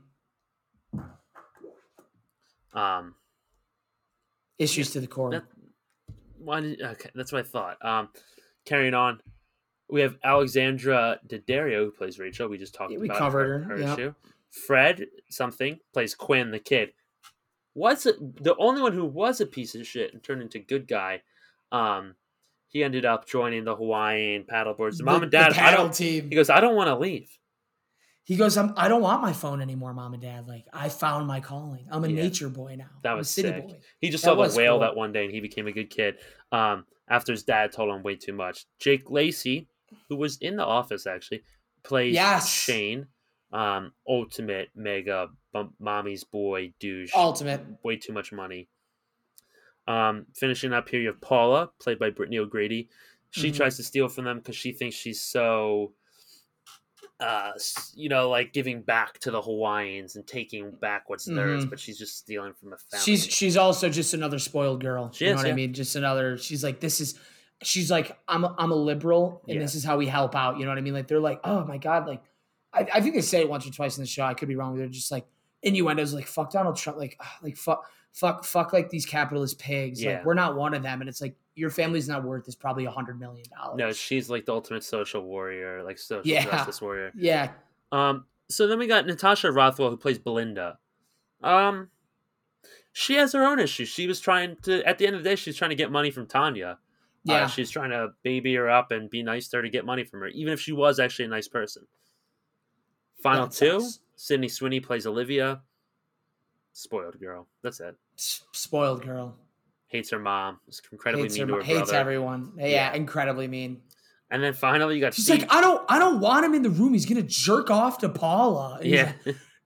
Um, 2.77 3.15
Issues 4.59 4.91
to 4.91 4.99
the 4.99 5.07
core. 5.07 5.31
That, 5.31 5.43
why 6.37 6.61
did, 6.61 6.81
okay, 6.81 7.09
that's 7.15 7.31
what 7.31 7.39
I 7.39 7.47
thought. 7.47 7.83
Um, 7.83 8.09
carrying 8.65 8.93
on, 8.93 9.21
we 9.89 10.01
have 10.01 10.17
Alexandra 10.23 11.19
Daddario 11.27 11.85
who 11.85 11.91
plays 11.91 12.19
Rachel. 12.19 12.47
We 12.47 12.57
just 12.57 12.75
talked 12.75 12.91
Yeah, 12.91 12.99
we 12.99 13.07
about 13.07 13.17
covered 13.17 13.63
her, 13.63 13.79
yep. 13.79 13.97
issue. 13.97 14.13
Fred 14.51 15.07
something 15.29 15.79
plays 15.93 16.13
Quinn 16.13 16.51
the 16.51 16.59
kid. 16.59 16.91
Was 17.75 18.03
the 18.03 18.55
only 18.57 18.81
one 18.81 18.93
who 18.93 19.05
was 19.05 19.41
a 19.41 19.45
piece 19.45 19.75
of 19.75 19.87
shit 19.87 20.13
and 20.13 20.21
turned 20.21 20.41
into 20.41 20.59
good 20.59 20.87
guy? 20.87 21.21
Um, 21.71 22.15
he 22.69 22.83
ended 22.83 23.05
up 23.05 23.27
joining 23.27 23.65
the 23.65 23.75
Hawaiian 23.75 24.45
paddleboards. 24.51 24.97
The- 24.97 25.03
Mom 25.03 25.23
and 25.23 25.31
dad, 25.31 25.51
I 25.51 25.55
paddle 25.55 25.85
don't. 25.85 25.93
team. 25.93 26.29
He 26.29 26.35
goes, 26.35 26.49
I 26.49 26.59
don't 26.61 26.75
want 26.75 26.87
to 26.87 26.95
leave. 26.97 27.29
He 28.23 28.35
goes, 28.35 28.57
I'm, 28.57 28.73
I 28.77 28.87
don't 28.87 29.01
want 29.01 29.23
my 29.23 29.33
phone 29.33 29.59
anymore, 29.59 29.91
mom 29.93 30.13
and 30.13 30.21
dad. 30.21 30.47
Like, 30.47 30.65
I 30.71 30.89
found 30.89 31.25
my 31.25 31.39
calling. 31.39 31.87
I'm 31.91 32.03
a 32.03 32.07
Yeah. 32.07 32.21
nature 32.23 32.47
boy 32.49 32.75
now. 32.77 32.85
That 33.01 33.13
was 33.13 33.27
a 33.27 33.33
city 33.33 33.47
sick. 33.49 33.67
boy. 33.67 33.79
He 33.99 34.09
just 34.11 34.23
That 34.23 34.35
saw 34.35 34.47
the 34.47 34.55
whale 34.55 34.73
cool. 34.73 34.79
that 34.81 34.95
one 34.95 35.11
day 35.11 35.25
and 35.25 35.33
he 35.33 35.39
became 35.39 35.65
a 35.65 35.71
good 35.71 35.89
kid. 35.89 36.19
Um, 36.51 36.85
after 37.09 37.31
his 37.31 37.41
dad 37.43 37.71
told 37.71 37.89
him 37.93 38.03
way 38.03 38.15
too 38.15 38.33
much. 38.33 38.65
Jake 38.79 39.09
Lacy, 39.09 39.67
who 40.09 40.15
was 40.15 40.37
in 40.37 40.57
the 40.57 40.63
office 40.63 41.07
actually, 41.07 41.41
plays 41.83 42.13
Yes. 42.13 42.47
Shane, 42.53 43.07
um, 43.51 43.93
ultimate 44.07 44.69
mega 44.75 45.29
mommy's 45.79 46.23
boy 46.23 46.71
douche. 46.79 47.09
Ultimate. 47.15 47.61
Way 47.83 47.95
too 47.95 48.13
much 48.13 48.31
money. 48.31 48.69
Um, 49.89 50.27
finishing 50.35 50.71
up 50.71 50.87
here, 50.87 51.01
you 51.01 51.07
have 51.07 51.19
Paula, 51.19 51.71
played 51.79 51.97
by 51.99 52.11
Brittany 52.11 52.37
O'Grady. 52.37 52.89
She 53.31 53.49
Mhm. 53.51 53.55
tries 53.57 53.77
to 53.77 53.83
steal 53.83 54.07
from 54.07 54.25
them 54.25 54.37
because 54.37 54.55
she 54.55 54.71
thinks 54.71 54.95
she's 54.95 55.19
so, 55.19 55.93
uh, 57.19 57.51
you 57.95 58.07
know, 58.07 58.29
like 58.29 58.53
giving 58.53 58.81
back 58.81 59.19
to 59.19 59.31
the 59.31 59.41
Hawaiians 59.41 60.15
and 60.15 60.25
taking 60.25 60.71
back 60.71 61.09
what's 61.09 61.25
theirs, 61.25 61.65
Mhm. 61.65 61.69
but 61.71 61.79
she's 61.79 61.97
just 61.97 62.17
stealing 62.17 62.53
from 62.53 62.73
a 62.73 62.77
family. 62.77 63.03
She's 63.03 63.25
she's 63.25 63.57
also 63.57 63.89
just 63.89 64.13
another 64.13 64.39
spoiled 64.39 64.81
girl. 64.81 65.11
She 65.11 65.25
you 65.25 65.31
know 65.31 65.37
is, 65.37 65.43
what 65.43 65.51
I 65.51 65.55
mean? 65.55 65.73
Just 65.73 65.95
another. 65.95 66.37
She's 66.37 66.63
like 66.63 66.79
this 66.79 67.01
is. 67.01 67.19
She's 67.61 67.91
like 67.91 68.17
I'm 68.27 68.45
a, 68.45 68.55
I'm 68.57 68.71
a 68.71 68.75
liberal, 68.75 69.41
and 69.47 69.55
Yeah. 69.55 69.61
this 69.61 69.75
is 69.75 69.83
how 69.83 69.97
we 69.97 70.05
help 70.07 70.33
out. 70.33 70.57
You 70.59 70.63
know 70.65 70.71
what 70.71 70.77
I 70.77 70.81
mean? 70.81 70.93
Like 70.93 71.07
they're 71.07 71.19
like, 71.19 71.41
oh 71.43 71.65
my 71.65 71.77
god, 71.77 72.07
like 72.07 72.23
I, 72.71 72.87
I 72.93 73.01
think 73.01 73.15
they 73.15 73.21
say 73.21 73.41
it 73.41 73.49
once 73.49 73.67
or 73.67 73.71
twice 73.71 73.97
in 73.97 74.03
the 74.03 74.07
show. 74.07 74.23
I 74.23 74.33
could 74.33 74.47
be 74.47 74.55
wrong. 74.55 74.77
They're 74.77 74.87
just 74.87 75.11
like 75.11 75.25
innuendos, 75.61 76.13
like 76.13 76.27
fuck 76.27 76.51
Donald 76.51 76.77
Trump, 76.77 76.99
like 76.99 77.19
like 77.41 77.57
fuck 77.57 77.89
fuck 78.13 78.43
fuck 78.43 78.73
like 78.73 78.89
these 78.89 79.05
capitalist 79.05 79.59
pigs. 79.59 80.01
Yeah. 80.01 80.15
Like 80.17 80.25
we're 80.25 80.33
not 80.33 80.55
one 80.55 80.73
of 80.73 80.83
them, 80.83 81.01
and 81.01 81.09
it's 81.09 81.21
like 81.21 81.35
your 81.55 81.69
family's 81.69 82.07
not 82.07 82.23
worth 82.23 82.47
is 82.47 82.55
probably 82.55 82.85
a 82.85 82.91
hundred 82.91 83.19
million 83.19 83.45
dollars. 83.55 83.77
No, 83.77 83.91
she's 83.91 84.29
like 84.29 84.45
the 84.45 84.53
ultimate 84.53 84.83
social 84.83 85.21
warrior, 85.21 85.83
like 85.83 85.97
social 85.97 86.25
Yeah. 86.29 86.45
justice 86.45 86.81
warrior. 86.81 87.11
yeah, 87.15 87.51
Um, 87.91 88.25
so 88.49 88.65
then 88.67 88.79
we 88.79 88.87
got 88.87 89.05
Natasha 89.05 89.51
Rothwell 89.51 89.89
who 89.89 89.97
plays 89.97 90.17
Belinda. 90.19 90.77
Um, 91.43 91.89
she 92.93 93.15
has 93.15 93.33
her 93.33 93.43
own 93.45 93.59
issues. 93.59 93.87
She 93.89 94.07
was 94.07 94.19
trying 94.19 94.55
to, 94.63 94.83
at 94.87 94.97
the 94.97 95.05
end 95.07 95.15
of 95.15 95.23
the 95.23 95.29
day, 95.29 95.35
she's 95.35 95.55
trying 95.55 95.69
to 95.69 95.75
get 95.75 95.91
money 95.91 96.11
from 96.11 96.25
Tanya. 96.27 96.77
Uh, 97.27 97.33
yeah. 97.33 97.47
she's 97.47 97.69
trying 97.69 97.89
to 97.91 98.09
baby 98.23 98.55
her 98.55 98.69
up 98.69 98.91
and 98.91 99.09
be 99.09 99.21
nice 99.21 99.49
to 99.49 99.57
her 99.57 99.63
to 99.63 99.69
get 99.69 99.85
money 99.85 100.03
from 100.05 100.21
her, 100.21 100.27
even 100.27 100.53
if 100.53 100.59
she 100.61 100.71
was 100.71 100.99
actually 100.99 101.25
a 101.25 101.29
nice 101.29 101.47
person. 101.47 101.85
Final 103.21 103.47
two. 103.49 103.85
Sydney 104.15 104.47
Sweeney 104.47 104.79
plays 104.79 105.05
Olivia. 105.05 105.61
Spoiled 106.73 107.19
girl. 107.19 107.47
That's 107.63 107.79
it. 107.79 107.95
Spoiled 108.15 109.03
girl. 109.03 109.35
Hates 109.87 110.09
her 110.11 110.19
mom. 110.19 110.59
Is 110.67 110.81
incredibly 110.91 111.23
Hates, 111.23 111.35
mean 111.37 111.47
her, 111.49 111.53
to 111.53 111.55
her 111.57 111.63
hates 111.63 111.79
brother. 111.89 111.95
everyone. 111.97 112.51
Yeah, 112.57 112.67
Yeah. 112.67 112.93
incredibly 112.93 113.47
mean. 113.47 113.81
And 114.31 114.43
then 114.43 114.53
finally, 114.53 114.95
you 114.95 115.01
got 115.01 115.15
She's 115.15 115.25
Steve. 115.25 115.41
like, 115.41 115.51
I 115.53 115.61
don't, 115.61 115.83
I 115.89 115.97
don't 115.97 116.19
want 116.19 116.45
him 116.45 116.53
in 116.53 116.61
the 116.61 116.69
room. 116.69 116.93
He's 116.93 117.07
gonna 117.07 117.23
jerk 117.23 117.71
off 117.71 117.97
to 117.99 118.09
Paula. 118.09 118.77
And 118.81 118.85
yeah. 118.89 119.13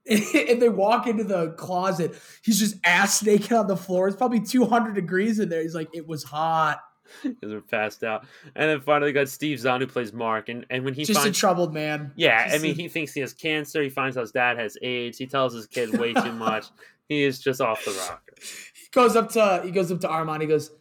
and 0.10 0.62
they 0.62 0.70
walk 0.70 1.08
into 1.08 1.24
the 1.24 1.52
closet. 1.54 2.16
He's 2.44 2.60
just 2.60 2.76
ass 2.86 3.22
naked 3.24 3.52
on 3.54 3.68
the 3.68 3.78
floor. 3.78 4.08
It's 4.08 4.18
probably 4.18 4.40
200 4.42 4.96
degrees 4.96 5.40
in 5.40 5.50
there. 5.50 5.62
He's 5.62 5.76
like, 5.76 5.90
it 5.94 6.08
was 6.08 6.24
hot. 6.24 6.80
because 7.24 7.52
we're 7.54 7.62
passed 7.62 8.04
out. 8.04 8.26
And 8.56 8.70
then 8.70 8.82
finally 8.82 9.12
got 9.12 9.28
Steve 9.30 9.60
Zahn 9.60 9.82
who 9.82 9.88
plays 9.88 10.14
Mark, 10.14 10.48
and 10.50 10.66
and 10.70 10.84
when 10.86 10.94
he 10.94 11.04
just 11.04 11.20
finds, 11.20 11.38
a 11.38 11.40
troubled 11.40 11.74
man. 11.74 12.12
yeah, 12.16 12.50
I 12.52 12.58
mean 12.58 12.72
a- 12.72 12.76
he 12.82 12.88
thinks 12.88 13.14
he 13.14 13.20
has 13.20 13.34
cancer. 13.34 13.84
He 13.84 13.90
finds 13.90 14.18
out 14.18 14.22
his 14.22 14.32
dad 14.32 14.58
has 14.58 14.78
AIDS. 14.82 15.18
He 15.18 15.28
tells 15.28 15.54
his 15.54 15.68
kid 15.68 15.98
way 16.00 16.14
too 16.14 16.32
much. 16.32 16.66
He 17.10 17.24
is 17.24 17.40
just 17.40 17.62
off 17.62 17.84
the 17.86 17.92
rocker. 17.92 18.36
he 18.40 18.88
goes 18.92 19.16
up 19.16 19.32
to 19.32 19.62
he 19.64 19.72
goes 19.72 19.92
up 19.92 20.00
to 20.02 20.10
Armand. 20.10 20.42
He 20.42 20.48
goes, 20.48 20.72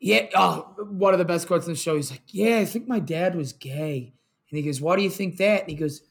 yeah. 0.00 0.26
Oh, 0.34 0.74
one 0.90 1.12
of 1.12 1.18
the 1.18 1.24
best 1.24 1.46
quotes 1.46 1.66
in 1.66 1.72
the 1.72 1.78
show. 1.78 1.96
He's 1.96 2.10
like, 2.10 2.22
yeah, 2.28 2.58
I 2.58 2.64
think 2.64 2.88
my 2.88 2.98
dad 2.98 3.34
was 3.34 3.52
gay. 3.52 4.14
And 4.50 4.58
he 4.58 4.62
goes, 4.62 4.80
why 4.80 4.96
do 4.96 5.02
you 5.02 5.10
think 5.10 5.36
that? 5.36 5.62
And 5.62 5.70
he 5.70 5.76
goes, 5.76 6.02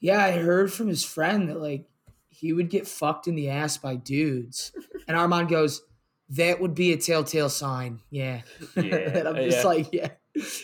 yeah, 0.00 0.24
I 0.24 0.32
heard 0.32 0.72
from 0.72 0.88
his 0.88 1.04
friend 1.04 1.48
that 1.48 1.60
like 1.60 1.86
he 2.28 2.52
would 2.52 2.70
get 2.70 2.86
fucked 2.86 3.26
in 3.26 3.34
the 3.34 3.50
ass 3.50 3.76
by 3.78 3.96
dudes. 3.96 4.72
And 5.08 5.16
Armand 5.16 5.48
goes, 5.48 5.82
that 6.30 6.60
would 6.60 6.74
be 6.74 6.92
a 6.92 6.96
telltale 6.96 7.48
sign. 7.50 8.02
Yeah. 8.10 8.42
Yeah, 8.78 8.96
and 9.18 9.28
I'm 9.28 9.40
just 9.40 9.62
yeah. 9.62 9.64
like, 9.64 9.92
yeah. 9.92 10.14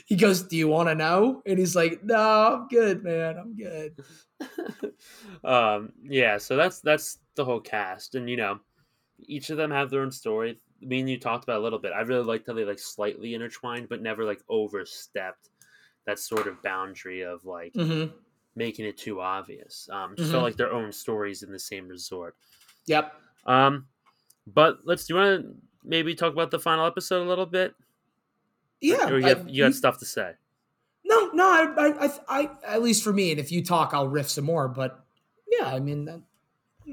He 0.06 0.16
goes, 0.16 0.42
do 0.42 0.56
you 0.56 0.68
want 0.68 0.88
to 0.88 0.94
know? 0.94 1.42
And 1.46 1.58
he's 1.58 1.74
like, 1.74 2.02
no, 2.04 2.16
I'm 2.62 2.68
good, 2.68 3.02
man. 3.02 3.38
I'm 3.38 3.56
good. 3.56 3.96
um, 5.44 5.92
yeah, 6.02 6.38
so 6.38 6.56
that's 6.56 6.80
that's 6.80 7.18
the 7.34 7.44
whole 7.44 7.60
cast, 7.60 8.14
and 8.14 8.28
you 8.28 8.36
know, 8.36 8.60
each 9.20 9.50
of 9.50 9.56
them 9.56 9.70
have 9.72 9.90
their 9.90 10.02
own 10.02 10.12
story. 10.12 10.60
Me 10.80 11.00
and 11.00 11.10
you 11.10 11.18
talked 11.20 11.44
about 11.44 11.60
a 11.60 11.64
little 11.64 11.78
bit. 11.78 11.92
I 11.92 12.00
really 12.02 12.24
liked 12.24 12.46
how 12.48 12.54
they 12.54 12.64
like 12.64 12.78
slightly 12.80 13.34
intertwined, 13.34 13.88
but 13.88 14.02
never 14.02 14.24
like 14.24 14.42
overstepped 14.48 15.50
that 16.06 16.18
sort 16.18 16.48
of 16.48 16.62
boundary 16.62 17.22
of 17.22 17.44
like 17.44 17.74
hmm 17.74 18.22
making 18.56 18.86
it 18.86 18.98
too 18.98 19.20
obvious. 19.20 19.88
Um, 19.90 20.16
just 20.16 20.30
Mhm. 20.30 20.32
felt 20.32 20.44
like 20.44 20.56
their 20.56 20.72
own 20.72 20.92
stories 20.92 21.42
in 21.42 21.52
the 21.52 21.58
same 21.58 21.88
resort. 21.88 22.36
Yep. 22.86 23.14
Um, 23.46 23.88
but 24.46 24.78
let's. 24.84 25.06
Do 25.06 25.14
you 25.14 25.20
want 25.20 25.42
to 25.42 25.54
maybe 25.84 26.14
talk 26.14 26.32
about 26.32 26.50
the 26.50 26.58
final 26.58 26.86
episode 26.86 27.24
a 27.24 27.28
little 27.28 27.46
bit? 27.46 27.74
Yeah. 28.80 29.08
Or 29.08 29.18
you, 29.18 29.26
I- 29.26 29.28
have, 29.30 29.48
you 29.48 29.62
had 29.64 29.74
stuff 29.74 29.98
to 29.98 30.06
say. 30.06 30.32
No, 31.04 31.30
no, 31.34 31.44
I, 31.44 31.66
I, 31.76 32.06
I, 32.06 32.18
I, 32.28 32.50
at 32.66 32.82
least 32.82 33.02
for 33.02 33.12
me, 33.12 33.32
and 33.32 33.40
if 33.40 33.50
you 33.52 33.62
talk, 33.64 33.92
I'll 33.92 34.08
riff 34.08 34.30
some 34.30 34.44
more. 34.44 34.68
But 34.68 34.98
yeah, 35.50 35.66
I 35.66 35.80
mean, 35.80 36.08
I 36.08 36.14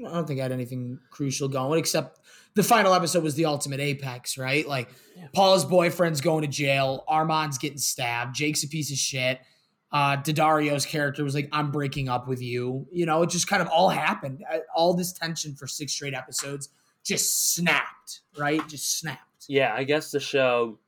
I 0.06 0.12
don't 0.12 0.26
think 0.26 0.40
I 0.40 0.42
had 0.42 0.52
anything 0.52 0.98
crucial 1.10 1.48
going 1.48 1.78
except 1.78 2.20
the 2.54 2.62
final 2.62 2.92
episode 2.92 3.22
was 3.22 3.34
the 3.36 3.44
ultimate 3.46 3.80
apex, 3.80 4.36
right? 4.36 4.66
Like 4.66 4.88
Paula's 5.32 5.64
boyfriend's 5.64 6.20
going 6.20 6.42
to 6.42 6.48
jail, 6.48 7.04
Armand's 7.08 7.56
getting 7.58 7.78
stabbed, 7.78 8.34
Jake's 8.34 8.62
a 8.64 8.68
piece 8.68 8.90
of 8.90 8.98
shit. 8.98 9.40
Uh, 9.92 10.16
Daddario's 10.16 10.86
character 10.86 11.24
was 11.24 11.34
like, 11.34 11.48
"I'm 11.52 11.70
breaking 11.72 12.08
up 12.08 12.28
with 12.28 12.40
you." 12.42 12.86
You 12.92 13.06
know, 13.06 13.22
it 13.22 13.30
just 13.30 13.48
kind 13.48 13.60
of 13.62 13.68
all 13.68 13.88
happened. 13.88 14.44
Uh, 14.52 14.58
All 14.74 14.94
this 14.94 15.12
tension 15.12 15.54
for 15.56 15.66
six 15.66 15.92
straight 15.92 16.14
episodes 16.14 16.68
just 17.04 17.54
snapped, 17.54 18.20
right? 18.38 18.66
Just 18.68 18.98
snapped. 18.98 19.46
Yeah, 19.48 19.74
I 19.74 19.84
guess 19.84 20.10
the 20.10 20.20
show, 20.20 20.78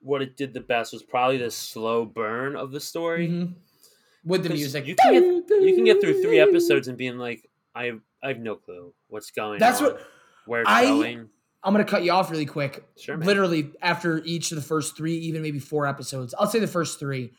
what 0.00 0.22
it 0.22 0.36
did 0.36 0.54
the 0.54 0.60
best 0.60 0.92
was 0.92 1.02
probably 1.02 1.36
the 1.38 1.50
slow 1.50 2.04
burn 2.04 2.56
of 2.56 2.72
the 2.72 2.80
story. 2.80 3.28
Mhm. 3.28 3.54
With 4.24 4.42
the 4.42 4.50
music, 4.50 4.86
you 4.86 4.94
can 4.96 5.12
get 5.12 5.60
you 5.60 5.74
can 5.74 5.84
get 5.84 6.00
through 6.00 6.22
three 6.22 6.38
episodes 6.40 6.88
and 6.88 6.96
being 6.98 7.18
like, 7.18 7.48
I 7.74 7.86
have, 7.86 8.00
I 8.22 8.28
have 8.28 8.38
no 8.38 8.54
clue 8.56 8.92
what's 9.08 9.30
going 9.30 9.58
That's 9.58 9.80
on, 9.80 9.86
what 9.92 10.06
where 10.46 10.60
it's 10.62 10.70
I- 10.70 10.84
going. 10.84 11.28
I'm 11.62 11.74
gonna 11.74 11.84
cut 11.84 12.02
you 12.04 12.12
off 12.12 12.30
really 12.30 12.46
quick. 12.46 12.84
Sure, 12.96 13.16
man. 13.18 13.26
Literally 13.26 13.70
after 13.82 14.22
each 14.24 14.50
of 14.52 14.56
the 14.56 14.62
first 14.62 14.96
three, 14.96 15.14
even 15.18 15.42
maybe 15.42 15.58
four 15.58 15.86
episodes, 15.86 16.34
I'll 16.38 16.46
say 16.46 16.58
the 16.58 16.66
first 16.66 16.98
three, 16.98 17.32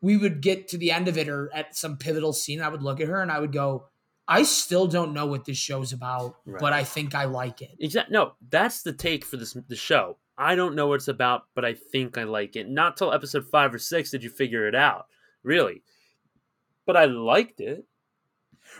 we 0.00 0.16
would 0.16 0.40
get 0.40 0.68
to 0.68 0.78
the 0.78 0.90
end 0.90 1.06
of 1.08 1.18
it 1.18 1.28
or 1.28 1.50
at 1.54 1.76
some 1.76 1.98
pivotal 1.98 2.32
scene. 2.32 2.62
I 2.62 2.68
would 2.68 2.82
look 2.82 3.00
at 3.00 3.08
her 3.08 3.20
and 3.20 3.30
I 3.30 3.38
would 3.40 3.52
go, 3.52 3.84
I 4.30 4.42
still 4.42 4.86
don't 4.86 5.14
know 5.14 5.24
what 5.26 5.46
this 5.46 5.56
show's 5.56 5.92
about, 5.94 6.36
Right. 6.44 6.60
but 6.60 6.72
I 6.74 6.84
think 6.84 7.14
I 7.14 7.24
like 7.24 7.62
it. 7.62 7.70
Exactly. 7.80 8.12
No, 8.12 8.32
that's 8.50 8.82
the 8.82 8.92
take 8.92 9.24
for 9.24 9.38
this 9.38 9.54
the 9.68 9.74
show. 9.76 10.18
I 10.36 10.54
don't 10.54 10.74
know 10.76 10.86
what 10.86 10.96
it's 10.96 11.08
about, 11.08 11.44
but 11.54 11.64
I 11.64 11.72
think 11.74 12.18
I 12.18 12.24
like 12.24 12.54
it. 12.54 12.68
Not 12.68 12.96
till 12.96 13.12
episode 13.12 13.46
five 13.46 13.74
or 13.74 13.78
six 13.78 14.10
did 14.10 14.22
you 14.22 14.30
figure 14.30 14.68
it 14.68 14.74
out, 14.74 15.06
really. 15.42 15.82
But 16.86 16.96
I 16.96 17.06
liked 17.06 17.60
it. 17.60 17.84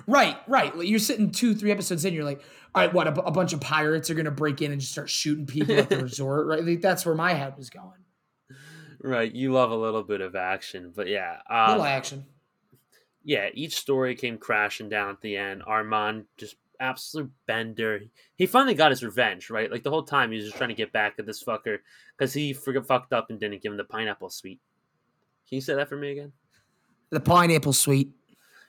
Right, 0.06 0.36
right. 0.46 0.74
You're 0.76 0.98
sitting 0.98 1.30
two, 1.30 1.54
three 1.54 1.70
episodes 1.72 2.04
in, 2.04 2.12
you're 2.12 2.24
like, 2.24 2.42
all 2.74 2.82
right, 2.82 2.92
what? 2.92 3.08
A, 3.08 3.30
bunch 3.32 3.54
of 3.54 3.60
pirates 3.62 4.10
are 4.10 4.14
gonna 4.14 4.30
break 4.30 4.60
in 4.60 4.70
and 4.70 4.80
just 4.80 4.92
start 4.92 5.08
shooting 5.08 5.46
people 5.46 5.76
at 5.78 5.88
the 5.88 5.98
resort, 6.02 6.46
right? 6.46 6.62
Like, 6.62 6.82
that's 6.82 7.06
where 7.06 7.14
my 7.14 7.32
head 7.32 7.56
was 7.56 7.70
going. 7.70 8.04
Right. 9.00 9.32
You 9.32 9.52
love 9.52 9.70
a 9.70 9.76
little 9.76 10.02
bit 10.02 10.20
of 10.20 10.36
action, 10.36 10.92
but 10.94 11.08
yeah. 11.08 11.38
A 11.48 11.70
little 11.70 11.82
Um, 11.82 11.88
action. 11.88 12.26
Yeah, 13.28 13.50
each 13.52 13.76
story 13.76 14.14
came 14.14 14.38
crashing 14.38 14.88
down 14.88 15.10
at 15.10 15.20
the 15.20 15.36
end. 15.36 15.62
Armand 15.66 16.24
just 16.38 16.56
absolute 16.80 17.30
bender. 17.46 18.00
He 18.36 18.46
finally 18.46 18.72
got 18.72 18.90
his 18.90 19.04
revenge, 19.04 19.50
right? 19.50 19.70
Like 19.70 19.82
the 19.82 19.90
whole 19.90 20.02
time 20.02 20.30
he 20.30 20.38
was 20.38 20.46
just 20.46 20.56
trying 20.56 20.70
to 20.70 20.74
get 20.74 20.94
back 20.94 21.16
at 21.18 21.26
this 21.26 21.44
fucker 21.44 21.80
because 22.16 22.32
he 22.32 22.54
forgot 22.54 22.86
fucked 22.86 23.12
up 23.12 23.28
and 23.28 23.38
didn't 23.38 23.60
give 23.62 23.70
him 23.70 23.76
the 23.76 23.84
pineapple 23.84 24.30
suite. 24.30 24.62
Can 25.46 25.56
you 25.56 25.60
say 25.60 25.74
that 25.74 25.90
for 25.90 25.96
me 25.98 26.12
again? 26.12 26.32
The 27.10 27.20
pineapple 27.20 27.74
suite. 27.74 28.12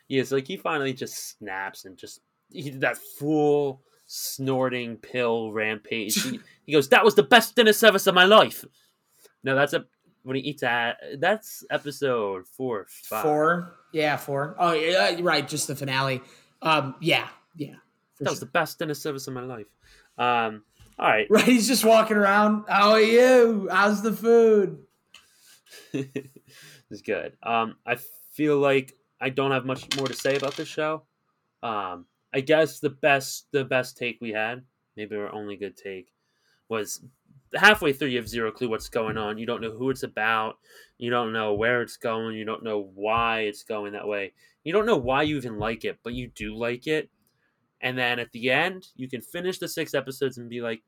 Yeah, 0.09 0.23
so 0.23 0.35
like 0.35 0.47
he 0.47 0.57
finally 0.57 0.91
just 0.91 1.37
snaps 1.37 1.85
and 1.85 1.95
just 1.95 2.19
he 2.51 2.63
did 2.63 2.81
that 2.81 2.97
full 2.97 3.81
snorting 4.07 4.97
pill 4.97 5.53
rampage. 5.53 6.21
He, 6.21 6.41
he 6.65 6.73
goes, 6.73 6.89
"That 6.89 7.05
was 7.05 7.15
the 7.15 7.23
best 7.23 7.55
dinner 7.55 7.71
service 7.71 8.07
of 8.07 8.13
my 8.13 8.25
life." 8.25 8.65
No, 9.41 9.55
that's 9.55 9.71
a 9.71 9.85
when 10.23 10.35
he 10.35 10.41
eats 10.43 10.61
that. 10.61 10.97
That's 11.19 11.63
episode 11.69 12.47
four, 12.47 12.87
five. 12.89 13.23
Four. 13.23 13.75
Yeah, 13.93 14.17
four. 14.17 14.55
Oh, 14.59 14.73
yeah, 14.73 15.17
right. 15.21 15.47
Just 15.47 15.67
the 15.67 15.75
finale. 15.75 16.21
Um, 16.61 16.95
yeah, 17.01 17.27
yeah. 17.55 17.75
That 18.19 18.29
was 18.29 18.39
the 18.39 18.45
best 18.45 18.79
dinner 18.79 18.93
service 18.93 19.27
of 19.27 19.33
my 19.33 19.43
life. 19.43 19.67
Um, 20.17 20.63
all 20.97 21.07
right, 21.07 21.27
Right, 21.29 21.45
he's 21.45 21.67
just 21.67 21.85
walking 21.85 22.17
around. 22.17 22.65
How 22.67 22.91
are 22.91 23.01
you? 23.01 23.69
How's 23.71 24.01
the 24.01 24.11
food? 24.11 24.79
it's 25.93 27.01
good. 27.05 27.37
Um, 27.41 27.77
I 27.85 27.95
feel 28.33 28.57
like 28.57 28.93
I 29.21 29.29
don't 29.29 29.51
have 29.51 29.65
much 29.65 29.87
more 29.97 30.07
to 30.07 30.13
say 30.13 30.35
about 30.35 30.57
this 30.57 30.67
show. 30.67 31.03
Um, 31.63 32.05
I 32.33 32.41
guess 32.41 32.79
the 32.79 32.89
best 32.89 33.47
the 33.53 33.63
best 33.63 33.97
take 33.97 34.17
we 34.21 34.31
had, 34.31 34.63
maybe 34.97 35.15
our 35.15 35.33
only 35.33 35.55
good 35.55 35.77
take, 35.77 36.11
was 36.67 37.01
halfway 37.55 37.93
through. 37.93 38.09
You 38.09 38.17
have 38.17 38.29
zero 38.29 38.51
clue 38.51 38.69
what's 38.69 38.89
going 38.89 39.17
on. 39.17 39.37
You 39.37 39.45
don't 39.45 39.61
know 39.61 39.71
who 39.71 39.89
it's 39.89 40.03
about. 40.03 40.57
You 40.97 41.09
don't 41.09 41.33
know 41.33 41.53
where 41.53 41.81
it's 41.81 41.97
going. 41.97 42.35
You 42.35 42.45
don't 42.45 42.63
know 42.63 42.91
why 42.93 43.41
it's 43.41 43.63
going 43.63 43.93
that 43.93 44.07
way. 44.07 44.33
You 44.63 44.73
don't 44.73 44.85
know 44.85 44.97
why 44.97 45.23
you 45.23 45.37
even 45.37 45.57
like 45.57 45.85
it, 45.85 45.99
but 46.03 46.13
you 46.13 46.27
do 46.35 46.55
like 46.55 46.87
it. 46.87 47.09
And 47.81 47.97
then 47.97 48.19
at 48.19 48.31
the 48.31 48.51
end, 48.51 48.87
you 48.95 49.07
can 49.07 49.21
finish 49.21 49.57
the 49.57 49.67
six 49.67 49.93
episodes 49.93 50.37
and 50.37 50.49
be 50.49 50.61
like, 50.61 50.81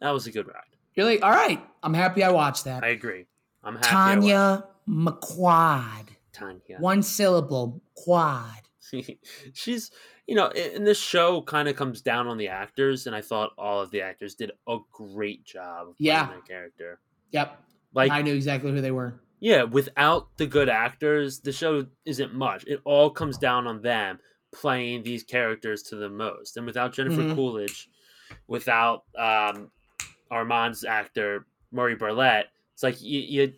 "That 0.00 0.10
was 0.10 0.26
a 0.26 0.30
good 0.30 0.46
ride." 0.46 0.76
You're 0.98 1.06
like, 1.06 1.22
all 1.22 1.30
right, 1.30 1.64
I'm 1.84 1.94
happy 1.94 2.24
I 2.24 2.30
watched 2.30 2.64
that. 2.64 2.82
I 2.82 2.88
agree. 2.88 3.26
I'm 3.62 3.76
happy. 3.76 3.86
Tanya 3.86 4.64
McQuad. 4.88 6.08
Tanya. 6.32 6.78
One 6.80 7.04
syllable, 7.04 7.80
quad. 7.94 8.62
she's 9.52 9.92
you 10.28 10.34
know 10.36 10.48
and 10.48 10.86
this 10.86 11.00
show 11.00 11.40
kind 11.42 11.68
of 11.68 11.74
comes 11.74 12.00
down 12.02 12.26
on 12.28 12.36
the 12.36 12.48
actors 12.48 13.06
and 13.06 13.16
i 13.16 13.20
thought 13.20 13.50
all 13.58 13.80
of 13.80 13.90
the 13.90 14.02
actors 14.02 14.34
did 14.34 14.52
a 14.68 14.76
great 14.92 15.44
job 15.44 15.94
Yeah. 15.98 16.26
their 16.28 16.40
character 16.42 17.00
Yep. 17.32 17.58
like 17.94 18.12
I 18.12 18.22
knew 18.22 18.34
exactly 18.34 18.70
who 18.70 18.80
they 18.80 18.90
were. 18.92 19.20
yeah 19.40 19.62
without 19.64 20.36
the 20.36 20.46
good 20.46 20.68
actors 20.68 21.40
the 21.40 21.52
show 21.52 21.86
isn't 22.04 22.34
much 22.34 22.64
it 22.66 22.80
all 22.84 23.08
comes 23.10 23.38
down 23.38 23.66
on 23.66 23.80
them 23.82 24.18
playing 24.52 25.02
these 25.02 25.22
characters 25.22 25.82
to 25.84 25.96
the 25.96 26.08
most 26.10 26.56
and 26.56 26.66
without 26.66 26.92
jennifer 26.92 27.22
Mhm. 27.22 27.34
coolidge 27.34 27.88
without 28.46 29.04
um 29.16 29.70
armand's 30.30 30.84
actor 30.84 31.46
murray 31.72 31.94
bartlett 31.94 32.46
it's 32.74 32.82
like 32.82 33.00
you, 33.00 33.20
you 33.20 33.52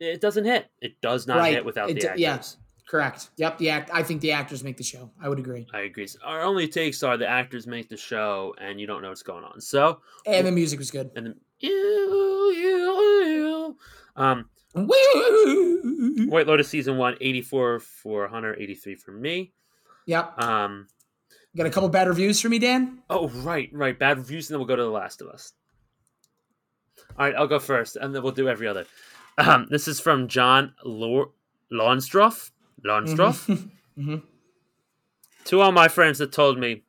it 0.00 0.20
doesn't 0.20 0.44
hit 0.44 0.66
it 0.82 1.00
does 1.00 1.26
not 1.26 1.38
Right. 1.38 1.54
hit 1.54 1.64
without 1.64 1.88
It 1.90 1.94
the 1.94 2.00
d- 2.00 2.06
actors 2.08 2.20
yeah. 2.20 2.65
Correct. 2.88 3.30
Yep. 3.36 3.58
The 3.58 3.70
act. 3.70 3.90
I 3.92 4.02
think 4.04 4.20
the 4.20 4.30
actors 4.32 4.62
make 4.62 4.76
the 4.76 4.84
show. 4.84 5.10
I 5.20 5.28
would 5.28 5.38
agree. 5.40 5.66
I 5.74 5.80
agree. 5.80 6.06
Our 6.24 6.42
only 6.42 6.68
takes 6.68 7.02
are 7.02 7.16
the 7.16 7.26
actors 7.28 7.66
make 7.66 7.88
the 7.88 7.96
show, 7.96 8.54
and 8.60 8.80
you 8.80 8.86
don't 8.86 9.02
know 9.02 9.08
what's 9.08 9.24
going 9.24 9.42
on. 9.44 9.60
So, 9.60 10.00
And 10.24 10.46
the 10.46 10.52
music 10.52 10.78
was 10.78 10.90
good. 10.92 11.10
and 11.16 11.26
then, 11.26 11.34
ew, 11.58 11.70
ew, 12.56 13.26
ew. 13.26 13.76
um! 14.14 14.48
White 16.28 16.46
Lotus 16.46 16.68
season 16.68 16.96
one, 16.98 17.16
84 17.20 17.80
for 17.80 18.28
Hunter, 18.28 18.54
83 18.58 18.94
for 18.96 19.10
me. 19.12 19.52
Yep. 20.06 20.42
Um, 20.42 20.86
Got 21.56 21.66
a 21.66 21.70
couple 21.70 21.88
bad 21.88 22.06
reviews 22.06 22.40
for 22.40 22.48
me, 22.50 22.58
Dan. 22.58 22.98
oh, 23.08 23.28
right, 23.28 23.70
right. 23.72 23.98
Bad 23.98 24.18
reviews, 24.18 24.48
and 24.50 24.54
then 24.54 24.60
we'll 24.60 24.68
go 24.68 24.76
to 24.76 24.82
The 24.82 24.90
Last 24.90 25.22
of 25.22 25.28
Us. 25.28 25.54
All 27.18 27.24
right, 27.26 27.34
I'll 27.34 27.46
go 27.46 27.58
first, 27.58 27.96
and 27.96 28.14
then 28.14 28.22
we'll 28.22 28.32
do 28.32 28.48
every 28.48 28.68
other. 28.68 28.84
Um, 29.38 29.66
this 29.70 29.88
is 29.88 29.98
from 29.98 30.28
John 30.28 30.74
Lor- 30.84 31.30
Lonstroff. 31.72 32.50
Lonstroff. 32.84 33.70
Mhm. 33.98 34.22
to 35.44 35.60
all 35.60 35.72
my 35.72 35.88
friends 35.88 36.18
that 36.18 36.32
told 36.32 36.58
me 36.58 36.82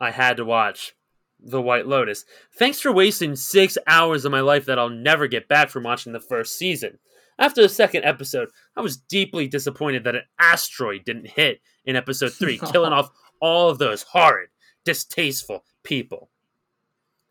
I 0.00 0.10
had 0.10 0.36
to 0.36 0.44
watch 0.44 0.94
The 1.40 1.62
White 1.62 1.86
Lotus. 1.86 2.24
Thanks 2.58 2.80
for 2.80 2.92
wasting 2.92 3.36
six 3.36 3.76
hours 3.86 4.24
of 4.24 4.32
my 4.32 4.40
life 4.40 4.66
that 4.66 4.78
I'll 4.78 4.90
never 4.90 5.26
get 5.26 5.48
back 5.48 5.70
from 5.70 5.84
watching 5.84 6.12
the 6.12 6.20
first 6.20 6.58
season. 6.58 6.98
After 7.38 7.62
the 7.62 7.68
second 7.68 8.04
episode, 8.04 8.50
I 8.76 8.80
was 8.80 8.96
deeply 8.96 9.48
disappointed 9.48 10.04
that 10.04 10.14
an 10.14 10.22
asteroid 10.38 11.04
didn't 11.04 11.28
hit 11.30 11.60
in 11.84 11.96
episode 11.96 12.32
three, 12.34 12.58
killing 12.58 12.92
off 12.92 13.10
all 13.40 13.68
of 13.70 13.78
those 13.78 14.02
horrid, 14.02 14.50
distasteful 14.84 15.64
people. 15.82 16.30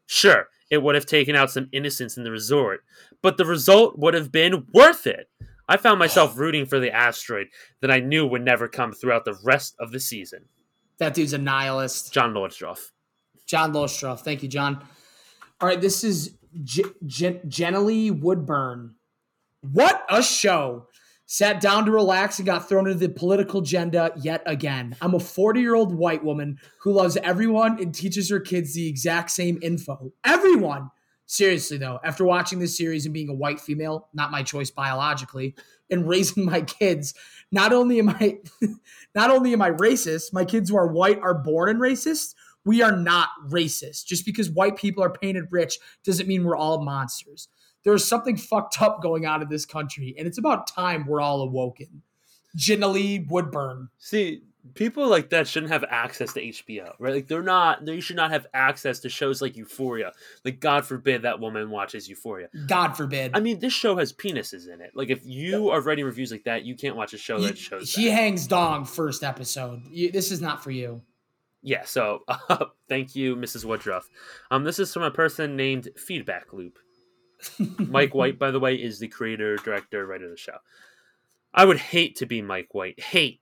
Sure, 0.05 0.49
it 0.69 0.83
would 0.83 0.95
have 0.95 1.05
taken 1.05 1.35
out 1.35 1.51
some 1.51 1.69
innocents 1.71 2.17
in 2.17 2.23
the 2.23 2.31
resort, 2.31 2.83
but 3.21 3.37
the 3.37 3.45
result 3.45 3.97
would 3.97 4.13
have 4.13 4.31
been 4.31 4.65
worth 4.73 5.07
it. 5.07 5.29
I 5.73 5.77
found 5.77 5.97
myself 5.97 6.37
rooting 6.37 6.67
for 6.67 6.79
the 6.79 6.93
asteroid 6.93 7.47
that 7.81 7.89
I 7.89 7.99
knew 7.99 8.27
would 8.27 8.43
never 8.43 8.67
come 8.67 8.93
throughout 8.93 9.25
the 9.25 9.37
rest 9.43 9.75
of 9.79 9.91
the 9.91 9.99
season. 9.99 10.45
That 10.99 11.15
dude's 11.15 11.33
a 11.33 11.39
nihilist. 11.39 12.13
John 12.13 12.33
Lordstroff. 12.33 12.91
John 13.47 13.73
Lostroff. 13.73 14.21
Thank 14.21 14.43
you, 14.43 14.49
John. 14.49 14.85
All 15.59 15.67
right, 15.67 15.81
this 15.81 16.03
is 16.03 16.37
J- 16.63 17.41
Jenny 17.47 18.11
Woodburn. 18.11 18.95
What 19.61 20.05
a 20.09 20.21
show! 20.21 20.87
Sat 21.25 21.59
down 21.59 21.85
to 21.85 21.91
relax 21.91 22.37
and 22.37 22.45
got 22.45 22.69
thrown 22.69 22.85
into 22.85 22.99
the 22.99 23.11
political 23.11 23.61
agenda 23.61 24.11
yet 24.17 24.43
again. 24.45 24.95
I'm 25.01 25.15
a 25.15 25.19
40 25.19 25.59
year 25.59 25.73
old 25.73 25.95
white 25.95 26.23
woman 26.23 26.59
who 26.81 26.91
loves 26.91 27.17
everyone 27.17 27.81
and 27.81 27.95
teaches 27.95 28.29
her 28.29 28.39
kids 28.39 28.75
the 28.75 28.87
exact 28.87 29.31
same 29.31 29.57
info. 29.63 30.13
Everyone! 30.23 30.91
Seriously, 31.25 31.77
though, 31.77 31.99
after 32.03 32.25
watching 32.25 32.59
this 32.59 32.77
series 32.77 33.05
and 33.05 33.13
being 33.13 33.29
a 33.29 33.33
white 33.33 33.59
female, 33.59 34.09
not 34.13 34.31
my 34.31 34.43
choice 34.43 34.69
biologically, 34.69 35.55
and 35.89 36.07
raising 36.09 36.45
my 36.45 36.61
kids, 36.61 37.13
not 37.51 37.73
only 37.73 37.99
am 37.99 38.09
I 38.09 38.39
not 39.15 39.29
only 39.29 39.53
am 39.53 39.61
I 39.61 39.71
racist, 39.71 40.33
my 40.33 40.45
kids 40.45 40.69
who 40.69 40.77
are 40.77 40.87
white 40.87 41.19
are 41.19 41.33
born 41.33 41.69
and 41.69 41.79
racist. 41.79 42.35
We 42.65 42.81
are 42.81 42.95
not 42.95 43.27
racist. 43.49 44.05
Just 44.05 44.25
because 44.25 44.49
white 44.49 44.77
people 44.77 45.03
are 45.03 45.09
painted 45.09 45.47
rich 45.51 45.77
doesn't 46.05 46.27
mean 46.29 46.45
we're 46.45 46.55
all 46.55 46.81
monsters. 46.81 47.49
There's 47.83 48.07
something 48.07 48.37
fucked 48.37 48.81
up 48.81 49.01
going 49.01 49.25
on 49.25 49.41
in 49.41 49.49
this 49.49 49.65
country, 49.65 50.15
and 50.17 50.25
it's 50.25 50.37
about 50.37 50.67
time 50.67 51.05
we're 51.05 51.19
all 51.19 51.41
awoken. 51.41 52.03
Janelle 52.57 53.27
Woodburn. 53.27 53.89
See, 53.97 54.43
people 54.73 55.07
like 55.07 55.29
that 55.29 55.47
shouldn't 55.47 55.71
have 55.71 55.83
access 55.89 56.33
to 56.33 56.41
HBO, 56.41 56.93
right? 56.99 57.13
Like 57.13 57.27
they're 57.27 57.43
not. 57.43 57.85
They 57.85 57.99
should 57.99 58.15
not 58.15 58.31
have 58.31 58.47
access 58.53 58.99
to 58.99 59.09
shows 59.09 59.41
like 59.41 59.57
Euphoria. 59.57 60.13
Like 60.45 60.59
God 60.59 60.85
forbid 60.85 61.23
that 61.23 61.39
woman 61.39 61.69
watches 61.69 62.07
Euphoria. 62.07 62.49
God 62.67 62.93
forbid. 62.93 63.31
I 63.35 63.39
mean, 63.39 63.59
this 63.59 63.73
show 63.73 63.97
has 63.97 64.13
penises 64.13 64.67
in 64.67 64.81
it. 64.81 64.91
Like 64.95 65.09
if 65.09 65.25
you 65.25 65.69
are 65.69 65.81
writing 65.81 66.05
reviews 66.05 66.31
like 66.31 66.45
that, 66.45 66.63
you 66.63 66.75
can't 66.75 66.95
watch 66.95 67.13
a 67.13 67.17
show 67.17 67.39
he, 67.39 67.47
that 67.47 67.57
shows. 67.57 67.93
he 67.93 68.05
that. 68.05 68.13
hangs 68.13 68.47
dong 68.47 68.85
first 68.85 69.23
episode. 69.23 69.81
You, 69.89 70.11
this 70.11 70.31
is 70.31 70.41
not 70.41 70.63
for 70.63 70.71
you. 70.71 71.01
Yeah. 71.61 71.83
So 71.85 72.23
uh, 72.27 72.65
thank 72.89 73.15
you, 73.15 73.35
Mrs. 73.35 73.65
Woodruff. 73.65 74.09
Um, 74.51 74.63
this 74.63 74.79
is 74.79 74.93
from 74.93 75.03
a 75.03 75.11
person 75.11 75.55
named 75.55 75.89
Feedback 75.97 76.53
Loop. 76.53 76.79
Mike 77.79 78.13
White, 78.15 78.39
by 78.39 78.51
the 78.51 78.59
way, 78.59 78.75
is 78.75 78.99
the 78.99 79.07
creator, 79.07 79.57
director, 79.57 80.05
writer 80.05 80.25
of 80.25 80.31
the 80.31 80.37
show. 80.37 80.57
I 81.53 81.65
would 81.65 81.77
hate 81.77 82.15
to 82.17 82.25
be 82.25 82.41
Mike 82.41 82.73
White, 82.73 82.99
hate, 82.99 83.41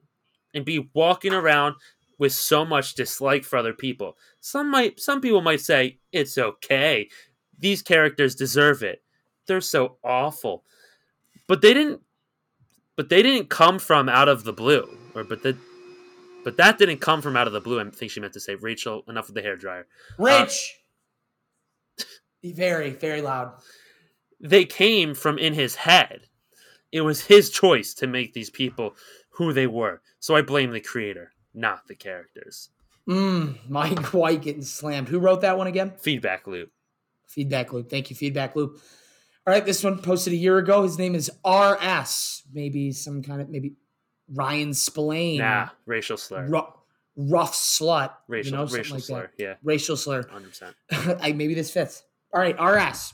and 0.54 0.66
be 0.66 0.90
walking 0.94 1.34
around 1.34 1.76
with 2.18 2.34
so 2.34 2.64
much 2.64 2.94
dislike 2.96 3.44
for 3.44 3.58
other 3.58 3.74
people. 3.74 4.18
Some 4.42 4.70
might, 4.70 5.00
some 5.00 5.22
people 5.22 5.42
might 5.42 5.62
say 5.62 5.98
it's 6.12 6.38
okay. 6.38 7.10
These 7.58 7.82
characters 7.82 8.36
deserve 8.36 8.84
it. 8.84 9.02
They're 9.48 9.62
so 9.62 9.98
awful, 10.04 10.64
but 11.48 11.62
they 11.62 11.74
didn't. 11.74 12.02
But 12.98 13.10
they 13.10 13.24
didn't 13.24 13.50
come 13.50 13.80
from 13.80 14.08
out 14.10 14.30
of 14.30 14.44
the 14.44 14.54
blue, 14.54 14.88
or 15.16 15.24
but 15.24 15.42
the, 15.42 15.58
but 16.44 16.58
that 16.58 16.78
didn't 16.78 17.00
come 17.00 17.22
from 17.22 17.36
out 17.36 17.48
of 17.48 17.54
the 17.54 17.62
blue. 17.62 17.80
I 17.80 17.90
think 17.90 18.12
she 18.12 18.20
meant 18.20 18.34
to 18.34 18.40
say 18.40 18.56
Rachel. 18.56 19.04
Enough 19.08 19.28
with 19.28 19.36
the 19.36 19.42
hair 19.42 19.56
dryer. 19.56 19.88
Uh, 20.20 20.24
Rich. 20.24 20.76
Be 22.42 22.52
very, 22.54 22.92
very 22.92 23.22
loud. 23.22 23.54
they 24.40 24.66
came 24.66 25.14
from 25.14 25.38
in 25.38 25.54
his 25.54 25.76
head. 25.76 26.22
It 26.92 27.02
was 27.02 27.22
his 27.26 27.50
choice 27.50 27.94
to 27.96 28.08
make 28.08 28.34
these 28.34 28.50
people 28.50 28.96
who 29.42 29.54
they 29.54 29.68
were. 29.68 30.02
So 30.20 30.36
I 30.36 30.42
blame 30.42 30.72
the 30.72 30.80
creator, 30.80 31.32
not 31.54 31.88
the 31.88 31.96
characters. 31.96 32.70
Mm, 33.10 33.58
Mike 33.68 34.00
White 34.14 34.42
getting 34.42 34.62
slammed. 34.62 35.10
Who 35.10 35.20
wrote 35.20 35.42
that 35.42 35.58
one 35.58 35.68
again? 35.68 35.94
Feedback 36.00 36.48
loop. 36.48 36.72
Feedback 37.28 37.74
loop. 37.74 37.90
Thank 37.90 38.10
you, 38.10 38.16
feedback 38.16 38.56
loop. 38.56 38.80
All 39.48 39.54
right, 39.54 39.66
this 39.66 39.84
one 39.84 39.98
posted 40.00 40.34
a 40.34 40.36
year 40.36 40.58
ago. 40.60 40.84
His 40.84 41.00
name 41.00 41.16
is 41.16 41.32
RS. 41.46 42.44
Maybe 42.54 42.92
some 42.92 43.24
kind 43.24 43.42
of 43.42 43.50
maybe 43.50 43.74
Ryan 44.32 44.74
Spillane. 44.74 45.40
Nah, 45.40 45.70
racial 45.86 46.18
slur. 46.18 46.46
Ru- 46.48 46.74
rough 47.16 47.54
slut. 47.54 48.12
racial 48.28 48.52
you 48.52 48.58
know, 48.58 48.66
racial 48.66 48.96
like 48.98 49.04
slur. 49.04 49.22
That. 49.22 49.44
Yeah, 49.44 49.54
Racial 49.64 49.98
slur. 49.98 50.24
100%. 50.24 50.74
I, 51.22 51.32
maybe 51.32 51.54
this 51.54 51.72
fits. 51.72 52.04
All 52.34 52.40
right, 52.40 52.56
RS. 52.62 53.14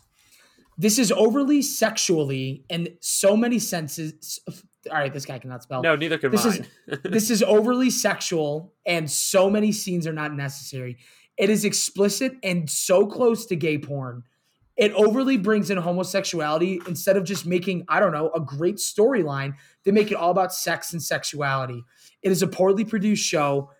This 0.77 0.99
is 0.99 1.11
overly 1.11 1.61
sexually 1.63 2.63
and 2.69 2.89
so 2.99 3.35
many 3.35 3.57
senses. 3.57 4.39
All 4.87 4.97
right, 4.97 5.13
this 5.13 5.25
guy 5.25 5.39
cannot 5.39 5.63
spell. 5.63 5.81
No, 5.81 5.95
neither 5.95 6.17
can 6.17 6.31
This 6.31 6.45
is- 6.45 6.59
mine. 6.87 6.99
this 7.03 7.29
is 7.29 7.43
overly 7.47 7.89
sexual 7.89 8.73
and 8.85 9.09
so 9.09 9.49
many 9.49 9.71
scenes 9.71 10.07
are 10.07 10.13
not 10.13 10.33
necessary. 10.33 10.97
It 11.37 11.49
is 11.49 11.65
explicit 11.65 12.33
and 12.43 12.69
so 12.69 13.05
close 13.05 13.45
to 13.47 13.55
gay 13.55 13.77
porn. 13.77 14.23
It 14.75 14.91
overly 14.93 15.37
brings 15.37 15.69
in 15.71 15.77
homosexuality 15.77 16.81
instead 16.87 17.17
of 17.17 17.23
just 17.23 17.45
making, 17.45 17.85
I 17.89 17.99
don't 17.99 18.11
know, 18.11 18.29
a 18.33 18.39
great 18.39 18.75
storyline. 18.77 19.53
They 19.83 19.91
make 19.91 20.11
it 20.11 20.15
all 20.17 20.29
about 20.31 20.53
sex 20.53 20.93
and 20.93 21.01
sexuality. 21.01 21.83
It 22.21 22.31
is 22.31 22.41
a 22.43 22.47
poorly 22.47 22.85
produced 22.85 23.25
show 23.25 23.71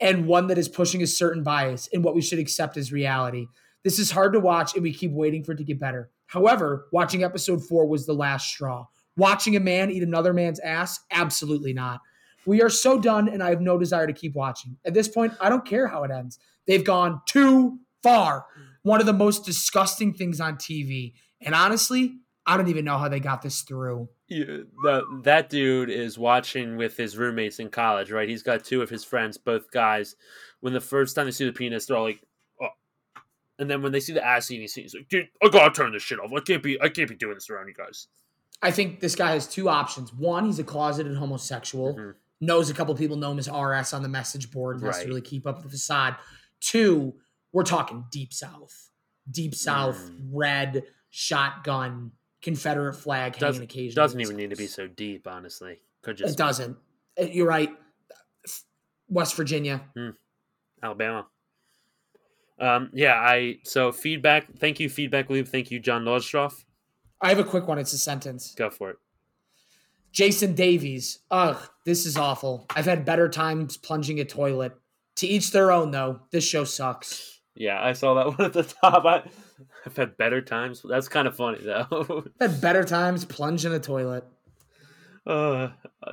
and 0.00 0.26
one 0.26 0.46
that 0.46 0.56
is 0.56 0.68
pushing 0.68 1.02
a 1.02 1.06
certain 1.06 1.42
bias 1.42 1.88
in 1.88 2.02
what 2.02 2.14
we 2.14 2.22
should 2.22 2.38
accept 2.38 2.76
as 2.78 2.90
reality. 2.90 3.46
This 3.84 3.98
is 3.98 4.10
hard 4.10 4.32
to 4.32 4.40
watch 4.40 4.74
and 4.74 4.82
we 4.82 4.92
keep 4.94 5.12
waiting 5.12 5.44
for 5.44 5.52
it 5.52 5.58
to 5.58 5.64
get 5.64 5.78
better. 5.78 6.10
However, 6.26 6.86
watching 6.92 7.22
episode 7.22 7.62
four 7.66 7.86
was 7.86 8.06
the 8.06 8.12
last 8.14 8.46
straw. 8.48 8.86
Watching 9.20 9.54
a 9.54 9.60
man 9.60 9.90
eat 9.90 10.02
another 10.02 10.32
man's 10.32 10.60
ass? 10.60 10.98
Absolutely 11.10 11.74
not. 11.74 12.00
We 12.46 12.62
are 12.62 12.70
so 12.70 12.98
done, 12.98 13.28
and 13.28 13.42
I 13.42 13.50
have 13.50 13.60
no 13.60 13.76
desire 13.76 14.06
to 14.06 14.14
keep 14.14 14.34
watching. 14.34 14.78
At 14.86 14.94
this 14.94 15.08
point, 15.08 15.34
I 15.38 15.50
don't 15.50 15.66
care 15.66 15.88
how 15.88 16.04
it 16.04 16.10
ends. 16.10 16.38
They've 16.66 16.82
gone 16.82 17.20
too 17.26 17.80
far. 18.02 18.46
One 18.82 18.98
of 18.98 19.04
the 19.04 19.12
most 19.12 19.44
disgusting 19.44 20.14
things 20.14 20.40
on 20.40 20.56
TV. 20.56 21.12
And 21.42 21.54
honestly, 21.54 22.16
I 22.46 22.56
don't 22.56 22.68
even 22.68 22.86
know 22.86 22.96
how 22.96 23.10
they 23.10 23.20
got 23.20 23.42
this 23.42 23.60
through. 23.60 24.08
Yeah, 24.28 24.62
the, 24.82 25.02
that 25.24 25.50
dude 25.50 25.90
is 25.90 26.16
watching 26.16 26.78
with 26.78 26.96
his 26.96 27.18
roommates 27.18 27.58
in 27.58 27.68
college, 27.68 28.10
right? 28.10 28.26
He's 28.26 28.42
got 28.42 28.64
two 28.64 28.80
of 28.80 28.88
his 28.88 29.04
friends, 29.04 29.36
both 29.36 29.70
guys. 29.70 30.16
When 30.60 30.72
the 30.72 30.80
first 30.80 31.14
time 31.14 31.26
they 31.26 31.32
see 31.32 31.44
the 31.44 31.52
penis, 31.52 31.84
they're 31.84 31.96
all 31.98 32.04
like, 32.04 32.24
"Oh," 32.58 32.68
and 33.58 33.68
then 33.68 33.82
when 33.82 33.92
they 33.92 34.00
see 34.00 34.14
the 34.14 34.26
ass 34.26 34.50
eating 34.50 34.66
scene, 34.66 34.84
he's 34.84 34.94
like, 34.94 35.10
"Dude, 35.10 35.28
I 35.42 35.50
gotta 35.50 35.74
turn 35.74 35.92
this 35.92 36.02
shit 36.02 36.18
off. 36.18 36.32
I 36.34 36.40
can't 36.40 36.62
be, 36.62 36.80
I 36.80 36.88
can't 36.88 37.10
be 37.10 37.16
doing 37.16 37.34
this 37.34 37.50
around 37.50 37.68
you 37.68 37.74
guys." 37.74 38.08
I 38.62 38.70
think 38.70 39.00
this 39.00 39.14
guy 39.14 39.32
has 39.32 39.46
two 39.46 39.68
options. 39.68 40.12
One, 40.12 40.44
he's 40.46 40.58
a 40.58 40.64
closeted 40.64 41.16
homosexual, 41.16 41.94
Mhm. 41.94 42.14
knows 42.40 42.68
a 42.70 42.74
couple 42.74 42.94
people 42.94 43.16
know 43.16 43.30
him 43.32 43.38
as 43.38 43.48
RS 43.48 43.92
on 43.94 44.02
the 44.02 44.08
message 44.08 44.50
board, 44.50 44.76
and 44.76 44.86
has 44.86 45.00
to 45.00 45.08
really 45.08 45.22
keep 45.22 45.46
up 45.46 45.62
the 45.62 45.68
facade. 45.68 46.16
Two, 46.60 47.14
we're 47.52 47.62
talking 47.64 48.04
deep 48.10 48.32
south, 48.32 48.90
deep 49.30 49.54
south, 49.54 49.96
Mm. 50.10 50.28
red 50.32 50.84
shotgun, 51.10 52.12
Confederate 52.42 52.94
flag 52.94 53.34
hanging 53.34 53.40
Doesn't, 53.40 53.62
occasionally. 53.64 53.94
doesn't 53.94 54.20
even 54.20 54.36
need 54.36 54.50
to 54.50 54.56
be 54.56 54.66
so 54.66 54.86
deep, 54.86 55.26
honestly. 55.26 55.80
Could 56.02 56.20
It 56.22 56.36
doesn't. 56.36 56.78
Uh, 57.20 57.24
You're 57.24 57.46
right. 57.46 57.76
West 59.08 59.34
Virginia. 59.36 59.82
Alabama. 60.82 61.26
Um, 62.58 62.90
yeah, 62.94 63.14
I 63.14 63.58
so 63.64 63.90
feedback. 63.92 64.54
Thank 64.58 64.80
you, 64.80 64.88
feedback 64.88 65.28
loop. 65.30 65.48
Thank 65.48 65.70
you, 65.70 65.80
John 65.80 66.04
Lodestroff. 66.04 66.64
I 67.20 67.28
have 67.28 67.38
a 67.38 67.44
quick 67.44 67.68
one. 67.68 67.78
It's 67.78 67.92
a 67.92 67.98
sentence. 67.98 68.54
Go 68.56 68.70
for 68.70 68.90
it. 68.90 68.96
Jason 70.12 70.54
Davies. 70.54 71.20
Ugh, 71.30 71.56
this 71.84 72.06
is 72.06 72.16
awful. 72.16 72.66
I've 72.74 72.86
had 72.86 73.04
better 73.04 73.28
times 73.28 73.76
plunging 73.76 74.18
a 74.20 74.24
toilet. 74.24 74.72
To 75.16 75.26
each 75.26 75.52
their 75.52 75.70
own, 75.70 75.90
though. 75.90 76.20
This 76.30 76.44
show 76.44 76.64
sucks. 76.64 77.40
Yeah, 77.54 77.82
I 77.82 77.92
saw 77.92 78.14
that 78.14 78.26
one 78.38 78.46
at 78.46 78.52
the 78.52 78.62
top. 78.62 79.04
I, 79.04 79.22
I've 79.84 79.96
had 79.96 80.16
better 80.16 80.40
times. 80.40 80.82
That's 80.88 81.08
kind 81.08 81.28
of 81.28 81.36
funny 81.36 81.58
though. 81.62 82.24
I've 82.40 82.52
had 82.52 82.60
better 82.60 82.84
times 82.84 83.24
plunging 83.24 83.72
a 83.72 83.80
toilet. 83.80 84.24
uh, 85.26 85.68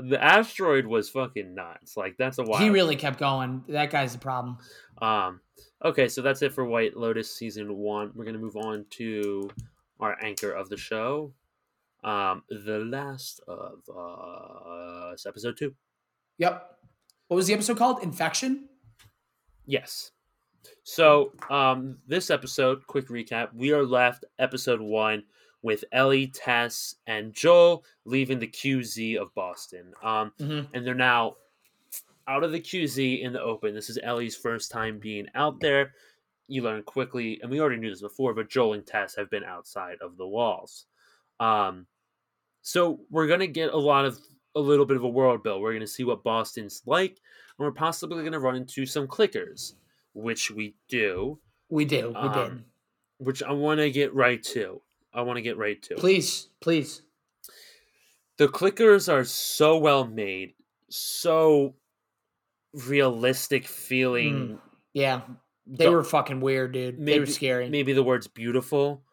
the 0.09 0.21
asteroid 0.21 0.85
was 0.85 1.09
fucking 1.09 1.55
nuts. 1.55 1.95
Like 1.95 2.15
that's 2.17 2.37
a 2.37 2.43
wild. 2.43 2.61
He 2.61 2.69
really 2.69 2.97
kept 2.97 3.19
going. 3.19 3.63
That 3.69 3.91
guy's 3.91 4.13
the 4.13 4.19
problem. 4.19 4.57
Um. 5.01 5.39
Okay, 5.85 6.07
so 6.07 6.21
that's 6.21 6.41
it 6.41 6.53
for 6.53 6.65
White 6.65 6.97
Lotus 6.97 7.33
season 7.33 7.77
one. 7.77 8.11
We're 8.15 8.25
gonna 8.25 8.39
move 8.39 8.57
on 8.57 8.85
to 8.91 9.49
our 9.99 10.17
anchor 10.23 10.51
of 10.51 10.69
the 10.69 10.77
show. 10.77 11.33
Um, 12.03 12.43
the 12.49 12.79
last 12.79 13.41
of 13.47 13.81
uh, 13.89 15.15
episode 15.27 15.57
two. 15.57 15.73
Yep. 16.37 16.77
What 17.27 17.35
was 17.35 17.47
the 17.47 17.53
episode 17.53 17.77
called? 17.77 18.03
Infection? 18.03 18.69
Yes. 19.65 20.11
So, 20.83 21.33
um, 21.49 21.97
this 22.07 22.29
episode, 22.29 22.85
quick 22.87 23.07
recap, 23.09 23.53
we 23.53 23.71
are 23.71 23.83
left 23.85 24.25
episode 24.39 24.79
one 24.81 25.23
with 25.61 25.83
Ellie, 25.91 26.27
Tess, 26.27 26.95
and 27.07 27.33
Joel 27.33 27.83
leaving 28.05 28.39
the 28.39 28.47
QZ 28.47 29.17
of 29.17 29.33
Boston. 29.33 29.93
Um, 30.03 30.31
Mhm. 30.39 30.67
and 30.73 30.85
they're 30.85 30.93
now 30.93 31.37
out 32.27 32.43
of 32.43 32.51
the 32.51 32.59
QZ 32.59 33.21
in 33.21 33.33
the 33.33 33.41
open. 33.41 33.73
This 33.73 33.89
is 33.89 33.97
Ellie's 34.03 34.35
first 34.35 34.69
time 34.71 34.99
being 34.99 35.27
out 35.35 35.59
there. 35.59 35.93
You 36.47 36.61
learn 36.63 36.83
quickly, 36.83 37.39
and 37.41 37.51
we 37.51 37.59
already 37.59 37.79
knew 37.79 37.89
this 37.89 38.01
before, 38.01 38.33
but 38.33 38.49
Joel 38.49 38.73
and 38.73 38.85
Tess 38.85 39.15
have 39.15 39.29
been 39.29 39.43
outside 39.43 39.97
of 40.01 40.17
the 40.17 40.27
walls. 40.27 40.85
Um, 41.39 41.87
so 42.61 43.01
we're 43.09 43.27
gonna 43.27 43.47
get 43.47 43.73
a 43.73 43.77
lot 43.77 44.05
of 44.05 44.17
a 44.55 44.59
little 44.59 44.85
bit 44.85 44.97
of 44.97 45.03
a 45.03 45.09
world 45.09 45.43
build. 45.43 45.61
We're 45.61 45.73
gonna 45.73 45.85
see 45.87 46.03
what 46.03 46.23
Boston's 46.23 46.81
like, 46.85 47.11
and 47.11 47.65
we're 47.65 47.71
possibly 47.71 48.23
gonna 48.23 48.39
run 48.39 48.55
into 48.55 48.85
some 48.85 49.07
clickers, 49.07 49.73
which 50.13 50.49
we 50.49 50.75
do. 50.87 51.39
We 51.69 51.85
do. 51.85 52.09
We 52.09 52.15
Um, 52.15 52.33
did. 52.55 52.63
Which 53.19 53.43
I 53.43 53.51
want 53.51 53.79
to 53.79 53.91
get 53.91 54.13
right 54.13 54.41
to. 54.43 54.81
I 55.13 55.21
want 55.21 55.37
to 55.37 55.41
get 55.41 55.57
right 55.57 55.81
to. 55.83 55.95
Please, 55.95 56.49
please. 56.61 57.01
The 58.37 58.47
clickers 58.47 59.11
are 59.11 59.23
so 59.23 59.77
well 59.77 60.05
made, 60.05 60.53
so 60.89 61.75
realistic 62.73 63.65
feeling. 63.65 64.59
Yeah. 64.93 65.21
They 65.69 65.85
Don't- 65.85 65.93
were 65.95 66.03
fucking 66.03 66.39
weird, 66.39 66.71
dude. 66.73 67.05
they 67.05 67.19
were 67.19 67.25
scary. 67.25 67.69
Maybe 67.69 67.93
the 67.93 68.03
word's 68.03 68.27
beautiful. 68.27 69.03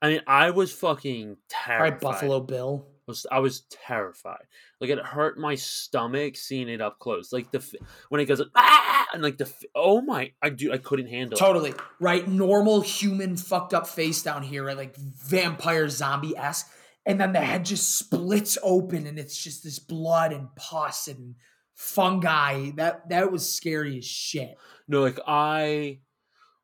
I 0.00 0.08
mean, 0.08 0.20
I 0.26 0.50
was 0.50 0.72
fucking 0.72 1.36
terrified. 1.48 1.90
right, 1.92 2.00
Buffalo 2.00 2.40
Bill. 2.40 2.88
was 3.06 3.24
I 3.30 3.38
was 3.38 3.60
terrified. 3.70 4.44
Like 4.80 4.90
it 4.90 4.98
hurt 4.98 5.38
my 5.38 5.54
stomach 5.54 6.36
seeing 6.36 6.68
it 6.68 6.80
up 6.80 6.98
close. 6.98 7.32
Like 7.32 7.52
the 7.52 7.64
when 8.08 8.20
it 8.20 8.24
goes 8.26 8.40
like, 8.40 8.48
ah, 8.56 9.06
and 9.14 9.22
like 9.22 9.38
the 9.38 9.48
oh 9.76 10.00
my, 10.00 10.32
I 10.42 10.50
do 10.50 10.72
I 10.72 10.78
couldn't 10.78 11.06
handle. 11.06 11.36
it. 11.36 11.40
Totally. 11.40 11.72
Right? 12.00 12.26
Normal 12.26 12.80
human 12.80 13.36
fucked 13.36 13.74
up 13.74 13.86
face 13.86 14.22
down 14.24 14.42
here, 14.42 14.64
right? 14.64 14.76
Like 14.76 14.96
vampire 14.96 15.88
zombie 15.88 16.36
esque. 16.36 16.68
And 17.06 17.20
then 17.20 17.32
the 17.32 17.40
head 17.40 17.64
just 17.64 17.96
splits 17.98 18.58
open 18.62 19.06
and 19.06 19.18
it's 19.18 19.36
just 19.40 19.62
this 19.64 19.78
blood 19.80 20.32
and 20.32 20.48
pus 20.56 21.06
and 21.08 21.34
fungi. 21.74 22.70
That 22.76 23.08
that 23.08 23.30
was 23.32 23.52
scary 23.52 23.98
as 23.98 24.04
shit. 24.04 24.56
No, 24.88 25.02
like 25.02 25.18
I 25.26 26.00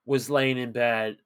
was 0.07 0.31
laying 0.31 0.59
in 0.59 0.73
bed. 0.73 1.19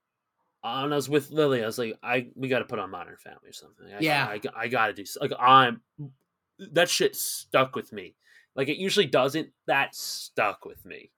And 0.64 0.92
I 0.92 0.96
was 0.96 1.08
with 1.08 1.30
Lily. 1.32 1.62
I 1.62 1.66
was 1.66 1.78
like, 1.78 1.98
I 2.02 2.28
we 2.36 2.48
got 2.48 2.60
to 2.60 2.64
put 2.64 2.78
on 2.78 2.90
Modern 2.90 3.16
Family 3.16 3.48
or 3.48 3.52
something. 3.52 3.86
I, 3.92 3.98
Yeah. 4.00 4.26
I, 4.26 4.40
I 4.56 4.68
got 4.68 4.86
to 4.88 4.92
do 4.92 5.04
like 5.20 5.32
I'm 5.38 5.80
that 6.72 6.88
shit 6.88 7.16
stuck 7.16 7.74
with 7.74 7.92
me. 7.92 8.14
Like 8.54 8.68
it 8.68 8.76
usually 8.76 9.06
doesn't. 9.06 9.48
That 9.66 9.94
stuck 9.94 10.64
with 10.64 10.84
me. 10.84 11.10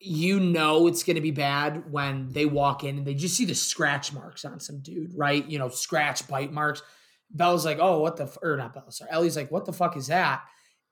you 0.00 0.40
know 0.40 0.86
it's 0.86 1.02
going 1.02 1.16
to 1.16 1.20
be 1.20 1.30
bad 1.30 1.92
when 1.92 2.32
they 2.32 2.46
walk 2.46 2.82
in 2.84 2.96
and 2.98 3.06
they 3.06 3.14
just 3.14 3.36
see 3.36 3.44
the 3.44 3.54
scratch 3.54 4.12
marks 4.12 4.44
on 4.44 4.58
some 4.58 4.80
dude, 4.80 5.12
right? 5.16 5.46
You 5.46 5.58
know, 5.58 5.68
scratch 5.68 6.26
bite 6.26 6.52
marks. 6.52 6.82
Bella's 7.30 7.64
like, 7.66 7.78
"Oh, 7.80 8.00
what 8.00 8.16
the?" 8.16 8.24
F-? 8.24 8.38
Or 8.42 8.56
not 8.56 8.74
Bella. 8.74 8.90
Sorry, 8.90 9.10
Ellie's 9.12 9.36
like, 9.36 9.50
"What 9.52 9.66
the 9.66 9.72
fuck 9.72 9.96
is 9.96 10.08
that?" 10.08 10.42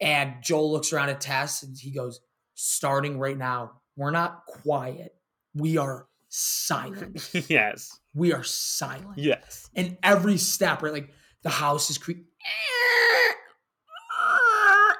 And 0.00 0.34
Joel 0.42 0.70
looks 0.72 0.92
around 0.92 1.08
at 1.10 1.20
Tess 1.20 1.62
and 1.62 1.76
he 1.76 1.90
goes, 1.90 2.20
"Starting 2.54 3.18
right 3.18 3.36
now, 3.36 3.72
we're 3.96 4.10
not 4.10 4.44
quiet. 4.46 5.14
We 5.54 5.76
are 5.76 6.06
silent. 6.28 7.30
yes. 7.48 7.98
We 8.14 8.32
are 8.32 8.44
silent." 8.44 9.18
Yes. 9.18 9.68
And 9.74 9.98
every 10.02 10.36
step, 10.36 10.82
right? 10.82 10.92
Like 10.92 11.12
the 11.42 11.50
house 11.50 11.90
is 11.90 11.98
creaking. 11.98 12.24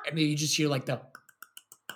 And 0.09 0.17
then 0.17 0.25
you 0.25 0.37
just 0.37 0.57
hear 0.57 0.69
like 0.69 0.87
the, 0.87 1.01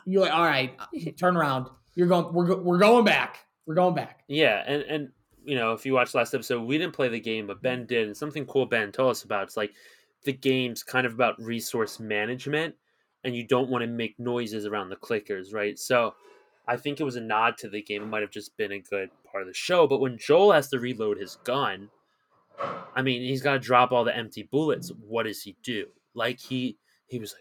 you're 0.04 0.22
like, 0.22 0.32
all 0.32 0.44
right, 0.44 0.78
turn 1.18 1.36
around. 1.36 1.68
You're 1.94 2.08
going, 2.08 2.32
we're, 2.32 2.56
we're 2.60 2.78
going 2.78 3.04
back. 3.04 3.38
We're 3.66 3.74
going 3.74 3.94
back. 3.94 4.24
Yeah, 4.28 4.62
and 4.66 4.82
and 4.82 5.08
you 5.44 5.54
know, 5.54 5.72
if 5.72 5.86
you 5.86 5.94
watched 5.94 6.14
last 6.14 6.34
episode, 6.34 6.62
we 6.62 6.78
didn't 6.78 6.94
play 6.94 7.08
the 7.08 7.20
game, 7.20 7.46
but 7.46 7.62
Ben 7.62 7.86
did, 7.86 8.06
and 8.06 8.16
something 8.16 8.44
cool 8.46 8.66
Ben 8.66 8.92
told 8.92 9.10
us 9.10 9.24
about. 9.24 9.44
It's 9.44 9.56
like 9.56 9.72
the 10.24 10.32
game's 10.32 10.82
kind 10.82 11.06
of 11.06 11.14
about 11.14 11.40
resource 11.40 12.00
management, 12.00 12.74
and 13.24 13.34
you 13.36 13.46
don't 13.46 13.70
want 13.70 13.82
to 13.82 13.86
make 13.88 14.18
noises 14.18 14.66
around 14.66 14.88
the 14.90 14.96
clickers, 14.96 15.52
right? 15.54 15.78
So, 15.78 16.14
I 16.66 16.76
think 16.76 17.00
it 17.00 17.04
was 17.04 17.16
a 17.16 17.20
nod 17.20 17.56
to 17.58 17.68
the 17.68 17.82
game. 17.82 18.02
It 18.02 18.06
might 18.06 18.22
have 18.22 18.30
just 18.30 18.56
been 18.56 18.72
a 18.72 18.78
good 18.78 19.10
part 19.24 19.42
of 19.42 19.48
the 19.48 19.54
show. 19.54 19.86
But 19.88 19.98
when 20.00 20.16
Joel 20.18 20.52
has 20.52 20.68
to 20.70 20.78
reload 20.78 21.18
his 21.18 21.36
gun, 21.44 21.90
I 22.94 23.02
mean, 23.02 23.22
he's 23.22 23.42
got 23.42 23.54
to 23.54 23.58
drop 23.58 23.90
all 23.92 24.04
the 24.04 24.16
empty 24.16 24.44
bullets. 24.44 24.90
What 24.90 25.24
does 25.24 25.42
he 25.42 25.56
do? 25.62 25.86
Like 26.14 26.38
he 26.38 26.78
he 27.06 27.18
was 27.18 27.32
like, 27.32 27.40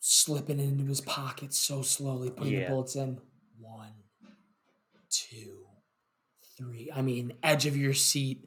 Slipping 0.00 0.60
it 0.60 0.64
into 0.64 0.84
his 0.84 1.00
pocket 1.00 1.52
so 1.54 1.82
slowly, 1.82 2.30
putting 2.30 2.52
Yeah. 2.54 2.64
the 2.64 2.68
bullets 2.70 2.94
in. 2.96 3.20
One, 3.58 3.92
two, 5.10 5.66
three. 6.56 6.90
I 6.94 7.02
mean, 7.02 7.32
edge 7.42 7.66
of 7.66 7.76
your 7.76 7.94
seat. 7.94 8.44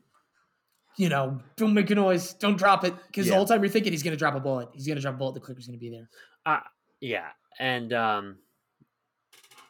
You 0.97 1.09
know, 1.09 1.39
don't 1.57 1.73
make 1.75 1.89
a 1.91 1.95
noise. 1.95 2.33
Don't 2.33 2.57
drop 2.57 2.83
it. 2.83 2.93
Because 3.07 3.27
Yeah. 3.27 3.31
the 3.33 3.35
whole 3.37 3.45
time 3.45 3.61
you're 3.63 3.69
thinking 3.71 3.93
he's 3.93 4.01
going 4.03 4.13
to 4.15 4.17
drop 4.17 4.33
a 4.35 4.39
bullet. 4.39 4.69
He's 4.73 4.87
going 4.87 4.95
to 4.95 5.01
drop 5.01 5.13
a 5.15 5.17
bullet. 5.17 5.35
The 5.35 5.39
clicker's 5.41 5.67
going 5.67 5.77
to 5.77 5.79
be 5.79 5.89
there. 5.91 6.09
yeah, 7.01 7.27
and 7.59 7.93
um, 7.93 8.37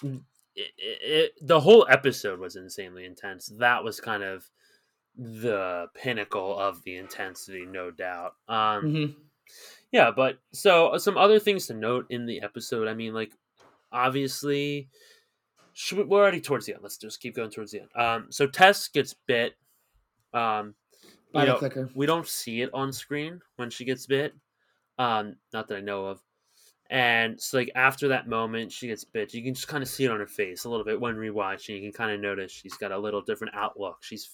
it, 0.04 0.22
it, 0.56 0.72
it, 0.78 1.32
the 1.42 1.60
whole 1.60 1.86
episode 1.90 2.40
was 2.40 2.56
insanely 2.56 3.06
intense. 3.06 3.52
That 3.60 3.84
was 3.84 4.00
kind 4.00 4.24
of 4.24 4.50
the 5.18 5.88
pinnacle 5.96 6.58
of 6.58 6.84
the 6.84 6.96
intensity, 6.98 7.66
no 7.66 7.92
doubt. 7.92 8.34
Um, 8.48 8.84
Mhm. 8.86 9.16
yeah, 9.92 10.12
but 10.12 10.38
so 10.54 10.90
uh, 10.90 11.00
some 11.00 11.18
other 11.18 11.40
things 11.40 11.68
to 11.68 11.74
note 11.74 12.06
in 12.10 12.26
the 12.26 12.42
episode. 12.42 12.88
I 12.88 12.94
mean, 12.94 13.14
like 13.14 13.34
obviously, 13.92 14.90
we, 15.92 16.04
we're 16.04 16.22
already 16.22 16.42
towards 16.42 16.66
the 16.68 16.74
end. 16.74 16.84
Let's 16.84 16.98
just 16.98 17.20
keep 17.20 17.36
going 17.36 17.50
towards 17.52 17.72
the 17.72 17.82
end. 17.82 17.90
Um, 17.96 18.28
so 18.32 18.48
Tess 18.48 18.88
gets 18.88 19.14
bit. 19.14 19.56
Um, 20.34 20.76
By 21.34 21.46
you 21.46 21.48
know, 21.50 21.90
we 21.94 22.06
don't 22.06 22.28
see 22.28 22.62
it 22.62 22.70
on 22.74 22.94
screen 22.94 23.42
when 23.58 23.70
she 23.70 23.86
gets 23.86 24.06
bit. 24.06 24.34
Um, 24.98 25.36
not 25.54 25.68
that 25.68 25.78
I 25.78 25.82
know 25.82 26.06
of. 26.06 26.22
And 26.90 27.40
so, 27.40 27.58
like 27.58 27.72
after 27.76 28.08
that 28.10 28.28
moment, 28.30 28.72
she 28.72 28.88
gets 28.88 29.04
bit. 29.04 29.34
You 29.34 29.44
can 29.44 29.54
just 29.54 29.68
kind 29.68 29.84
of 29.84 29.90
see 29.90 30.06
it 30.06 30.12
on 30.12 30.20
her 30.20 30.28
face 30.28 30.64
a 30.64 30.70
little 30.70 30.86
bit 30.86 31.00
when 31.00 31.16
rewatching. 31.16 31.76
You 31.76 31.82
can 31.82 31.92
kind 31.92 32.12
of 32.12 32.22
notice 32.22 32.52
she's 32.52 32.76
got 32.76 32.92
a 32.92 32.98
little 32.98 33.22
different 33.22 33.56
outlook. 33.56 33.98
She's 34.02 34.30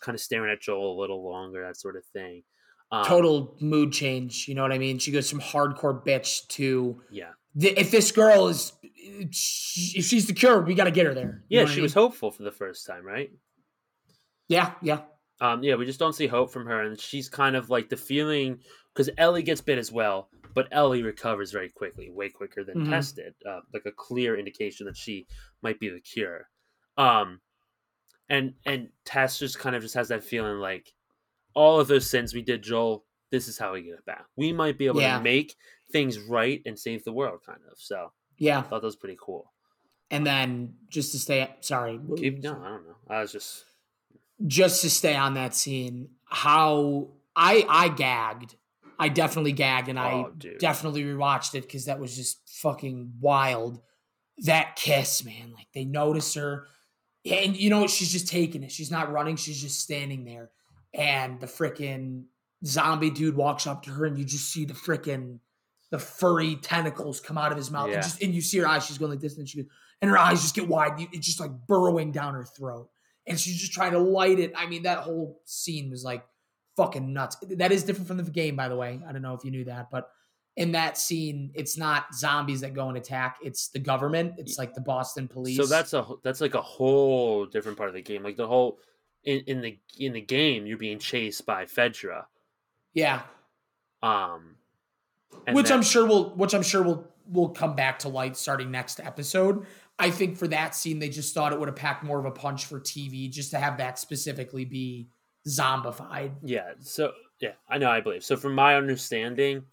kind 0.00 0.14
of 0.14 0.20
staring 0.20 0.52
at 0.52 0.60
Joel 0.60 0.96
a 0.96 1.00
little 1.00 1.28
longer, 1.28 1.62
that 1.62 1.76
sort 1.76 1.96
of 1.96 2.04
thing. 2.06 2.44
Um, 2.92 3.04
Total 3.04 3.56
mood 3.60 3.92
change. 3.92 4.46
You 4.46 4.54
know 4.54 4.62
what 4.62 4.72
I 4.72 4.78
mean? 4.78 4.98
She 4.98 5.10
goes 5.10 5.28
from 5.28 5.40
hardcore 5.40 6.04
bitch 6.04 6.46
to 6.48 7.02
Yeah, 7.10 7.30
th- 7.58 7.76
if 7.76 7.90
this 7.90 8.12
girl 8.12 8.46
is 8.48 8.72
if 8.82 10.04
she's 10.04 10.26
the 10.26 10.32
cure, 10.32 10.60
we 10.62 10.74
got 10.74 10.84
to 10.84 10.90
get 10.92 11.06
her 11.06 11.14
there. 11.14 11.42
You 11.48 11.58
yeah. 11.58 11.62
what 11.64 11.72
I 11.72 11.74
She 11.74 11.80
was 11.80 11.94
hopeful 11.94 12.30
for 12.30 12.44
the 12.44 12.52
first 12.52 12.86
time, 12.86 13.04
right? 13.04 13.32
Yeah, 14.48 14.72
yeah. 14.80 15.00
Um, 15.40 15.62
yeah, 15.62 15.74
we 15.74 15.84
just 15.84 15.98
don't 15.98 16.14
see 16.14 16.26
hope 16.26 16.50
from 16.50 16.66
her, 16.66 16.82
and 16.82 16.98
she's 16.98 17.28
kind 17.28 17.56
of 17.56 17.68
like 17.70 17.88
the 17.88 17.96
feeling 17.96 18.58
because 18.94 19.10
Ellie 19.18 19.42
gets 19.42 19.60
bit 19.60 19.76
as 19.78 19.92
well, 19.92 20.30
but 20.54 20.68
Ellie 20.72 21.02
recovers 21.02 21.52
very 21.52 21.68
quickly, 21.68 22.10
way 22.10 22.30
quicker 22.30 22.64
than 22.64 22.86
Mhm. 22.86 22.88
Tess 22.90 23.12
did. 23.12 23.34
Uh, 23.46 23.60
like 23.74 23.84
a 23.84 23.92
clear 23.92 24.38
indication 24.38 24.86
that 24.86 24.96
she 24.96 25.26
might 25.62 25.78
be 25.78 25.90
the 25.90 26.00
cure. 26.00 26.48
Um, 26.96 27.40
and 28.30 28.54
and 28.64 28.88
Tess 29.04 29.38
just 29.38 29.58
kind 29.58 29.76
of 29.76 29.82
just 29.82 29.94
has 29.94 30.08
that 30.08 30.24
feeling 30.24 30.58
like 30.58 30.92
all 31.54 31.78
of 31.80 31.88
those 31.88 32.08
sins 32.08 32.34
we 32.34 32.42
did, 32.42 32.62
Joel. 32.62 33.04
This 33.30 33.48
is 33.48 33.58
how 33.58 33.72
we 33.74 33.82
get 33.82 33.94
it 33.94 34.04
back. 34.06 34.24
We 34.36 34.52
might 34.52 34.78
be 34.78 34.86
able 34.86 35.00
Yeah. 35.00 35.18
to 35.18 35.22
make 35.24 35.54
things 35.92 36.18
right 36.18 36.62
and 36.64 36.78
save 36.78 37.04
the 37.04 37.12
world, 37.12 37.40
kind 37.44 37.60
of. 37.70 37.78
So 37.78 38.12
Yeah. 38.38 38.60
I 38.60 38.62
thought 38.62 38.80
that 38.80 38.86
was 38.86 38.96
pretty 38.96 39.18
cool. 39.20 39.52
And 40.10 40.26
then 40.26 40.78
just 40.88 41.12
to 41.12 41.18
stay 41.18 41.54
sorry. 41.60 42.00
Keep, 42.16 42.38
no, 42.38 42.52
I 42.62 42.68
don't 42.68 42.86
know. 42.86 42.96
I 43.08 43.20
was 43.20 43.32
just 43.32 43.64
just 44.44 44.82
to 44.82 44.90
stay 44.90 45.14
on 45.14 45.34
that 45.34 45.54
scene, 45.54 46.08
how 46.24 47.08
I 47.34 47.64
I 47.68 47.88
gagged. 47.88 48.56
I 48.98 49.08
definitely 49.08 49.52
gagged 49.52 49.88
and 49.88 49.98
I 49.98 50.12
Oh, 50.12 50.32
definitely 50.58 51.04
rewatched 51.04 51.54
it 51.54 51.62
because 51.62 51.84
that 51.84 52.00
was 52.00 52.16
just 52.16 52.40
fucking 52.48 53.12
wild. 53.20 53.80
That 54.38 54.76
kiss, 54.76 55.24
man. 55.24 55.52
Like 55.54 55.68
they 55.74 55.84
notice 55.84 56.34
her. 56.34 56.66
And 57.24 57.56
you 57.56 57.70
know 57.70 57.80
what? 57.80 57.90
She's 57.90 58.12
just 58.12 58.28
taking 58.28 58.62
it. 58.62 58.72
She's 58.72 58.90
not 58.90 59.12
running. 59.12 59.36
She's 59.36 59.60
just 59.60 59.80
standing 59.80 60.24
there. 60.24 60.50
And 60.94 61.40
the 61.40 61.46
freaking 61.46 62.24
zombie 62.64 63.10
dude 63.10 63.36
walks 63.36 63.66
up 63.66 63.82
to 63.82 63.90
her 63.90 64.06
and 64.06 64.18
you 64.18 64.24
just 64.24 64.50
see 64.50 64.64
the 64.64 64.74
freaking 64.74 65.40
the 65.90 65.98
furry 65.98 66.56
tentacles 66.56 67.20
come 67.20 67.38
out 67.38 67.52
of 67.52 67.58
his 67.58 67.70
mouth. 67.70 67.88
Yeah. 67.88 67.94
And 67.94 68.02
just 68.02 68.22
and 68.22 68.34
you 68.34 68.40
see 68.40 68.58
her 68.58 68.66
eyes, 68.66 68.86
she's 68.86 68.98
going 68.98 69.10
like 69.10 69.20
this, 69.20 69.38
and 69.38 69.48
she 69.48 69.62
goes, 69.62 69.70
and 70.02 70.10
her 70.10 70.18
eyes 70.18 70.42
just 70.42 70.54
get 70.54 70.68
wide. 70.68 70.92
It's 71.12 71.26
just 71.26 71.40
like 71.40 71.50
burrowing 71.66 72.12
down 72.12 72.34
her 72.34 72.44
throat. 72.44 72.88
And 73.26 73.38
she's 73.38 73.56
just 73.58 73.72
trying 73.72 73.92
to 73.92 73.98
light 73.98 74.38
it. 74.38 74.52
I 74.56 74.66
mean, 74.66 74.82
that 74.84 74.98
whole 74.98 75.40
scene 75.44 75.90
was 75.90 76.04
like 76.04 76.24
fucking 76.76 77.12
nuts. 77.12 77.36
That 77.42 77.72
is 77.72 77.82
different 77.82 78.06
from 78.08 78.18
the 78.18 78.30
game, 78.30 78.54
by 78.56 78.68
the 78.68 78.76
way. 78.76 79.00
I 79.06 79.12
don't 79.12 79.22
know 79.22 79.34
if 79.34 79.44
you 79.44 79.50
knew 79.50 79.64
that, 79.64 79.90
but 79.90 80.10
in 80.56 80.72
that 80.72 80.96
scene, 80.96 81.50
it's 81.54 81.76
not 81.76 82.14
zombies 82.14 82.60
that 82.62 82.72
go 82.72 82.88
and 82.88 82.96
attack. 82.96 83.38
It's 83.42 83.68
the 83.68 83.78
government. 83.78 84.34
It's 84.38 84.58
like 84.58 84.74
the 84.74 84.80
Boston 84.80 85.28
police. 85.28 85.56
So 85.56 85.66
that's 85.66 85.92
a 85.92 86.06
that's 86.22 86.40
like 86.40 86.54
a 86.54 86.62
whole 86.62 87.46
different 87.46 87.76
part 87.76 87.88
of 87.88 87.94
the 87.94 88.02
game. 88.02 88.22
Like 88.22 88.36
the 88.36 88.46
whole 88.46 88.78
in, 89.24 89.40
in 89.46 89.60
the 89.60 89.78
in 89.98 90.12
the 90.12 90.20
game, 90.20 90.64
you're 90.66 90.78
being 90.78 90.98
chased 90.98 91.44
by 91.44 91.64
Fedra. 91.64 92.24
yeah, 92.94 93.22
Um, 94.02 94.56
which 95.52 95.66
that- 95.68 95.74
I'm 95.74 95.82
sure 95.82 96.06
will 96.06 96.30
which 96.36 96.54
I'm 96.54 96.62
sure 96.62 96.82
will 96.82 97.08
will 97.28 97.48
come 97.48 97.74
back 97.74 97.98
to 98.00 98.08
light 98.08 98.36
starting 98.36 98.70
next 98.70 99.00
episode. 99.00 99.66
I 99.98 100.10
think 100.10 100.36
for 100.36 100.46
that 100.48 100.74
scene, 100.74 100.98
they 100.98 101.08
just 101.08 101.32
thought 101.34 101.52
it 101.52 101.58
would 101.58 101.68
have 101.68 101.76
packed 101.76 102.04
more 102.04 102.18
of 102.18 102.24
a 102.26 102.30
punch 102.30 102.66
for 102.66 102.78
TV, 102.80 103.30
just 103.30 103.50
to 103.52 103.58
have 103.58 103.78
that 103.78 103.98
specifically 103.98 104.64
be 104.64 105.08
zombified. 105.48 106.32
yeah. 106.42 106.72
So 106.80 107.12
yeah, 107.40 107.52
I 107.68 107.78
know. 107.78 107.90
I 107.90 108.00
believe. 108.00 108.24
So 108.24 108.36
from 108.36 108.54
my 108.54 108.76
understanding, 108.76 109.64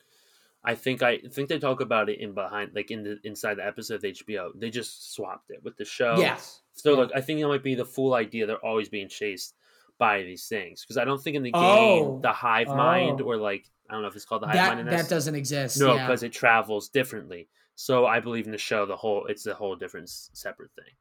I 0.63 0.75
think 0.75 1.01
I 1.01 1.17
think 1.19 1.49
they 1.49 1.59
talk 1.59 1.81
about 1.81 2.09
it 2.09 2.19
in 2.19 2.33
behind, 2.33 2.71
like 2.75 2.91
in 2.91 3.03
the 3.03 3.19
inside 3.23 3.55
the 3.55 3.65
episode 3.65 3.95
of 3.95 4.01
HBO. 4.03 4.51
They 4.55 4.69
just 4.69 5.13
swapped 5.13 5.49
it 5.49 5.61
with 5.63 5.75
the 5.77 5.85
show. 5.85 6.15
Yes. 6.17 6.61
So 6.73 6.91
Yeah. 6.93 6.97
like, 7.03 7.11
I 7.15 7.21
think 7.21 7.39
it 7.39 7.47
might 7.47 7.63
be 7.63 7.75
the 7.75 7.85
full 7.85 8.13
idea. 8.13 8.45
They're 8.45 8.65
always 8.65 8.89
being 8.89 9.09
chased 9.09 9.55
by 9.99 10.23
these 10.23 10.47
things 10.47 10.81
because 10.83 10.97
I 10.97 11.05
don't 11.05 11.21
think 11.21 11.35
in 11.35 11.43
the 11.43 11.51
game 11.51 11.61
Oh. 11.61 12.19
the 12.21 12.31
hive 12.31 12.67
mind 12.67 13.21
Oh. 13.21 13.25
or 13.25 13.37
like 13.37 13.65
I 13.89 13.93
don't 13.93 14.01
know 14.01 14.07
if 14.07 14.15
it's 14.15 14.25
called 14.25 14.41
the 14.43 14.47
hive 14.47 14.55
mind. 14.55 14.87
That 14.87 14.93
in 14.93 14.97
that 14.97 15.09
doesn't 15.09 15.35
exist. 15.35 15.79
No, 15.79 15.93
yeah. 15.95 16.05
because 16.07 16.23
it 16.23 16.31
travels 16.31 16.89
differently. 16.89 17.49
So 17.75 18.05
I 18.05 18.19
believe 18.19 18.45
in 18.45 18.51
the 18.51 18.57
show, 18.57 18.85
the 18.85 18.95
whole 18.95 19.25
it's 19.25 19.45
a 19.45 19.53
whole 19.53 19.75
different 19.75 20.09
separate 20.09 20.71
thing. 20.75 20.93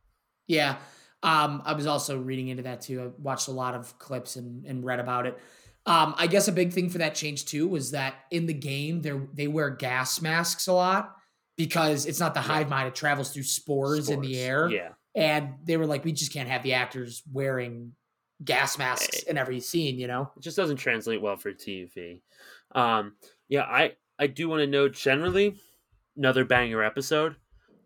Yeah. 0.47 0.79
Um, 1.23 1.63
I 1.65 1.75
was 1.75 1.87
also 1.87 2.19
reading 2.19 2.49
into 2.49 2.65
that 2.65 2.81
too. 2.81 3.03
I 3.03 3.07
watched 3.19 3.49
a 3.49 3.53
lot 3.53 3.75
of 3.75 3.99
clips 3.99 4.37
and, 4.37 4.65
and 4.67 4.85
read 4.85 4.99
about 4.99 5.27
it. 5.27 5.39
Um, 5.85 6.15
I 6.17 6.27
guess 6.27 6.49
a 6.49 6.53
big 6.53 6.73
thing 6.73 6.89
for 6.89 6.99
that 6.99 7.15
change 7.15 7.45
too 7.45 7.67
was 7.69 7.91
that 7.91 8.15
in 8.31 8.47
the 8.47 8.55
game 8.55 9.03
they 9.03 9.13
they 9.33 9.49
wear 9.49 9.71
gas 9.71 10.21
masks 10.21 10.67
a 10.69 10.73
lot 10.73 11.17
because 11.57 12.07
it's 12.07 12.21
not 12.21 12.35
the 12.35 12.41
hive 12.41 12.69
mind; 12.69 12.89
it 12.89 12.95
travels 12.95 13.33
through 13.33 13.43
spores, 13.43 14.09
in 14.09 14.21
the 14.21 14.39
air. 14.39 14.71
Yeah, 14.71 14.93
And 15.15 15.55
they 15.65 15.77
were 15.77 15.87
like, 15.87 16.05
we 16.05 16.13
just 16.13 16.33
can't 16.33 16.49
have 16.49 16.63
the 16.63 16.75
actors 16.75 17.23
wearing 17.31 17.93
gas 18.45 18.79
masks 18.79 19.23
in 19.25 19.39
every 19.39 19.61
scene, 19.61 19.99
you 19.99 20.07
know? 20.07 20.31
it 20.37 20.43
just 20.43 20.57
doesn't 20.57 20.77
translate 20.77 21.21
well 21.21 21.37
for 21.37 21.53
TV. 21.53 22.23
Um, 22.75 23.17
yeah, 23.49 23.63
I 23.63 23.97
I 24.19 24.29
do 24.29 24.49
want 24.49 24.61
to 24.61 24.67
know 24.67 24.89
generally 24.89 25.57
another 26.17 26.45
banger 26.45 26.83
episode. 26.83 27.37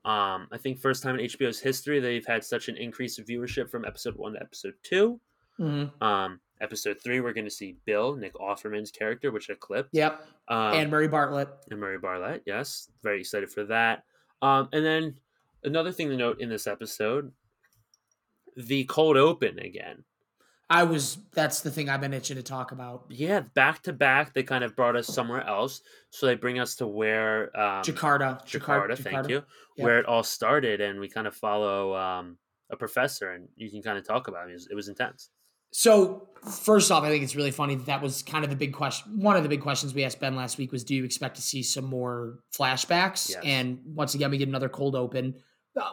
Um, 0.04 0.46
I 0.52 0.58
think 0.58 0.78
first 0.78 1.02
time 1.02 1.18
in 1.18 1.26
HBO's 1.26 1.58
history 1.58 1.98
they've 1.98 2.26
had 2.26 2.44
such 2.44 2.68
an 2.68 2.76
increase 2.76 3.18
in 3.18 3.24
viewership 3.24 3.68
from 3.70 3.84
episode 3.84 4.14
one 4.16 4.34
to 4.34 4.40
episode 4.40 4.74
two. 4.84 5.20
Mm-hmm. 5.58 6.02
Um, 6.02 6.40
episode 6.60 6.98
three, 7.02 7.20
we're 7.20 7.32
going 7.32 7.46
to 7.46 7.50
see 7.50 7.76
Bill, 7.86 8.14
Nick 8.14 8.34
Offerman's 8.34 8.90
character, 8.90 9.30
which 9.32 9.50
I 9.50 9.54
clipped. 9.58 9.90
Yep. 9.92 10.24
Um, 10.48 10.74
and 10.74 10.90
Murray 10.90 11.08
Bartlett. 11.08 11.48
and 11.70 11.80
Murray 11.80 11.98
Bartlett. 11.98 12.42
Yes, 12.46 12.90
very 13.02 13.20
excited 13.20 13.50
for 13.50 13.64
that. 13.64 14.04
Um, 14.42 14.68
and 14.72 14.84
then 14.84 15.16
another 15.64 15.92
thing 15.92 16.08
to 16.10 16.16
note 16.16 16.40
in 16.40 16.48
this 16.48 16.66
episode, 16.66 17.32
the 18.56 18.84
cold 18.84 19.16
open 19.16 19.58
again. 19.58 20.04
I 20.68 20.82
was. 20.82 21.18
That's 21.32 21.60
the 21.60 21.70
thing 21.70 21.88
I've 21.88 22.00
been 22.00 22.12
itching 22.12 22.36
to 22.36 22.42
talk 22.42 22.72
about. 22.72 23.04
Yeah, 23.08 23.40
back 23.54 23.82
to 23.84 23.92
back, 23.92 24.34
they 24.34 24.42
kind 24.42 24.64
of 24.64 24.74
brought 24.74 24.96
us 24.96 25.06
somewhere 25.06 25.46
else. 25.46 25.80
So 26.10 26.26
they 26.26 26.34
bring 26.34 26.58
us 26.58 26.74
to 26.76 26.86
where 26.88 27.56
um, 27.58 27.82
Jakarta. 27.82 28.44
Jakarta, 28.46 28.98
thank 28.98 29.28
you, 29.28 29.36
Yep. 29.76 29.84
where 29.84 29.98
it 30.00 30.06
all 30.06 30.22
started, 30.24 30.80
and 30.80 30.98
we 30.98 31.08
kind 31.08 31.26
of 31.26 31.36
follow 31.36 31.94
um, 31.94 32.36
a 32.70 32.76
professor, 32.76 33.30
and 33.30 33.48
you 33.54 33.70
can 33.70 33.80
kind 33.82 33.96
of 33.96 34.06
talk 34.06 34.26
about 34.26 34.48
it. 34.48 34.52
It 34.52 34.54
was, 34.54 34.68
it 34.72 34.74
was 34.74 34.88
intense. 34.88 35.30
So 35.72 36.28
first 36.62 36.90
off, 36.90 37.04
I 37.04 37.10
think 37.10 37.22
it's 37.22 37.36
really 37.36 37.50
funny 37.50 37.74
that 37.74 37.86
that 37.86 38.00
was 38.02 38.22
kind 38.22 38.44
of 38.44 38.50
the 38.50 38.56
big 38.56 38.72
question. 38.72 39.20
One 39.20 39.36
of 39.36 39.42
the 39.42 39.48
big 39.48 39.60
questions 39.60 39.94
we 39.94 40.04
asked 40.04 40.18
Ben 40.20 40.34
last 40.34 40.58
week 40.58 40.72
was, 40.72 40.82
"Do 40.84 40.94
you 40.94 41.04
expect 41.04 41.36
to 41.36 41.42
see 41.42 41.62
some 41.62 41.84
more 41.84 42.38
flashbacks?" 42.58 43.30
Yes. 43.30 43.40
And 43.44 43.78
once 43.84 44.14
again, 44.14 44.30
we 44.30 44.38
get 44.38 44.48
another 44.48 44.68
cold 44.68 44.96
open, 44.96 45.34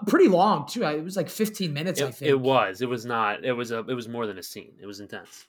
pretty 0.08 0.28
long 0.28 0.68
too. 0.68 0.84
It 0.84 1.04
was 1.04 1.16
like 1.18 1.30
15 1.30 1.74
minutes, 1.74 2.02
I 2.02 2.06
It, 2.08 2.16
think. 2.16 2.30
it 2.30 2.40
was. 2.40 2.82
It 2.82 2.90
was 2.90 3.06
not. 3.06 3.44
It 3.44 3.54
was 3.54 3.72
a. 3.72 3.80
It 3.80 3.94
was 3.94 4.08
more 4.08 4.28
than 4.28 4.38
a 4.38 4.44
scene. 4.44 4.74
It 4.82 4.86
was 4.86 5.00
intense. 5.00 5.46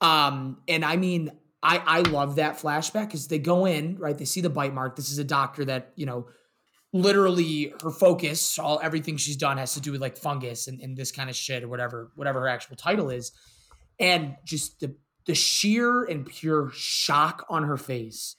Um, 0.00 0.58
and 0.68 0.84
I 0.84 0.96
mean, 0.96 1.30
I 1.62 1.78
I 1.78 2.00
love 2.02 2.36
that 2.36 2.58
flashback 2.58 3.06
because 3.06 3.28
they 3.28 3.38
go 3.38 3.66
in 3.66 3.96
right. 3.98 4.16
They 4.16 4.24
see 4.24 4.40
the 4.40 4.50
bite 4.50 4.74
mark. 4.74 4.96
This 4.96 5.10
is 5.10 5.18
a 5.18 5.24
doctor 5.24 5.64
that 5.64 5.92
you 5.96 6.06
know, 6.06 6.28
literally 6.92 7.72
her 7.82 7.90
focus, 7.90 8.58
all 8.58 8.80
everything 8.82 9.16
she's 9.16 9.36
done 9.36 9.58
has 9.58 9.74
to 9.74 9.80
do 9.80 9.92
with 9.92 10.00
like 10.00 10.16
fungus 10.16 10.68
and, 10.68 10.80
and 10.80 10.96
this 10.96 11.12
kind 11.12 11.28
of 11.30 11.36
shit 11.36 11.62
or 11.62 11.68
whatever 11.68 12.10
whatever 12.14 12.40
her 12.40 12.48
actual 12.48 12.76
title 12.76 13.10
is, 13.10 13.32
and 13.98 14.36
just 14.44 14.80
the 14.80 14.94
the 15.26 15.34
sheer 15.34 16.04
and 16.04 16.24
pure 16.26 16.70
shock 16.72 17.44
on 17.50 17.64
her 17.64 17.76
face. 17.76 18.36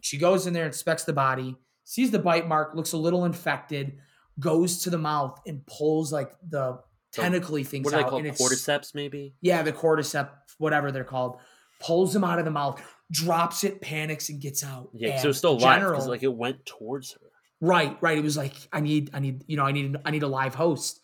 She 0.00 0.16
goes 0.18 0.46
in 0.46 0.52
there, 0.54 0.66
inspects 0.66 1.02
the 1.04 1.12
body, 1.12 1.56
sees 1.84 2.12
the 2.12 2.20
bite 2.20 2.46
mark, 2.46 2.74
looks 2.76 2.92
a 2.92 2.96
little 2.96 3.24
infected, 3.24 3.98
goes 4.40 4.82
to 4.82 4.90
the 4.90 4.98
mouth 4.98 5.40
and 5.46 5.64
pulls 5.66 6.12
like 6.12 6.32
the 6.48 6.78
tentacly 7.12 7.64
things 7.64 7.84
What 7.84 7.94
are 7.94 7.96
they 7.98 8.02
out. 8.04 8.10
called? 8.10 8.22
and 8.24 8.34
it's- 8.34 8.40
Cordyceps, 8.40 8.94
maybe. 8.94 9.34
yeah, 9.40 9.62
the 9.62 9.72
cordyceps, 9.72 10.30
whatever 10.58 10.92
they're 10.92 11.04
called, 11.04 11.38
pulls 11.80 12.12
them 12.12 12.24
out 12.24 12.38
of 12.38 12.44
the 12.44 12.50
mouth, 12.50 12.80
drops 13.10 13.64
it, 13.64 13.80
panics, 13.80 14.28
and 14.28 14.40
gets 14.40 14.62
out. 14.64 14.90
Yeah, 14.92 15.20
so 15.20 15.30
it's 15.30 15.38
still 15.38 15.52
alive 15.52 15.76
general- 15.80 15.92
because 15.92 16.06
like 16.08 16.22
it 16.22 16.32
went 16.34 16.64
towards 16.66 17.12
her. 17.12 17.20
right, 17.60 17.96
right. 18.00 18.18
It 18.18 18.22
was 18.24 18.36
like 18.36 18.54
I 18.72 18.80
need, 18.80 19.10
I 19.14 19.18
need, 19.20 19.44
you 19.48 19.56
know, 19.56 19.64
I 19.64 19.72
need, 19.72 19.96
I 20.04 20.10
need 20.10 20.22
a 20.22 20.28
live 20.28 20.54
host. 20.54 21.00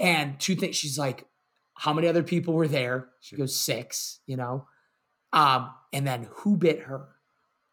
And 0.00 0.40
two 0.40 0.56
things. 0.56 0.74
She's 0.74 0.98
like, 0.98 1.26
how 1.74 1.92
many 1.92 2.08
other 2.08 2.22
people 2.24 2.54
were 2.54 2.66
there? 2.68 3.08
She 3.20 3.36
goes 3.36 3.54
six. 3.56 4.18
You 4.26 4.36
know, 4.36 4.66
um, 5.32 5.70
and 5.92 6.04
then 6.06 6.28
who 6.38 6.56
bit 6.56 6.80
her? 6.82 7.08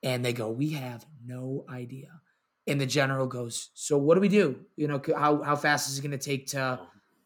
And 0.03 0.23
they 0.25 0.33
go, 0.33 0.49
we 0.49 0.71
have 0.71 1.05
no 1.25 1.65
idea. 1.69 2.20
And 2.71 2.79
the 2.79 2.85
general 2.85 3.27
goes, 3.27 3.69
so 3.73 3.97
what 3.97 4.15
do 4.15 4.21
we 4.21 4.29
do? 4.29 4.61
You 4.77 4.87
know, 4.87 5.01
how 5.15 5.41
how 5.43 5.55
fast 5.57 5.89
is 5.89 5.99
it 5.99 6.01
going 6.01 6.11
to 6.11 6.17
take 6.17 6.47
to 6.47 6.79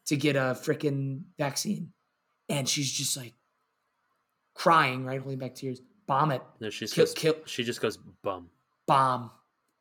to 0.06 0.16
get 0.16 0.34
a 0.34 0.56
freaking 0.60 1.22
vaccine? 1.38 1.92
And 2.48 2.68
she's 2.68 2.90
just 2.92 3.16
like 3.16 3.34
crying, 4.54 5.04
right, 5.04 5.20
holding 5.20 5.38
back 5.38 5.54
tears. 5.54 5.80
Bomb 6.06 6.30
it, 6.32 6.42
No, 6.60 6.70
she 6.70 6.84
just 6.84 6.94
Kill- 6.94 7.04
goes. 7.04 7.14
kill- 7.14 7.36
She 7.46 7.64
just 7.64 7.80
goes 7.80 7.96
bum. 8.22 8.48
bomb, 8.86 9.30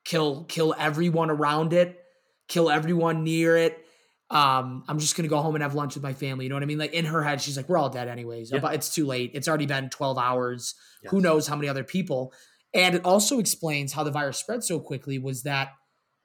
kill, 0.03 0.43
kill 0.45 0.73
everyone 0.77 1.29
around 1.29 1.71
it, 1.73 1.99
kill 2.47 2.69
everyone 2.71 3.23
near 3.23 3.57
it. 3.57 3.85
Um, 4.31 4.83
I'm 4.87 4.97
just 4.97 5.15
gonna 5.15 5.29
go 5.29 5.39
home 5.41 5.53
and 5.55 5.61
have 5.63 5.75
lunch 5.75 5.93
with 5.93 6.01
my 6.03 6.13
family. 6.13 6.45
You 6.45 6.49
know 6.49 6.55
what 6.55 6.63
I 6.63 6.65
mean? 6.67 6.79
Like 6.79 6.93
in 6.93 7.05
her 7.05 7.21
head, 7.23 7.41
she's 7.41 7.57
like, 7.57 7.69
"We're 7.69 7.77
all 7.77 7.89
dead 7.91 8.07
anyways. 8.07 8.51
Yeah. 8.51 8.71
It's 8.71 8.93
too 8.93 9.05
late. 9.05 9.31
It's 9.35 9.47
already 9.47 9.67
been 9.67 9.89
12 9.91 10.17
hours. 10.17 10.73
Who 11.09 11.21
knows 11.21 11.45
how 11.47 11.55
many 11.55 11.67
other 11.69 11.83
people?" 11.83 12.33
And 12.75 12.93
it 12.93 13.05
also 13.05 13.39
explains 13.39 13.93
how 13.93 14.03
the 14.03 14.11
virus 14.11 14.37
spread 14.37 14.63
so 14.63 14.79
quickly. 14.79 15.17
Was 15.17 15.43
that 15.43 15.69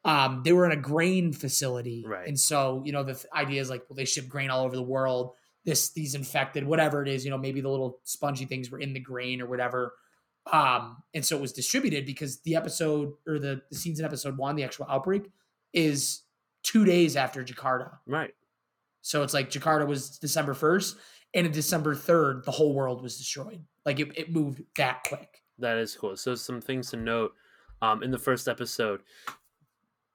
um, 0.04 0.42
they 0.44 0.52
were 0.52 0.66
in 0.66 0.72
a 0.72 0.80
grain 0.80 1.32
facility, 1.32 2.04
Right. 2.06 2.26
And 2.26 2.38
so 2.38 2.82
you 2.84 2.92
know 2.92 3.04
the 3.04 3.14
th- 3.14 3.26
idea 3.34 3.60
is 3.62 3.70
like, 3.70 3.84
well, 3.88 3.96
they 3.96 4.04
ship 4.04 4.28
grain 4.28 4.50
all 4.50 4.64
over 4.64 4.76
the 4.76 4.82
world. 4.82 5.32
This 5.64 5.92
these 5.92 6.14
infected, 6.14 6.64
whatever 6.64 7.02
it 7.02 7.08
is, 7.08 7.24
you 7.24 7.30
know, 7.30 7.38
maybe 7.38 7.60
the 7.60 7.70
little 7.70 8.00
spongy 8.04 8.44
things 8.44 8.70
were 8.70 8.80
in 8.80 8.92
the 8.92 9.00
grain 9.00 9.40
or 9.40 9.46
whatever. 9.46 9.94
Um, 10.50 11.02
and 11.14 11.24
so 11.24 11.36
it 11.36 11.40
was 11.40 11.52
distributed 11.52 12.06
because 12.06 12.40
the 12.40 12.56
episode 12.56 13.12
or 13.26 13.38
the, 13.38 13.62
the 13.70 13.76
scenes 13.76 14.00
in 14.00 14.04
episode 14.04 14.36
one, 14.36 14.56
the 14.56 14.64
actual 14.64 14.86
outbreak, 14.88 15.30
is 15.72 16.22
two 16.62 16.84
days 16.84 17.14
after 17.16 17.44
Jakarta. 17.44 17.98
Right. 18.06 18.34
So 19.02 19.22
it's 19.22 19.34
like 19.34 19.50
Jakarta 19.50 19.86
was 19.86 20.18
December 20.18 20.54
1st, 20.54 20.96
and 21.34 21.46
in 21.46 21.52
December 21.52 21.94
3rd, 21.94 22.44
the 22.44 22.50
whole 22.50 22.74
world 22.74 23.02
was 23.02 23.16
destroyed. 23.16 23.64
Like 23.86 24.00
it, 24.00 24.08
it 24.16 24.32
moved 24.32 24.62
that 24.76 25.04
quick. 25.06 25.39
That 25.60 25.78
is 25.78 25.94
cool. 25.94 26.16
So 26.16 26.34
some 26.34 26.60
things 26.60 26.90
to 26.90 26.96
note. 26.96 27.34
Um, 27.82 28.02
in 28.02 28.10
the 28.10 28.18
first 28.18 28.46
episode, 28.46 29.00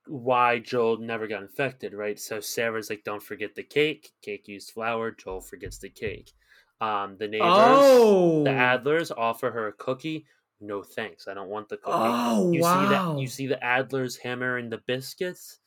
why 0.08 0.60
Joel 0.60 0.98
never 0.98 1.28
got 1.28 1.42
infected, 1.42 1.94
right? 1.94 2.20
So 2.20 2.40
Sarah's 2.40 2.90
like, 2.90 3.04
"Don't 3.04 3.24
forget 3.24 3.56
the 3.56 3.64
cake. 3.64 4.12
Cake 4.22 4.48
used 4.48 4.72
flour. 4.72 5.12
Joel 5.12 5.42
forgets 5.42 5.80
the 5.80 5.90
cake." 5.90 6.34
Um, 6.82 7.16
the 7.18 7.28
neighbors, 7.28 7.48
Oh, 7.50 8.44
the 8.44 8.50
Adlers, 8.50 9.12
offer 9.16 9.50
her 9.50 9.68
a 9.68 9.74
cookie. 9.74 10.26
No 10.62 10.84
thanks. 10.84 11.28
I 11.28 11.34
don't 11.34 11.50
want 11.50 11.70
the 11.70 11.78
cookie. 11.78 11.92
Oh, 11.94 12.52
you 12.52 12.60
see 12.60 12.64
wow. 12.64 13.14
that? 13.14 13.20
You 13.22 13.28
see 13.28 13.48
the 13.48 13.60
Adlers 13.64 14.20
hammering 14.20 14.70
the 14.70 14.80
biscuits. 14.80 15.60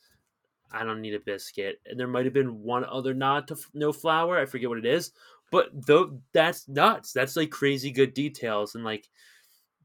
I 0.71 0.83
don't 0.83 1.01
need 1.01 1.15
a 1.15 1.19
biscuit. 1.19 1.81
And 1.85 1.99
there 1.99 2.07
might 2.07 2.25
have 2.25 2.33
been 2.33 2.61
one 2.61 2.85
other 2.85 3.13
nod 3.13 3.47
to 3.47 3.55
f- 3.55 3.69
no 3.73 3.91
flour. 3.91 4.37
I 4.37 4.45
forget 4.45 4.69
what 4.69 4.77
it 4.77 4.85
is, 4.85 5.11
but 5.51 5.69
though 5.73 6.19
that's 6.31 6.67
nuts. 6.67 7.11
That's 7.11 7.35
like 7.35 7.49
crazy 7.49 7.91
good 7.91 8.13
details, 8.13 8.75
and 8.75 8.83
like 8.83 9.09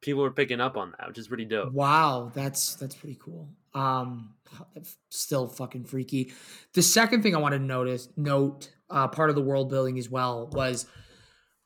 people 0.04 0.22
were 0.22 0.30
picking 0.30 0.60
up 0.60 0.76
on 0.76 0.92
that, 0.98 1.08
which 1.08 1.18
is 1.18 1.28
pretty 1.28 1.46
dope. 1.46 1.72
Wow, 1.72 2.30
that's 2.34 2.74
that's 2.76 2.94
pretty 2.94 3.18
cool. 3.20 3.48
Um, 3.72 4.34
still 5.08 5.48
fucking 5.48 5.84
freaky. 5.84 6.32
The 6.74 6.82
second 6.82 7.22
thing 7.22 7.34
I 7.34 7.38
wanted 7.38 7.58
to 7.58 7.64
notice, 7.64 8.08
note, 8.16 8.70
uh, 8.90 9.08
part 9.08 9.30
of 9.30 9.36
the 9.36 9.42
world 9.42 9.70
building 9.70 9.98
as 9.98 10.08
well 10.08 10.48
was 10.52 10.86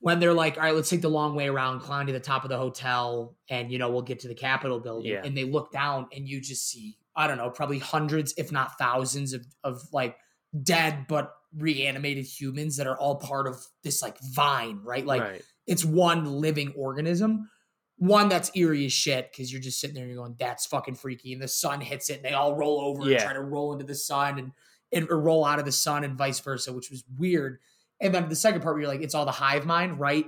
when 0.01 0.21
they're 0.21 0.33
like, 0.33 0.57
all 0.57 0.63
right, 0.63 0.75
let's 0.75 0.89
take 0.89 1.03
the 1.03 1.11
long 1.11 1.35
way 1.35 1.49
around, 1.49 1.81
climb 1.81 2.07
to 2.07 2.13
the 2.13 2.21
top 2.21 2.45
of 2.45 2.51
the 2.51 2.57
hotel, 2.57 3.37
and 3.51 3.73
you 3.73 3.79
know 3.79 3.91
we'll 3.91 4.03
get 4.03 4.21
to 4.21 4.29
the 4.29 4.35
Capitol 4.35 4.79
building. 4.79 5.13
Yeah. 5.13 5.23
And 5.25 5.37
they 5.37 5.45
look 5.45 5.73
down, 5.73 6.07
and 6.15 6.29
you 6.29 6.41
just 6.41 6.71
see, 6.71 6.97
I 7.17 7.27
don't 7.27 7.39
know, 7.39 7.51
probably 7.51 7.81
hundreds, 7.81 8.35
if 8.39 8.53
not 8.53 8.79
thousands, 8.79 9.33
of 9.33 9.45
of 9.65 9.83
like 9.93 10.17
dead 10.63 11.07
but 11.09 11.33
reanimated 11.57 12.25
humans 12.25 12.77
that 12.77 12.87
are 12.87 12.97
all 12.97 13.17
part 13.17 13.47
of 13.47 13.57
this 13.83 14.01
like 14.01 14.19
vine, 14.21 14.81
right? 14.85 15.05
Like 15.05 15.23
right. 15.23 15.43
it's 15.67 15.85
one 15.85 16.25
living 16.25 16.73
organism. 16.77 17.51
One 17.99 18.29
that's 18.29 18.51
eerie 18.55 18.87
as 18.87 18.93
shit 18.93 19.31
because 19.31 19.53
you're 19.53 19.61
just 19.61 19.81
sitting 19.81 19.95
there 19.95 20.05
and 20.05 20.13
you're 20.13 20.23
going, 20.23 20.37
that's 20.39 20.67
fucking 20.67 20.95
freaky. 20.95 21.33
And 21.33 21.43
the 21.43 21.49
sun 21.49 21.81
hits 21.81 22.11
it 22.11 22.17
and 22.17 22.25
they 22.25 22.33
all 22.33 22.55
roll 22.55 22.81
over 22.81 23.03
and 23.03 23.19
try 23.19 23.33
to 23.33 23.41
roll 23.41 23.73
into 23.73 23.85
the 23.85 23.95
sun 23.95 24.39
and, 24.39 24.53
and 24.93 25.11
or 25.11 25.21
roll 25.21 25.45
out 25.45 25.59
of 25.59 25.65
the 25.65 25.73
sun 25.73 26.05
and 26.05 26.17
vice 26.17 26.41
versa, 26.41 26.73
which 26.73 26.91
was 26.91 27.05
weird. 27.19 27.59
And 28.01 28.15
then 28.15 28.29
the 28.29 28.37
second 28.37 28.63
part 28.63 28.75
where 28.77 28.83
you're 28.83 28.91
like, 28.91 29.03
it's 29.03 29.15
all 29.15 29.25
the 29.25 29.33
hive 29.33 29.67
mind, 29.67 29.99
right? 29.99 30.25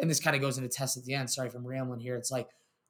And 0.00 0.10
this 0.10 0.18
kind 0.18 0.34
of 0.34 0.42
goes 0.42 0.58
into 0.58 0.68
Tess 0.68 0.96
at 0.96 1.04
the 1.04 1.14
end. 1.14 1.30
Sorry 1.30 1.48
if 1.48 1.54
I'm 1.54 1.66
rambling 1.66 2.00
here. 2.00 2.16
It's 2.16 2.30
like, 2.30 2.48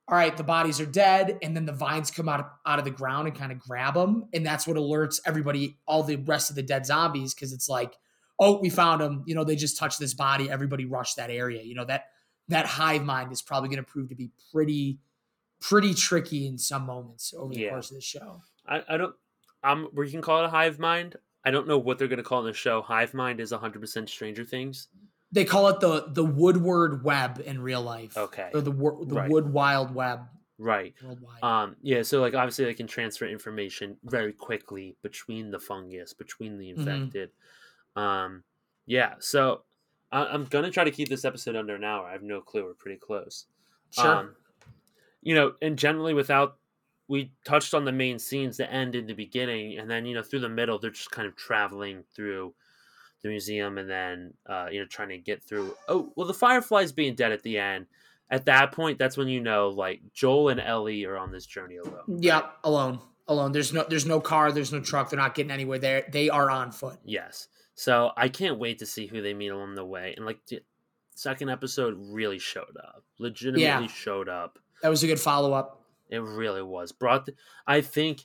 all 0.09 0.17
right, 0.17 0.37
the 0.37 0.43
bodies 0.43 0.81
are 0.81 0.87
dead, 0.87 1.39
and 1.43 1.55
then 1.55 1.65
the 1.65 1.73
vines 1.73 2.11
come 2.11 2.29
out 2.29 2.41
of, 2.41 2.47
out 2.67 2.79
of 2.79 2.85
the 2.85 2.91
ground 2.91 3.29
and 3.29 3.37
kind 3.37 3.53
of 3.53 3.61
grab 3.61 3.95
them, 3.95 4.25
and 4.35 4.45
that's 4.45 4.67
what 4.67 4.77
alerts 4.77 5.21
everybody, 5.25 5.79
all 5.87 6.03
the 6.03 6.17
rest 6.17 6.51
of 6.51 6.57
the 6.57 6.63
dead 6.63 6.85
zombies, 6.85 7.33
because 7.33 7.53
it's 7.53 7.69
like, 7.69 7.95
oh, 8.41 8.59
we 8.59 8.69
found 8.69 9.01
them. 9.01 9.23
You 9.27 9.37
know, 9.37 9.45
they 9.45 9.55
just 9.55 9.79
touched 9.79 10.01
this 10.01 10.13
body. 10.13 10.51
Everybody 10.51 10.87
rushed 10.87 11.17
that 11.19 11.31
area. 11.31 11.63
You 11.63 11.77
know 11.77 11.85
that 11.85 12.07
that 12.53 12.67
hive 12.67 13.05
mind 13.05 13.33
is 13.33 13.43
probably 13.43 13.69
going 13.69 13.85
to 13.85 13.91
prove 13.91 14.09
to 14.11 14.15
be 14.15 14.31
pretty, 14.53 14.99
pretty 15.61 15.95
tricky 15.95 16.47
in 16.47 16.59
some 16.59 16.87
moments 16.87 17.35
over 17.37 17.53
the 17.55 17.61
Yeah. 17.61 17.71
course 17.71 17.91
of 17.91 17.97
the 17.97 18.01
show. 18.03 18.41
I, 18.67 18.83
I 18.89 18.97
don't. 18.97 19.15
Um, 19.65 19.89
we 19.93 20.11
can 20.11 20.23
call 20.23 20.43
it 20.43 20.47
a 20.47 20.51
hive 20.51 20.79
mind. 20.79 21.17
I 21.45 21.51
don't 21.51 21.67
know 21.69 21.79
what 21.79 21.99
they're 21.99 22.09
going 22.09 22.17
to 22.19 22.23
call 22.25 22.39
it 22.41 22.43
in 22.43 22.47
the 22.49 22.55
show. 22.55 22.83
Hive 22.83 23.15
mind 23.15 23.41
is 23.41 23.53
100% 23.53 24.09
Stranger 24.09 24.45
Things. 24.45 24.89
They 25.33 25.45
call 25.45 25.69
it 25.69 25.81
the 25.81 26.09
the 26.09 26.25
Wood 26.25 26.59
Wide 26.59 27.03
Web 27.03 27.43
in 27.45 27.61
real 27.63 27.81
life. 27.83 28.17
Okay. 28.17 28.51
or 28.53 28.61
the 28.61 28.71
the 28.71 29.15
Right. 29.17 29.31
Wood 29.31 29.51
Wide 29.53 29.95
Web 29.95 30.21
Right. 30.59 30.95
worldwide. 31.03 31.43
Um, 31.43 31.77
yeah, 31.81 32.03
so 32.03 32.21
like 32.21 32.35
obviously 32.35 32.67
they 32.67 32.75
can 32.75 32.87
transfer 32.87 33.27
information 33.27 33.97
very 34.05 34.33
quickly 34.33 34.97
between 35.03 35.51
the 35.51 35.59
fungus, 35.59 36.13
between 36.13 36.59
the 36.59 36.67
Mhm. 36.73 36.77
infected. 36.79 37.31
Um, 37.97 38.45
yeah, 38.87 39.15
so 39.21 39.65
I, 40.13 40.27
I'm 40.27 40.45
gonna 40.45 40.71
try 40.71 40.85
to 40.85 40.91
keep 40.91 41.09
this 41.09 41.25
episode 41.25 41.57
under 41.57 41.75
an 41.75 41.85
hour. 41.85 42.07
I 42.07 42.13
have 42.13 42.23
no 42.23 42.41
clue. 42.41 42.65
We're 42.65 42.75
pretty 42.75 42.99
close. 42.99 43.47
sure. 43.91 44.07
Um, 44.07 44.35
you 45.23 45.35
know, 45.35 45.55
and 45.63 45.79
generally 45.79 46.15
without 46.15 46.59
we 47.09 47.33
touched 47.45 47.75
on 47.75 47.85
the 47.85 47.93
main 47.93 48.19
scenes, 48.19 48.57
the 48.57 48.71
end 48.71 48.95
and 48.95 49.09
the 49.09 49.15
beginning, 49.15 49.79
and 49.79 49.91
then 49.91 50.07
you 50.07 50.15
know 50.15 50.23
through 50.23 50.41
the 50.41 50.49
middle, 50.49 50.79
they're 50.79 50.91
just 50.91 51.11
kind 51.11 51.27
of 51.27 51.37
traveling 51.37 52.05
through 52.15 52.55
the 53.23 53.29
museum, 53.29 53.79
and 53.79 53.89
then 53.89 54.35
uh, 54.47 54.69
you 54.71 54.81
know 54.81 54.87
trying 54.87 55.11
to 55.11 55.19
get 55.19 55.43
through. 55.43 55.75
Oh, 55.89 56.13
well, 56.17 56.27
the 56.27 56.35
Fireflies 56.35 56.93
being 56.93 57.15
dead 57.15 57.33
at 57.33 57.43
the 57.43 57.59
end. 57.59 57.87
At 58.31 58.47
that 58.47 58.73
point, 58.73 58.99
that's 58.99 59.19
when 59.19 59.29
you 59.29 59.41
know 59.41 59.69
like 59.69 60.01
Joel 60.15 60.49
and 60.49 60.61
Ellie 60.61 61.05
are 61.05 61.19
on 61.19 61.33
this 61.33 61.45
journey 61.45 61.77
alone. 61.77 62.19
Yeah, 62.21 62.47
alone. 62.65 62.99
Alone. 63.29 63.53
There's 63.53 63.73
no 63.73 63.85
there's 63.89 64.07
no 64.07 64.21
car, 64.21 64.51
there's 64.51 64.73
no 64.73 64.81
truck, 64.81 65.11
they're 65.11 65.19
not 65.19 65.35
getting 65.35 65.51
anywhere. 65.53 65.79
They 65.79 66.05
they 66.11 66.31
are 66.31 66.51
on 66.51 66.73
foot. 66.73 66.99
Yes. 67.05 67.49
So 67.75 68.11
I 68.17 68.29
can't 68.29 68.59
wait 68.59 68.79
to 68.81 68.87
see 68.87 69.07
who 69.07 69.23
they 69.23 69.35
meet 69.35 69.49
along 69.49 69.75
the 69.75 69.85
way. 69.85 70.15
And 70.17 70.27
like 70.27 70.45
the 70.47 70.61
second 71.15 71.49
episode 71.51 71.97
really 71.99 72.39
showed 72.39 72.77
up. 72.79 73.05
Legitimately 73.19 73.63
Yeah. 73.63 73.87
showed 73.87 74.29
up. 74.29 74.59
That 74.83 74.89
was 74.91 75.03
a 75.03 75.07
good 75.07 75.21
follow 75.21 75.53
up. 75.53 75.83
It 76.11 76.19
really 76.23 76.63
was. 76.63 76.93
Brought 76.93 77.27
the, 77.27 77.35
I 77.67 77.81
think 77.81 78.25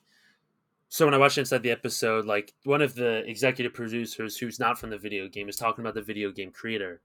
so 0.89 1.05
when 1.05 1.13
I 1.13 1.17
watched 1.17 1.37
inside 1.37 1.63
the 1.63 1.71
episode, 1.71 2.25
like 2.25 2.53
one 2.63 2.81
of 2.81 2.95
the 2.95 3.17
executive 3.29 3.73
producers 3.73 4.37
who's 4.37 4.59
not 4.59 4.77
from 4.79 4.89
the 4.89 4.97
video 4.97 5.27
game 5.27 5.49
is 5.49 5.55
talking 5.57 5.83
about 5.83 5.93
the 5.95 6.01
video 6.01 6.31
game 6.31 6.51
creator 6.51 7.01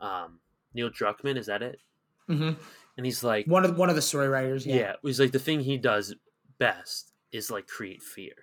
um, 0.00 0.40
Neil 0.74 0.90
Druckmann. 0.90 1.36
Is 1.36 1.46
that 1.46 1.62
it? 1.62 1.78
Mm-hmm. 2.28 2.60
And 2.96 3.06
he's 3.06 3.22
like, 3.24 3.46
One 3.46 3.64
of 3.64 3.76
one 3.78 3.88
of 3.88 3.96
the 3.96 4.02
story 4.02 4.28
writers. 4.28 4.64
yeah. 4.66 4.74
Yeah. 4.76 4.92
he's 5.02 5.18
like 5.20 5.32
the 5.32 5.38
thing 5.38 5.60
he 5.60 5.76
does 5.78 6.14
best 6.58 7.12
is 7.32 7.50
like 7.50 7.66
create 7.66 8.02
fear. 8.02 8.34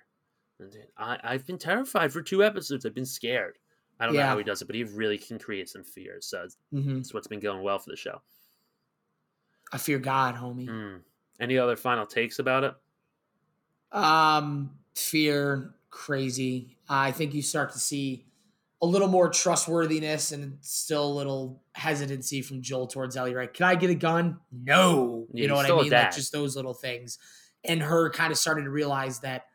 I, 0.98 1.18
I've 1.24 1.46
been 1.46 1.58
terrified 1.58 2.12
for 2.12 2.22
two 2.22 2.44
episodes. 2.44 2.86
I've 2.86 2.96
been 2.96 3.06
scared. 3.06 3.58
I 4.00 4.06
don't 4.06 4.16
know 4.16 4.24
how 4.24 4.38
he 4.38 4.44
does 4.44 4.62
it, 4.62 4.66
but 4.66 4.76
he 4.76 4.84
really 4.84 5.18
can 5.18 5.40
create 5.40 5.70
some 5.70 5.84
fear. 5.84 6.18
So 6.20 6.44
it's, 6.44 6.58
hmm 6.72 6.98
it's 7.00 7.14
what's 7.14 7.28
been 7.28 7.40
going 7.40 7.64
well 7.64 7.80
for 7.80 7.90
the 7.90 7.96
show. 7.96 8.22
I 9.72 9.78
fear 9.78 10.00
God, 10.00 10.36
homie. 10.36 10.68
Mm. 10.68 11.00
Any 11.40 11.58
other 11.58 11.76
final 11.76 12.06
takes 12.06 12.40
about 12.40 12.64
it? 12.64 12.74
Um, 13.92 14.72
fear, 14.96 15.76
crazy. 15.90 16.78
I 16.88 17.12
think 17.12 17.34
you 17.34 17.42
start 17.42 17.72
to 17.74 17.80
see 17.80 18.26
a 18.82 18.86
little 18.86 19.08
more 19.08 19.30
trustworthiness 19.30 20.32
and 20.32 20.58
still 20.62 21.06
a 21.06 21.14
little 21.14 21.64
hesitancy 21.74 22.42
from 22.42 22.62
Joel 22.62 22.88
towards 22.88 23.18
Ellie. 23.18 23.34
Right? 23.34 23.52
Can 23.52 23.66
I 23.66 23.76
get 23.76 23.90
a 23.90 23.96
gun? 23.96 24.40
No. 24.52 25.26
Yeah, 25.34 25.42
you 25.42 25.48
know 25.48 25.56
what 25.56 25.66
I 25.66 25.76
mean? 25.76 25.92
Like 25.92 26.14
just 26.14 26.32
those 26.32 26.56
little 26.56 26.74
things, 26.74 27.18
and 27.64 27.82
her 27.82 28.10
kind 28.12 28.32
of 28.32 28.38
starting 28.38 28.66
to 28.66 28.72
realize 28.72 29.20
that 29.22 29.46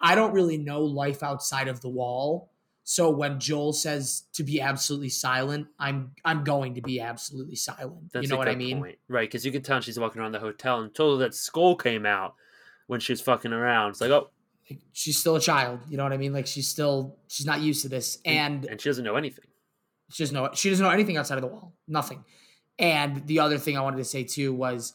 I 0.00 0.14
don't 0.14 0.32
really 0.32 0.58
know 0.58 0.82
life 0.82 1.22
outside 1.22 1.68
of 1.68 1.80
the 1.80 1.88
wall. 1.88 2.50
So 2.82 3.10
when 3.10 3.38
Joel 3.38 3.72
says 3.72 4.24
to 4.32 4.42
be 4.42 4.60
absolutely 4.60 5.10
silent, 5.10 5.68
I'm 5.78 6.12
I'm 6.24 6.42
going 6.42 6.74
to 6.74 6.82
be 6.82 7.00
absolutely 7.00 7.56
silent. 7.56 8.12
That's 8.12 8.24
you 8.24 8.28
know 8.28 8.36
what 8.36 8.48
I 8.48 8.54
mean? 8.54 8.80
point. 8.80 8.98
Right, 9.08 9.28
because 9.28 9.44
you 9.44 9.52
can 9.52 9.62
tell 9.62 9.80
she's 9.80 9.98
walking 9.98 10.20
around 10.20 10.32
the 10.32 10.40
hotel 10.40 10.78
and 10.78 10.88
until 10.88 11.18
that 11.18 11.34
skull 11.34 11.76
came 11.76 12.06
out 12.06 12.34
when 12.86 12.98
she 12.98 13.12
was 13.12 13.20
fucking 13.20 13.52
around. 13.52 13.90
It's 13.90 14.00
like, 14.00 14.10
oh, 14.10 14.30
she's 14.92 15.18
still 15.18 15.36
a 15.36 15.40
child. 15.40 15.80
You 15.88 15.98
know 15.98 16.02
what 16.02 16.12
I 16.12 16.16
mean? 16.16 16.32
Like 16.32 16.46
she's 16.46 16.66
still 16.66 17.16
she's 17.28 17.46
not 17.46 17.60
used 17.60 17.82
to 17.82 17.88
this, 17.88 18.18
and 18.24 18.64
and 18.64 18.80
she 18.80 18.88
doesn't 18.88 19.04
know 19.04 19.16
anything. 19.16 19.44
She 20.10 20.24
doesn't 20.24 20.34
know. 20.34 20.50
She 20.54 20.70
doesn't 20.70 20.84
know 20.84 20.90
anything 20.90 21.16
outside 21.16 21.36
of 21.36 21.42
the 21.42 21.48
wall. 21.48 21.74
Nothing. 21.86 22.24
And 22.78 23.26
the 23.26 23.40
other 23.40 23.58
thing 23.58 23.76
I 23.76 23.82
wanted 23.82 23.98
to 23.98 24.04
say 24.04 24.24
too 24.24 24.52
was, 24.52 24.94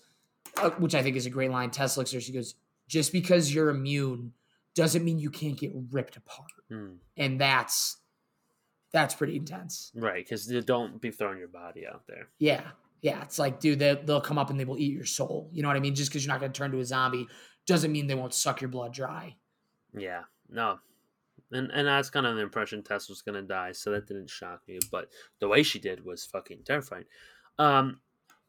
uh, 0.58 0.72
which 0.72 0.96
I 0.96 1.04
think 1.04 1.16
is 1.16 1.28
a 1.28 1.30
great 1.30 1.52
line. 1.52 1.70
Tess 1.70 1.98
looks 1.98 2.12
at 2.12 2.16
her. 2.16 2.22
She 2.22 2.34
goes, 2.34 2.56
"Just 2.88 3.14
because 3.14 3.54
you're 3.54 3.70
immune 3.70 4.34
doesn't 4.76 5.04
mean 5.04 5.18
you 5.20 5.30
can't 5.32 5.58
get 5.58 5.72
ripped 5.92 6.16
apart." 6.18 6.52
Mm, 6.72 6.98
And 7.18 7.42
that's 7.42 7.98
that's 8.92 9.14
pretty 9.16 9.36
intense. 9.36 9.92
right, 9.96 10.24
because 10.24 10.50
you 10.50 10.62
don't 10.62 11.02
be 11.02 11.12
throwing 11.12 11.38
your 11.40 11.48
body 11.50 11.86
out 11.86 12.04
there. 12.08 12.30
Yeah, 12.40 12.64
yeah. 13.02 13.22
It's 13.24 13.38
like, 13.40 13.60
dude, 13.60 13.80
they, 13.80 14.00
they'll 14.06 14.22
come 14.22 14.38
up 14.38 14.50
and 14.50 14.58
they 14.60 14.64
will 14.66 14.78
eat 14.78 14.94
your 14.94 15.06
soul. 15.06 15.50
You 15.52 15.64
know 15.64 15.68
what 15.68 15.76
I 15.76 15.82
mean? 15.82 15.96
Just 15.96 16.12
because 16.12 16.24
you're 16.26 16.34
not 16.34 16.40
going 16.40 16.54
to 16.54 16.58
turn 16.58 16.72
to 16.72 16.80
a 16.80 16.86
zombie 16.86 17.28
doesn't 17.68 17.92
mean 17.92 18.08
they 18.08 18.16
won't 18.16 18.34
suck 18.34 18.62
your 18.62 18.70
blood 18.70 18.94
dry. 18.94 19.36
Yeah, 19.98 20.24
no. 20.50 20.80
And 21.52 21.70
and 21.72 21.88
that's 21.88 22.10
kind 22.10 22.26
of 22.26 22.36
the 22.36 22.42
impression 22.42 22.84
Tess 22.84 23.08
was 23.10 23.22
gonna 23.22 23.42
die, 23.42 23.72
so 23.74 23.92
that 23.92 24.08
didn't 24.08 24.30
shock 24.30 24.62
me. 24.68 24.80
But 24.92 25.10
the 25.40 25.48
way 25.48 25.62
she 25.64 25.78
did 25.80 26.04
was 26.04 26.26
fucking 26.26 26.60
terrifying. 26.66 27.04
Um, 27.60 28.00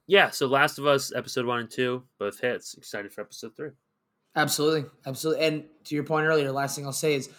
yeah. 0.06 0.30
So 0.30 0.46
Last 0.46 0.78
of 0.78 0.86
Us 0.86 1.12
episode 1.14 1.44
one 1.44 1.60
and 1.60 1.70
two 1.70 2.04
both 2.18 2.40
hits. 2.40 2.74
Excited 2.74 3.12
for 3.12 3.20
episode 3.20 3.54
three. 3.56 3.70
Absolutely, 4.36 4.84
absolutely. 5.06 5.44
And 5.44 5.64
to 5.84 5.94
your 5.94 6.04
point 6.04 6.26
earlier, 6.26 6.52
last 6.52 6.76
thing 6.76 6.84
I'll 6.84 6.92
say 6.92 7.14
is 7.14 7.30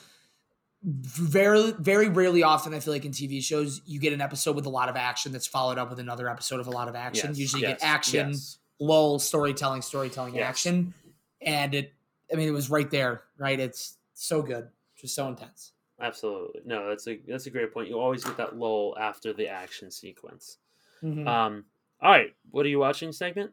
very, 0.84 1.72
very 1.74 2.10
rarely 2.10 2.44
often 2.44 2.74
I 2.74 2.80
feel 2.80 2.94
like 2.94 3.06
in 3.06 3.12
TV 3.12 3.44
shows 3.44 3.82
you 3.86 4.00
get 4.00 4.14
an 4.14 4.22
episode 4.22 4.56
with 4.56 4.66
a 4.66 4.70
lot 4.70 4.90
of 4.90 4.96
action 4.96 5.32
that's 5.32 5.48
followed 5.48 5.78
up 5.78 5.90
with 5.90 6.00
another 6.00 6.30
episode 6.30 6.60
of 6.60 6.68
a 6.68 6.72
lot 6.72 6.88
of 6.88 6.96
action. 6.96 7.30
Yes, 7.30 7.38
Usually 7.40 7.62
you 7.64 7.68
yes, 7.70 7.80
get 7.80 7.88
action, 7.88 8.30
yes. 8.30 8.58
lull, 8.80 9.20
storytelling, 9.20 9.82
storytelling, 9.82 10.40
action, 10.40 10.94
and 11.42 11.74
it. 11.74 11.94
I 12.32 12.36
mean, 12.36 12.48
it 12.48 12.52
was 12.52 12.70
right 12.70 12.90
there, 12.90 13.24
right? 13.38 13.60
It's 13.60 13.98
so 14.14 14.42
good, 14.42 14.68
just 15.00 15.16
so 15.16 15.28
intense. 15.28 15.72
Absolutely. 16.00 16.62
No, 16.66 16.90
that's 16.90 17.08
a 17.08 17.20
that's 17.28 17.46
a 17.48 17.50
great 17.50 17.74
point. 17.74 17.90
You 17.90 18.00
always 18.00 18.24
get 18.24 18.38
that 18.38 18.58
lull 18.58 18.96
after 19.00 19.34
the 19.34 19.48
action 19.48 19.90
sequence. 19.92 20.58
Mhm. 21.04 21.28
Um, 21.28 21.66
all 22.02 22.12
right, 22.12 22.36
what 22.52 22.66
are 22.66 22.70
you 22.70 22.80
watching 22.80 23.12
segment? 23.12 23.52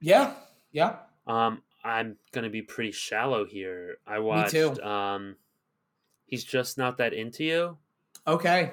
yeah, 0.00 0.34
yeah. 0.72 0.96
Um, 1.26 1.62
I'm 1.84 2.16
gonna 2.32 2.50
be 2.50 2.62
pretty 2.62 2.92
shallow 2.92 3.44
here. 3.44 3.98
I 4.06 4.18
watched 4.20 4.52
too. 4.52 4.80
um 4.82 5.36
He's 6.26 6.44
just 6.44 6.78
not 6.78 6.96
that 6.98 7.12
into 7.12 7.44
you. 7.44 7.76
Okay. 8.26 8.72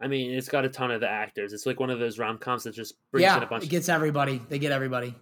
I 0.00 0.06
mean, 0.06 0.30
it's 0.30 0.48
got 0.48 0.64
a 0.64 0.68
ton 0.68 0.92
of 0.92 1.00
the 1.00 1.08
actors. 1.08 1.52
It's 1.52 1.66
like 1.66 1.80
one 1.80 1.90
of 1.90 1.98
those 1.98 2.18
rom 2.20 2.38
coms 2.38 2.62
that 2.64 2.74
just 2.74 2.94
brings 3.10 3.24
in 3.24 3.38
a 3.38 3.40
Yeah, 3.40 3.44
bunch 3.46 3.64
it 3.64 3.70
gets 3.70 3.88
everybody. 3.88 4.40
They 4.48 4.60
get 4.60 4.70
everybody. 4.70 5.16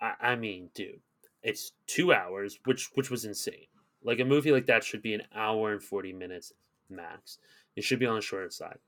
I, 0.00 0.14
I 0.20 0.36
mean, 0.36 0.70
dude, 0.74 1.00
it's 1.42 1.72
two 1.86 2.14
hours, 2.14 2.58
which 2.64 2.90
which 2.94 3.10
was 3.10 3.24
insane. 3.26 3.66
Like 4.02 4.20
a 4.20 4.24
movie 4.24 4.50
like 4.52 4.66
that 4.66 4.84
should 4.84 5.02
be 5.02 5.12
an 5.14 5.22
hour 5.34 5.72
and 5.72 5.82
forty 5.82 6.12
minutes 6.14 6.52
max. 6.88 7.38
It 7.76 7.84
should 7.84 7.98
be 7.98 8.06
on 8.06 8.16
the 8.16 8.22
shorter 8.22 8.50
side. 8.50 8.78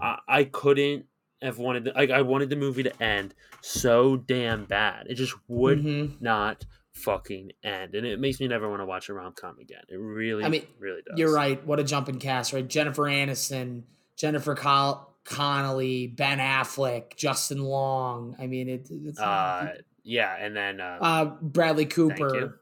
I, 0.00 0.18
I 0.28 0.44
couldn't 0.44 1.06
have 1.40 1.56
wanted 1.58 1.84
the, 1.84 1.92
like 1.92 2.10
I 2.10 2.20
wanted 2.20 2.50
the 2.50 2.56
movie 2.56 2.82
to 2.82 3.02
end 3.02 3.34
so 3.62 4.16
damn 4.18 4.66
bad. 4.66 5.06
It 5.08 5.14
just 5.14 5.34
would 5.48 5.82
Mhm. 5.82 6.20
not 6.20 6.66
fucking 6.92 7.52
end, 7.62 7.94
and 7.94 8.06
it 8.06 8.18
makes 8.20 8.40
me 8.40 8.48
never 8.48 8.68
want 8.68 8.80
to 8.80 8.86
watch 8.86 9.08
a 9.08 9.14
rom 9.14 9.32
com 9.32 9.58
again. 9.58 9.82
It 9.88 9.96
really, 9.96 10.44
I 10.44 10.48
mean, 10.48 10.66
really 10.78 11.02
does. 11.08 11.18
You're 11.18 11.32
right. 11.32 11.64
What 11.66 11.78
a 11.80 11.84
jumping 11.84 12.18
cast, 12.18 12.52
right? 12.52 12.66
Jennifer 12.66 13.02
Aniston, 13.04 13.82
Jennifer 14.16 14.54
Col- 14.54 15.14
Connolly, 15.24 16.06
Ben 16.08 16.38
Affleck, 16.38 17.16
Justin 17.16 17.62
Long. 17.62 18.34
I 18.38 18.46
mean, 18.46 18.68
it, 18.68 18.88
it's 18.90 19.18
Uh, 19.20 19.74
yeah, 20.02 20.34
and 20.38 20.56
then 20.56 20.80
uh, 20.80 20.98
uh, 21.00 21.24
Bradley. 21.40 21.86
Cooper. 21.86 22.60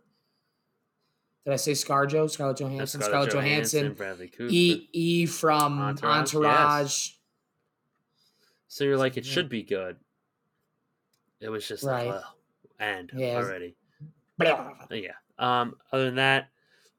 Did 1.44 1.52
I 1.54 1.56
say 1.56 1.72
ScarJo? 1.72 2.28
Scarlett 2.30 2.58
Johansson. 2.58 3.00
Scarlett 3.00 3.30
Scarlett 3.30 3.46
Johansson. 3.50 3.94
Bradley 3.94 4.28
Cooper. 4.28 4.52
E 4.52 4.88
E 4.92 5.24
from 5.26 5.78
Entourage, 5.80 6.34
Entourage. 6.34 6.82
yes. 7.08 7.14
So 8.66 8.84
you're 8.84 8.98
like, 8.98 9.16
it 9.16 9.24
should 9.24 9.48
be 9.48 9.62
good. 9.62 9.96
It 11.40 11.48
was 11.48 11.66
just 11.66 11.84
Right. 11.84 12.08
like, 12.08 12.16
well, 12.16 12.34
end 12.78 13.12
Yeah, 13.14 13.36
already. 13.36 13.76
Blah. 14.38 14.72
Yeah. 14.90 15.12
Um. 15.38 15.74
Other 15.92 16.06
than 16.06 16.14
that, 16.16 16.48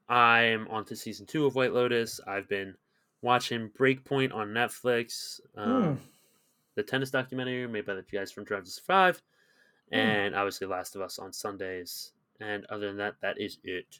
I'm 0.08 0.68
on 0.70 0.86
to 0.86 0.96
season 0.96 1.26
two 1.26 1.46
of 1.46 1.56
White 1.56 1.74
Lotus. 1.74 2.20
I've 2.28 2.48
been 2.50 2.76
watching 3.22 3.70
Breakpoint 3.70 4.34
on 4.34 4.50
Netflix. 4.50 5.40
Um, 5.58 5.84
Hmm. 5.84 5.96
The 6.76 6.84
tennis 6.84 7.12
documentary 7.12 7.68
made 7.68 7.86
by 7.86 7.96
the 7.96 8.04
guys 8.04 8.32
from 8.32 8.46
Drive 8.46 8.64
to 8.64 8.70
Survive, 8.72 9.22
Hmm. 9.92 9.98
and 10.00 10.36
obviously 10.36 10.68
Last 10.68 10.96
of 10.96 11.02
Us 11.02 11.20
on 11.20 11.34
Sundays. 11.34 12.14
And 12.40 12.66
other 12.70 12.88
than 12.88 12.98
that, 12.98 13.16
that 13.22 13.40
is 13.40 13.58
it. 13.66 14.00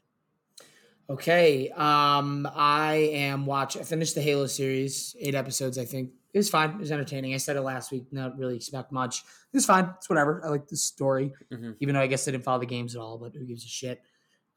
Okay. 1.10 1.70
Um, 1.72 2.48
I 2.54 2.94
am 3.14 3.46
watching. 3.46 3.82
I 3.82 3.86
finished 3.86 4.16
the 4.16 4.22
Halo 4.22 4.46
series, 4.48 5.16
eight 5.20 5.36
episodes. 5.36 5.78
I 5.78 5.84
think 5.86 6.12
it 6.34 6.38
was 6.38 6.50
fine. 6.50 6.72
It 6.72 6.78
was 6.78 6.92
entertaining. 6.92 7.34
I 7.34 7.38
said 7.38 7.56
it 7.56 7.62
last 7.62 7.92
week. 7.92 8.06
Not 8.12 8.38
really 8.38 8.56
expect 8.56 8.92
much. 8.92 9.20
It 9.20 9.58
was 9.58 9.66
fine. 9.66 9.94
It's 9.98 10.10
whatever. 10.10 10.42
I 10.46 10.50
like 10.50 10.68
the 10.68 10.78
story, 10.78 11.34
Mhm. 11.52 11.76
even 11.80 11.96
though 11.96 12.02
I 12.02 12.08
guess 12.08 12.28
I 12.28 12.32
didn't 12.32 12.44
follow 12.44 12.60
the 12.60 12.66
games 12.66 12.96
at 12.96 13.02
all. 13.02 13.18
But 13.18 13.34
who 13.36 13.46
gives 13.46 13.64
a 13.66 13.68
shit? 13.68 14.02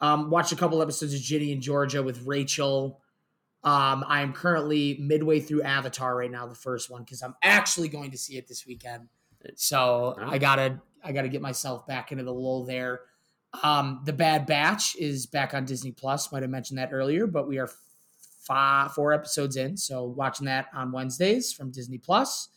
Um, 0.00 0.30
watched 0.30 0.52
a 0.52 0.56
couple 0.56 0.82
episodes 0.82 1.14
of 1.14 1.20
Ginny 1.20 1.52
and 1.52 1.62
Georgia 1.62 2.02
with 2.02 2.22
Rachel. 2.26 3.00
Um, 3.64 4.04
I 4.08 4.22
am 4.22 4.32
currently 4.32 4.98
midway 5.00 5.38
through 5.38 5.62
Avatar 5.62 6.16
right 6.16 6.30
now, 6.30 6.46
the 6.46 6.54
first 6.54 6.90
one, 6.90 7.04
because 7.04 7.22
I'm 7.22 7.36
actually 7.42 7.88
going 7.88 8.10
to 8.10 8.18
see 8.18 8.36
it 8.36 8.48
this 8.48 8.66
weekend. 8.66 9.08
So 9.54 10.14
I 10.18 10.38
gotta 10.38 10.80
I 11.04 11.12
gotta 11.12 11.28
get 11.28 11.42
myself 11.42 11.86
back 11.86 12.12
into 12.12 12.24
the 12.24 12.32
lull 12.34 12.64
there. 12.64 13.00
Um, 13.62 14.02
the 14.04 14.12
Bad 14.12 14.46
Batch 14.46 14.96
is 14.96 15.26
back 15.26 15.52
on 15.52 15.64
Disney 15.64 15.90
Plus. 15.92 16.30
Might 16.32 16.42
have 16.42 16.50
mentioned 16.50 16.78
that 16.78 16.90
earlier, 16.92 17.26
but 17.26 17.48
we 17.48 17.58
are 17.58 17.68
five, 18.46 18.92
four 18.92 19.12
episodes 19.12 19.56
in, 19.56 19.76
so 19.76 20.04
watching 20.04 20.46
that 20.46 20.66
on 20.74 20.92
Wednesdays 20.92 21.52
from 21.52 21.70
Disney 21.70 21.98
Plus. 21.98 22.48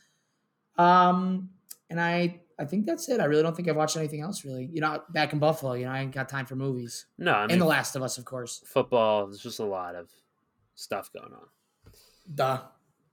Um, 0.78 1.50
and 1.90 2.00
I 2.00 2.42
I 2.58 2.66
think 2.66 2.86
that's 2.86 3.10
it. 3.10 3.20
I 3.20 3.26
really 3.26 3.44
don't 3.44 3.56
think 3.56 3.68
I've 3.68 3.76
watched 3.76 3.98
anything 3.98 4.22
else 4.22 4.46
really. 4.46 4.70
You 4.72 4.82
know, 4.82 5.02
back 5.10 5.34
in 5.34 5.40
Buffalo, 5.40 5.74
you 5.74 5.86
know, 5.86 5.92
I 5.92 6.00
ain't 6.02 6.12
got 6.14 6.30
time 6.30 6.46
for 6.46 6.56
movies. 6.56 7.06
No, 7.18 7.34
I 7.34 7.42
mean 7.44 7.52
and 7.54 7.62
The 7.62 7.66
Last 7.66 7.96
of 7.96 8.02
Us, 8.04 8.18
of 8.18 8.26
course. 8.26 8.64
football. 8.66 9.28
There's 9.28 9.42
just 9.42 9.60
a 9.60 9.66
lot 9.66 9.96
of 9.96 10.10
stuff 10.76 11.12
going 11.14 11.34
on. 11.34 11.48
Duh. 12.34 12.62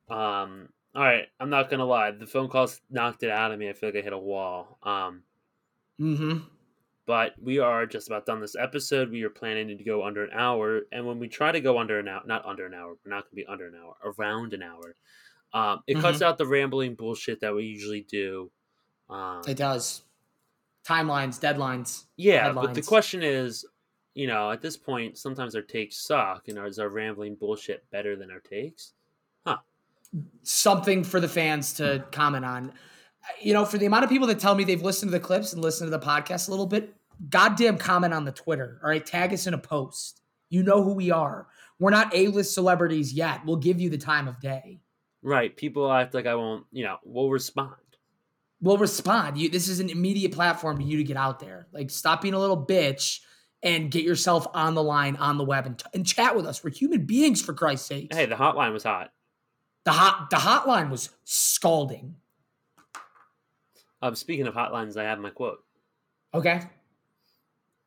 Um, 0.08 0.68
all 0.94 1.02
right, 1.02 1.26
I'm 1.40 1.50
not 1.50 1.70
gonna 1.70 1.84
lie. 1.86 2.10
The 2.12 2.26
phone 2.26 2.48
calls 2.48 2.80
knocked 2.90 3.22
it 3.22 3.30
out 3.30 3.52
of 3.52 3.58
me. 3.58 3.68
I 3.68 3.72
feel 3.72 3.88
like 3.88 3.96
I 3.96 4.02
hit 4.02 4.12
a 4.12 4.18
wall. 4.18 4.78
Um, 4.82 5.22
Mm-hmm. 6.00 6.38
But 7.06 7.34
we 7.40 7.58
are 7.58 7.86
just 7.86 8.06
about 8.08 8.26
done 8.26 8.40
this 8.40 8.56
episode. 8.56 9.10
We 9.10 9.22
are 9.24 9.30
planning 9.30 9.76
to 9.76 9.84
go 9.84 10.04
under 10.04 10.24
an 10.24 10.30
hour, 10.32 10.82
and 10.92 11.06
when 11.06 11.18
we 11.18 11.28
try 11.28 11.52
to 11.52 11.60
go 11.60 11.78
under 11.78 11.98
an 11.98 12.08
hour, 12.08 12.22
not 12.26 12.44
under 12.46 12.66
an 12.66 12.74
hour, 12.74 12.94
we're 13.04 13.10
not 13.10 13.24
gonna 13.24 13.34
be 13.34 13.46
under 13.46 13.66
an 13.68 13.74
hour, 13.74 13.94
around 14.04 14.54
an 14.54 14.62
hour. 14.62 14.94
Um, 15.54 15.80
it 15.86 15.98
cuts 15.98 16.22
out 16.22 16.38
the 16.38 16.46
rambling 16.46 16.94
bullshit 16.94 17.40
that 17.40 17.54
we 17.54 17.64
usually 17.64 18.06
do. 18.10 18.50
Um, 19.10 19.42
It 19.46 19.58
does. 19.58 20.02
Timelines, 20.86 21.38
deadlines. 21.38 22.06
yeah, 22.16 22.52
but 22.52 22.74
the 22.74 22.82
question 22.82 23.22
is, 23.22 23.64
you 24.14 24.26
know, 24.26 24.50
at 24.50 24.60
this 24.60 24.76
point, 24.76 25.16
sometimes 25.18 25.54
our 25.54 25.62
takes 25.62 25.96
suck, 26.06 26.48
and 26.48 26.58
is 26.66 26.78
our 26.78 26.88
rambling 26.88 27.34
bullshit 27.34 27.84
better 27.90 28.16
than 28.16 28.30
our 28.30 28.40
takes? 28.40 28.94
Huh. 29.46 29.58
Something 30.42 31.04
for 31.04 31.20
the 31.20 31.28
fans 31.28 31.74
to 31.74 32.04
comment 32.12 32.44
on. 32.44 32.72
You 33.40 33.52
know, 33.52 33.64
for 33.64 33.78
the 33.78 33.86
amount 33.86 34.04
of 34.04 34.10
people 34.10 34.26
that 34.28 34.38
tell 34.38 34.54
me 34.54 34.64
they've 34.64 34.82
listened 34.82 35.10
to 35.12 35.18
the 35.18 35.24
clips 35.24 35.52
and 35.52 35.62
listened 35.62 35.90
to 35.90 35.96
the 35.96 36.04
podcast 36.04 36.48
a 36.48 36.50
little 36.50 36.66
bit, 36.66 36.94
goddamn 37.28 37.78
comment 37.78 38.12
on 38.12 38.24
the 38.24 38.32
Twitter. 38.32 38.80
All 38.82 38.90
right, 38.90 39.04
tag 39.04 39.32
us 39.32 39.46
in 39.46 39.54
a 39.54 39.58
post. 39.58 40.22
You 40.48 40.62
know 40.62 40.82
who 40.82 40.94
we 40.94 41.10
are. 41.10 41.46
We're 41.78 41.90
not 41.90 42.14
A-list 42.14 42.54
celebrities 42.54 43.12
yet. 43.12 43.44
We'll 43.46 43.56
give 43.56 43.80
you 43.80 43.90
the 43.90 43.98
time 43.98 44.28
of 44.28 44.38
day. 44.40 44.80
Right. 45.22 45.56
People 45.56 45.90
act 45.90 46.14
like 46.14 46.26
I 46.26 46.34
won't, 46.34 46.66
you 46.72 46.84
know, 46.84 46.98
we'll 47.04 47.30
respond. 47.30 47.76
We'll 48.60 48.76
respond. 48.76 49.38
You 49.38 49.48
this 49.48 49.68
is 49.68 49.80
an 49.80 49.90
immediate 49.90 50.32
platform 50.32 50.76
for 50.76 50.82
you 50.82 50.96
to 50.98 51.04
get 51.04 51.16
out 51.16 51.40
there. 51.40 51.68
Like 51.72 51.90
stop 51.90 52.22
being 52.22 52.34
a 52.34 52.38
little 52.38 52.66
bitch 52.66 53.20
and 53.62 53.90
get 53.90 54.04
yourself 54.04 54.46
on 54.54 54.74
the 54.74 54.82
line 54.82 55.16
on 55.16 55.38
the 55.38 55.44
web 55.44 55.66
and, 55.66 55.78
t- 55.78 55.86
and 55.94 56.06
chat 56.06 56.36
with 56.36 56.46
us. 56.46 56.62
We're 56.62 56.70
human 56.70 57.06
beings 57.06 57.40
for 57.40 57.54
Christ's 57.54 57.86
sake. 57.86 58.12
Hey, 58.12 58.26
the 58.26 58.34
hotline 58.34 58.72
was 58.72 58.84
hot. 58.84 59.12
The 59.84 59.92
hot 59.92 60.28
the 60.30 60.36
hotline 60.36 60.90
was 60.90 61.10
scalding. 61.24 62.16
Um, 64.02 64.14
speaking 64.14 64.46
of 64.46 64.54
hotlines, 64.54 64.96
I 64.96 65.04
have 65.04 65.18
my 65.20 65.30
quote. 65.30 65.62
Okay. 66.34 66.60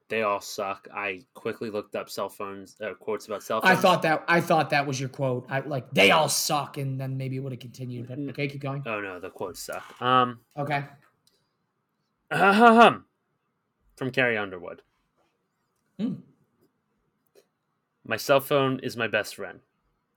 They 0.08 0.22
all 0.22 0.40
suck. 0.40 0.88
I 0.94 1.22
quickly 1.34 1.70
looked 1.72 1.96
up 1.96 2.10
cell 2.10 2.30
phones 2.30 2.80
uh, 2.80 2.94
quotes 2.94 3.26
about 3.26 3.42
cell 3.44 3.60
phones. 3.60 3.78
I 3.78 3.82
thought 3.82 4.02
that 4.04 4.24
I 4.28 4.40
thought 4.40 4.70
that 4.70 4.86
was 4.86 5.00
your 5.00 5.10
quote. 5.10 5.48
I 5.50 5.62
like 5.62 5.90
they 5.92 6.12
all 6.12 6.30
suck, 6.30 6.78
and 6.78 7.02
then 7.02 7.18
maybe 7.18 7.38
it 7.38 7.40
would 7.40 7.52
have 7.52 7.60
continued. 7.60 8.08
But 8.08 8.20
okay, 8.30 8.48
keep 8.48 8.62
going. 8.62 8.84
Oh 8.86 9.02
no, 9.02 9.20
the 9.20 9.32
quotes 9.32 9.60
suck. 9.62 10.00
Um, 10.02 10.40
Okay. 10.58 10.86
ahem. 12.32 13.06
from 13.96 14.12
Carrie 14.12 14.38
Underwood. 14.38 14.84
Hmm. 16.00 16.16
My 18.06 18.18
cell 18.18 18.40
phone 18.42 18.80
is 18.82 18.96
my 18.96 19.08
best 19.08 19.36
friend. 19.36 19.60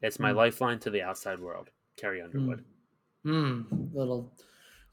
It's 0.03 0.19
my 0.19 0.33
Hmm. 0.33 0.37
lifeline 0.37 0.79
to 0.81 0.91
the 0.91 1.01
outside 1.03 1.41
world. 1.41 1.71
Carrie 1.97 2.21
Underwood. 2.21 2.63
Hmm. 3.25 3.63
Little, 3.95 4.33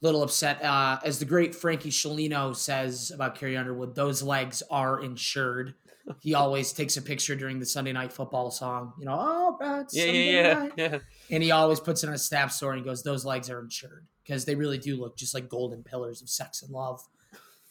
little 0.06 0.24
upset. 0.24 0.64
Uh, 0.64 1.00
as 1.04 1.20
the 1.20 1.26
great 1.26 1.54
Frankie 1.54 1.90
Shalino 1.90 2.56
says 2.56 3.12
about 3.12 3.36
Carrie 3.36 3.58
Underwood, 3.58 3.96
those 3.96 4.24
legs 4.24 4.64
are 4.70 5.04
insured. 5.04 5.74
He 6.22 6.34
always 6.42 6.72
takes 6.72 6.98
a 6.98 7.02
picture 7.02 7.36
during 7.36 7.60
the 7.60 7.66
Sunday 7.66 7.92
night 7.92 8.14
football 8.14 8.52
song. 8.52 8.94
You 9.00 9.06
know, 9.06 9.18
oh, 9.20 9.58
right, 9.60 9.86
Yeah, 9.92 10.04
Sunday 10.06 10.34
yeah, 10.34 10.42
yeah, 10.42 10.54
night." 10.60 10.72
yeah. 10.78 10.98
And 11.32 11.44
he 11.44 11.52
always 11.52 11.80
puts 11.80 12.04
it 12.04 12.08
on 12.08 12.14
his 12.14 12.24
staff 12.24 12.52
story 12.52 12.78
and 12.78 12.86
goes, 12.86 13.04
"Those 13.04 13.26
legs 13.26 13.50
are 13.50 13.60
insured 13.60 14.06
because 14.24 14.46
they 14.46 14.56
really 14.56 14.78
do 14.78 14.96
look 14.98 15.18
just 15.18 15.34
like 15.34 15.50
golden 15.50 15.84
pillars 15.84 16.22
of 16.22 16.30
sex 16.30 16.62
and 16.62 16.72
love." 16.72 17.02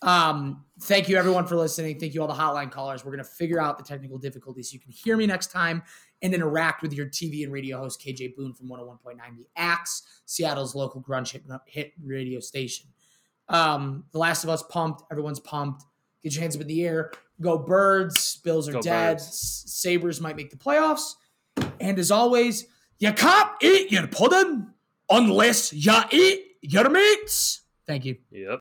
Um, 0.02 0.64
thank 0.82 1.08
you 1.08 1.16
everyone 1.16 1.46
for 1.46 1.56
listening. 1.56 1.98
Thank 1.98 2.12
you 2.12 2.20
all 2.20 2.28
the 2.28 2.34
hotline 2.34 2.70
callers. 2.70 3.04
We're 3.04 3.12
gonna 3.12 3.24
figure 3.24 3.60
out 3.60 3.78
the 3.78 3.84
technical 3.84 4.18
difficulties 4.18 4.70
so 4.70 4.74
you 4.74 4.80
can 4.80 4.92
hear 4.92 5.16
me 5.16 5.26
next 5.26 5.50
time 5.50 5.82
and 6.24 6.32
interact 6.32 6.80
with 6.80 6.94
your 6.94 7.06
TV 7.06 7.44
and 7.44 7.52
radio 7.52 7.76
host 7.76 8.00
KJ 8.00 8.34
Boone 8.34 8.54
from 8.54 8.68
101.9 8.68 9.16
The 9.36 9.46
Axe, 9.56 10.02
Seattle's 10.24 10.74
local 10.74 11.02
grunge 11.02 11.30
hit, 11.30 11.42
hit 11.66 11.92
radio 12.02 12.40
station. 12.40 12.86
Um, 13.50 14.04
the 14.10 14.18
Last 14.18 14.42
of 14.42 14.48
Us 14.48 14.62
pumped. 14.62 15.02
Everyone's 15.12 15.38
pumped. 15.38 15.84
Get 16.22 16.34
your 16.34 16.40
hands 16.40 16.56
up 16.56 16.62
in 16.62 16.68
the 16.68 16.82
air. 16.82 17.12
Go 17.42 17.58
Birds. 17.58 18.38
Bills 18.38 18.70
are 18.70 18.72
Go 18.72 18.80
dead. 18.80 19.18
Birds. 19.18 19.64
Sabres 19.66 20.18
might 20.18 20.34
make 20.34 20.48
the 20.48 20.56
playoffs. 20.56 21.14
And 21.78 21.98
as 21.98 22.10
always, 22.10 22.64
you 22.98 23.12
can't 23.12 23.50
eat 23.62 23.92
your 23.92 24.06
pudding 24.06 24.68
unless 25.10 25.74
you 25.74 25.92
eat 26.10 26.40
your 26.62 26.88
mates. 26.88 27.60
Thank 27.86 28.06
you. 28.06 28.16
Yep. 28.30 28.50